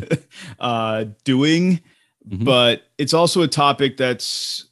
[0.60, 1.81] uh, doing,
[2.30, 2.44] Mhm.
[2.44, 4.65] but it's also a topic that's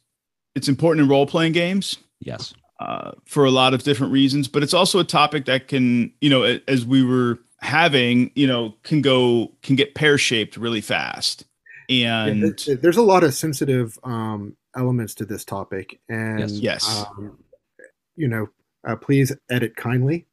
[0.54, 1.96] it's important in role playing games.
[2.20, 2.54] Yes.
[2.80, 6.28] uh, for a lot of different reasons, but it's also a topic that can, you
[6.28, 11.44] know, as we were having, you know, can go can get pear shaped really fast.
[11.88, 17.04] And yeah, there's a lot of sensitive um, elements to this topic, and yes, yes.
[17.16, 17.38] Um,
[18.16, 18.48] you know,
[18.86, 20.26] uh, please edit kindly.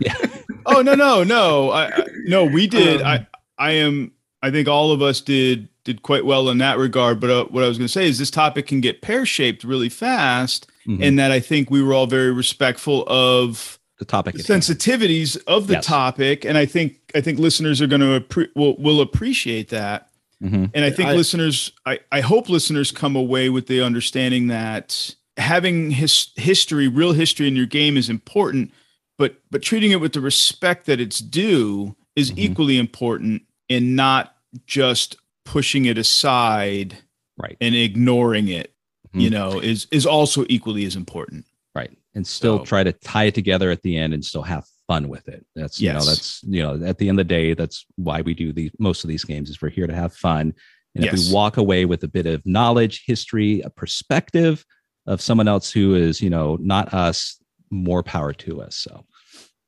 [0.00, 0.14] yeah.
[0.66, 3.26] Oh no no no I, I no we did um, I
[3.58, 4.12] I am
[4.42, 7.18] I think all of us did did quite well in that regard.
[7.18, 9.64] But uh, what I was going to say is this topic can get pear shaped
[9.64, 11.02] really fast, mm-hmm.
[11.02, 15.66] and that I think we were all very respectful of the topic the sensitivities of
[15.66, 15.86] the yes.
[15.86, 20.10] topic, and I think I think listeners are going to appre- will will appreciate that.
[20.42, 20.66] Mm-hmm.
[20.72, 25.16] And I think I, listeners, I, I hope listeners come away with the understanding that
[25.36, 28.72] having his history, real history in your game is important,
[29.18, 32.40] but but treating it with the respect that it's due is mm-hmm.
[32.40, 34.34] equally important, and not
[34.66, 36.98] just pushing it aside
[37.38, 38.74] right and ignoring it
[39.08, 39.20] mm-hmm.
[39.20, 43.24] you know is is also equally as important right and still so, try to tie
[43.24, 45.92] it together at the end and still have fun with it that's yes.
[45.92, 48.52] you know that's you know at the end of the day that's why we do
[48.52, 50.52] the most of these games is we're here to have fun
[50.94, 51.14] and yes.
[51.14, 54.64] if we walk away with a bit of knowledge history a perspective
[55.06, 59.04] of someone else who is you know not us more power to us so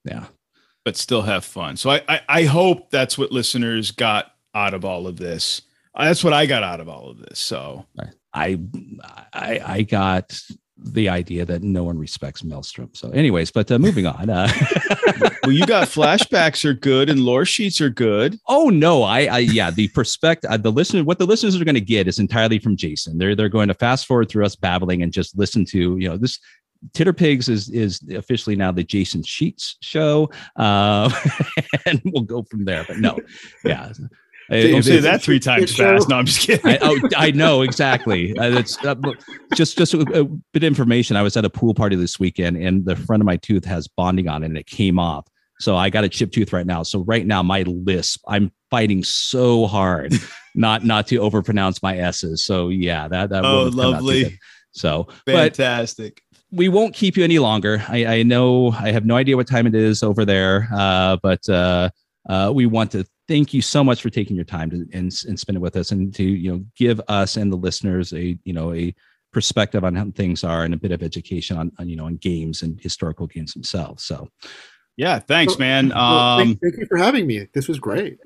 [0.05, 0.27] yeah
[0.85, 4.85] but still have fun so i i, I hope that's what listeners got out of
[4.85, 5.63] all of this
[5.97, 7.39] that's what I got out of all of this.
[7.39, 7.87] So
[8.33, 8.59] I,
[9.33, 10.39] I, I got
[10.83, 12.91] the idea that no one respects Maelstrom.
[12.95, 14.31] So, anyways, but uh, moving on.
[14.31, 14.51] Uh,
[15.43, 18.39] well, you got flashbacks are good and lore sheets are good.
[18.47, 21.75] Oh no, I, I yeah, the perspective, uh, the listener, what the listeners are going
[21.75, 23.19] to get is entirely from Jason.
[23.19, 26.17] They're they're going to fast forward through us babbling and just listen to you know
[26.17, 26.39] this.
[26.93, 31.11] Titterpigs is is officially now the Jason Sheets show, uh,
[31.87, 32.85] and we'll go from there.
[32.87, 33.19] But no,
[33.65, 33.93] yeah.
[34.51, 36.09] Don't say that three times fast.
[36.09, 36.67] No, I'm just kidding.
[36.67, 38.37] I, oh, I know exactly.
[38.37, 38.97] Uh, it's uh,
[39.55, 41.17] just just a, a, bit of information.
[41.17, 43.87] I was at a pool party this weekend, and the front of my tooth has
[43.87, 45.29] bonding on it, and it came off.
[45.61, 46.83] So I got a chipped tooth right now.
[46.83, 50.15] So right now, my lisp, I'm fighting so hard
[50.57, 52.45] not not to overpronounce my s's.
[52.45, 53.45] So yeah, that that.
[53.45, 54.39] Oh, lovely.
[54.73, 56.23] So fantastic.
[56.53, 57.83] We won't keep you any longer.
[57.89, 61.49] I, I know I have no idea what time it is over there, uh, but
[61.49, 61.91] uh,
[62.29, 65.39] uh, we want to thank you so much for taking your time to and, and
[65.39, 68.53] spend it with us and to you know give us and the listeners a you
[68.53, 68.95] know a
[69.33, 72.17] perspective on how things are and a bit of education on, on you know on
[72.17, 74.29] games and historical games themselves so
[74.97, 78.19] yeah thanks man um, thank, thank, you for having me this was great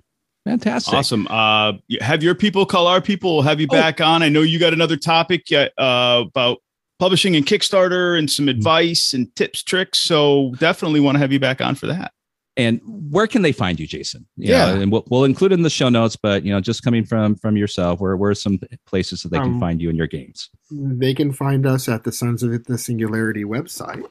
[0.47, 3.75] fantastic awesome uh have your people call our people have you oh.
[3.75, 4.07] back oh.
[4.07, 6.59] on i know you got another topic uh, about
[7.05, 8.57] publishing and kickstarter and some mm-hmm.
[8.57, 9.99] advice and tips tricks.
[9.99, 12.15] So definitely want to have you back on for that.
[12.57, 14.27] And where can they find you jason?
[14.37, 14.73] You yeah.
[14.73, 17.35] know, and we'll, we'll include in the show notes but you know just coming from
[17.35, 20.07] from yourself where where are some places that they can um, find you in your
[20.07, 20.49] games?
[20.71, 24.03] they can find us at the sons of the singularity website.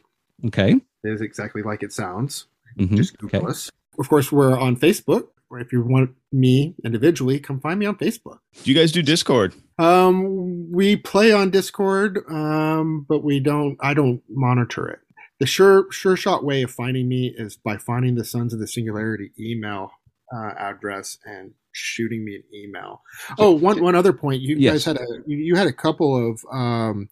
[0.45, 0.73] Okay.
[0.73, 2.45] It is exactly like it sounds.
[2.77, 2.95] Mm-hmm.
[2.95, 3.47] just google okay.
[3.47, 3.71] us.
[3.97, 7.95] Of course we're on facebook or if you want me individually come find me on
[7.95, 8.37] facebook.
[8.63, 13.93] Do you guys do discord um we play on discord um but we don't i
[13.93, 14.99] don't monitor it
[15.39, 18.67] the sure sure shot way of finding me is by finding the Sons of the
[18.67, 19.91] Singularity email
[20.33, 23.01] uh, address and shooting me an email.
[23.37, 24.41] Oh, one one other point.
[24.41, 24.73] You yes.
[24.73, 27.09] guys had a you had a couple of um,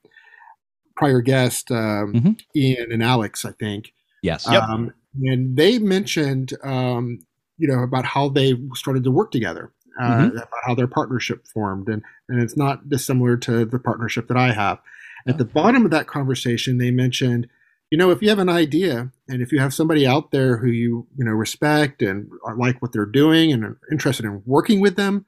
[0.96, 2.32] prior guests, um, mm-hmm.
[2.56, 3.94] Ian and Alex, I think.
[4.22, 4.48] Yes.
[4.48, 5.34] Um, yep.
[5.34, 7.20] And they mentioned, um,
[7.58, 10.38] you know, about how they started to work together, uh, mm-hmm.
[10.38, 14.52] about how their partnership formed, and and it's not dissimilar to the partnership that I
[14.52, 14.80] have.
[15.28, 17.48] At the bottom of that conversation, they mentioned
[17.92, 20.68] you know, if you have an idea and if you have somebody out there who
[20.68, 24.96] you, you know, respect and like what they're doing and are interested in working with
[24.96, 25.26] them,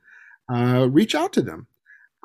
[0.52, 1.68] uh, reach out to them.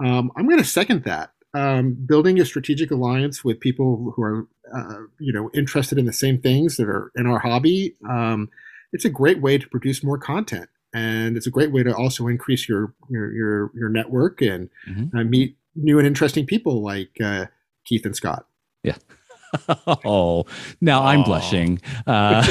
[0.02, 1.32] Um, I'm going to second that.
[1.54, 6.12] Um, building a strategic alliance with people who are, uh, you know, interested in the
[6.12, 7.96] same things that are in our hobby.
[8.08, 8.48] Um,
[8.92, 12.26] it's a great way to produce more content, and it's a great way to also
[12.26, 15.16] increase your your your, your network and mm-hmm.
[15.16, 17.46] uh, meet new and interesting people like uh,
[17.84, 18.46] Keith and Scott.
[18.82, 18.96] Yeah.
[20.04, 20.44] oh,
[20.80, 21.80] now I'm blushing.
[22.06, 22.46] Uh,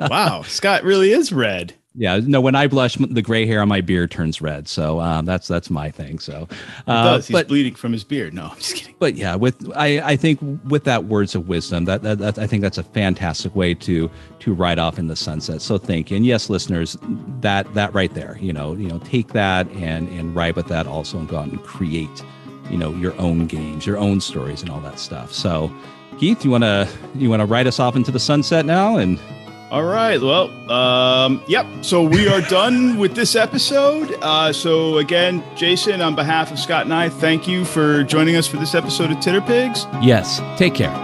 [0.00, 1.74] wow, Scott really is red.
[1.98, 2.42] Yeah, no.
[2.42, 4.68] When I blush, the gray hair on my beard turns red.
[4.68, 6.18] So um, that's that's my thing.
[6.18, 6.46] So
[6.86, 8.34] uh, He's but, bleeding from his beard.
[8.34, 8.94] No, I'm just kidding.
[8.98, 12.46] But yeah, with I, I think with that words of wisdom, that, that, that I
[12.46, 14.10] think that's a fantastic way to
[14.40, 15.62] to ride off in the sunset.
[15.62, 16.18] So thank you.
[16.18, 16.98] And yes, listeners,
[17.40, 20.86] that that right there, you know, you know, take that and and ride with that
[20.86, 22.22] also, and go out and create,
[22.70, 25.32] you know, your own games, your own stories, and all that stuff.
[25.32, 25.72] So
[26.18, 29.18] Keith, you want to you want to ride us off into the sunset now and
[29.70, 30.20] all right.
[30.20, 31.66] Well, um, yep.
[31.82, 34.16] So we are done with this episode.
[34.22, 38.46] Uh, so again, Jason, on behalf of Scott and I, thank you for joining us
[38.46, 39.86] for this episode of Titterpigs.
[40.04, 40.40] Yes.
[40.56, 40.94] Take care.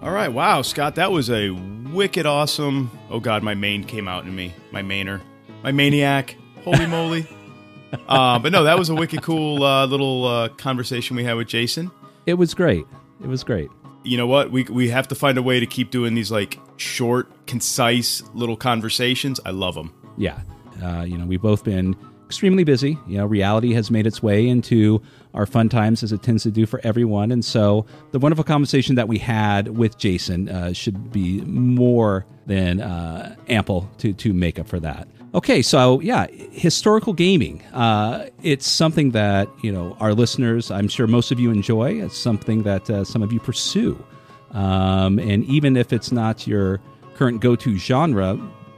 [0.00, 0.28] All right.
[0.28, 2.92] Wow, Scott, that was a wicked awesome.
[3.10, 4.54] Oh God, my Maine came out in me.
[4.70, 5.20] My Mainer
[5.62, 6.36] my maniac.
[6.64, 7.26] Holy moly!
[8.08, 11.48] uh, but no, that was a wicked cool uh, little uh, conversation we had with
[11.48, 11.90] Jason.
[12.26, 12.84] It was great.
[13.22, 13.70] It was great.
[14.02, 14.50] You know what?
[14.50, 18.56] We we have to find a way to keep doing these like short, concise little
[18.56, 19.40] conversations.
[19.44, 19.94] I love them.
[20.16, 20.40] Yeah,
[20.82, 21.96] uh, you know, we've both been
[22.30, 22.96] extremely busy.
[23.08, 25.02] You know, reality has made its way into
[25.34, 27.32] our fun times as it tends to do for everyone.
[27.32, 32.80] And so the wonderful conversation that we had with Jason uh, should be more than
[32.80, 35.08] uh, ample to, to make up for that.
[35.32, 37.62] Okay, so yeah, historical gaming.
[37.72, 40.72] Uh, it's something that you know our listeners.
[40.72, 42.02] I'm sure most of you enjoy.
[42.02, 44.02] It's something that uh, some of you pursue,
[44.50, 46.80] um, and even if it's not your
[47.14, 48.34] current go-to genre,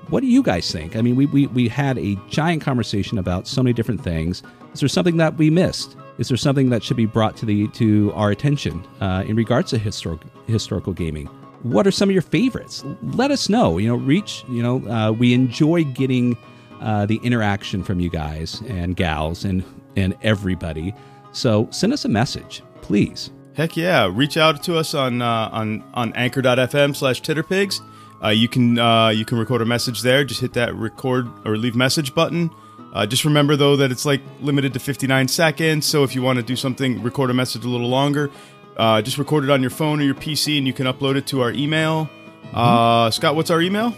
[0.08, 0.94] what do you guys think?
[0.94, 4.42] I mean, we, we we had a giant conversation about so many different things.
[4.74, 5.96] Is there something that we missed?
[6.18, 9.70] Is there something that should be brought to the to our attention uh, in regards
[9.70, 11.30] to historical historical gaming?
[11.62, 12.84] What are some of your favorites?
[13.02, 13.78] Let us know.
[13.78, 14.44] You know, reach.
[14.48, 16.36] You know, uh, we enjoy getting
[16.80, 19.64] uh, the interaction from you guys and gals and
[19.96, 20.94] and everybody.
[21.32, 23.30] So send us a message, please.
[23.54, 24.10] Heck yeah!
[24.10, 27.80] Reach out to us on uh, on on Anchor.fm slash Titterpigs.
[28.22, 30.24] Uh, you can uh, you can record a message there.
[30.24, 32.50] Just hit that record or leave message button.
[32.92, 35.86] Uh, just remember though that it's like limited to 59 seconds.
[35.86, 38.30] So if you want to do something, record a message a little longer,
[38.76, 41.26] uh, just record it on your phone or your PC, and you can upload it
[41.28, 42.08] to our email.
[42.52, 43.94] Uh, Scott, what's our email?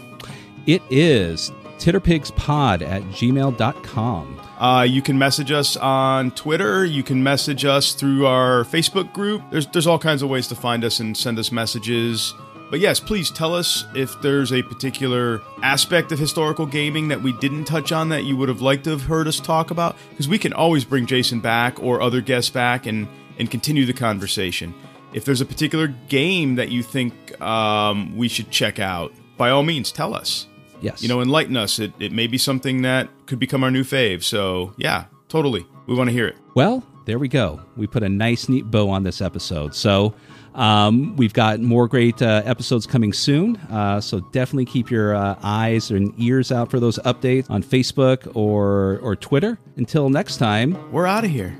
[0.65, 4.41] It is titterpigspod at gmail.com.
[4.57, 6.85] Uh, you can message us on Twitter.
[6.85, 9.41] You can message us through our Facebook group.
[9.51, 12.33] There's there's all kinds of ways to find us and send us messages.
[12.71, 17.31] But yes, please tell us if there's a particular aspect of historical gaming that we
[17.33, 19.95] didn't touch on that you would have liked to have heard us talk about.
[20.09, 23.07] Because we can always bring Jason back or other guests back and,
[23.39, 24.73] and continue the conversation.
[25.13, 29.63] If there's a particular game that you think um, we should check out, by all
[29.63, 30.47] means, tell us.
[30.81, 31.01] Yes.
[31.01, 31.79] You know, enlighten us.
[31.79, 34.23] It, it may be something that could become our new fave.
[34.23, 35.65] So, yeah, totally.
[35.87, 36.35] We want to hear it.
[36.55, 37.61] Well, there we go.
[37.77, 39.73] We put a nice, neat bow on this episode.
[39.73, 40.13] So,
[40.55, 43.57] um, we've got more great uh, episodes coming soon.
[43.69, 48.33] Uh, so definitely keep your uh, eyes and ears out for those updates on Facebook
[48.35, 49.59] or or Twitter.
[49.75, 51.57] Until next time, We're out of here.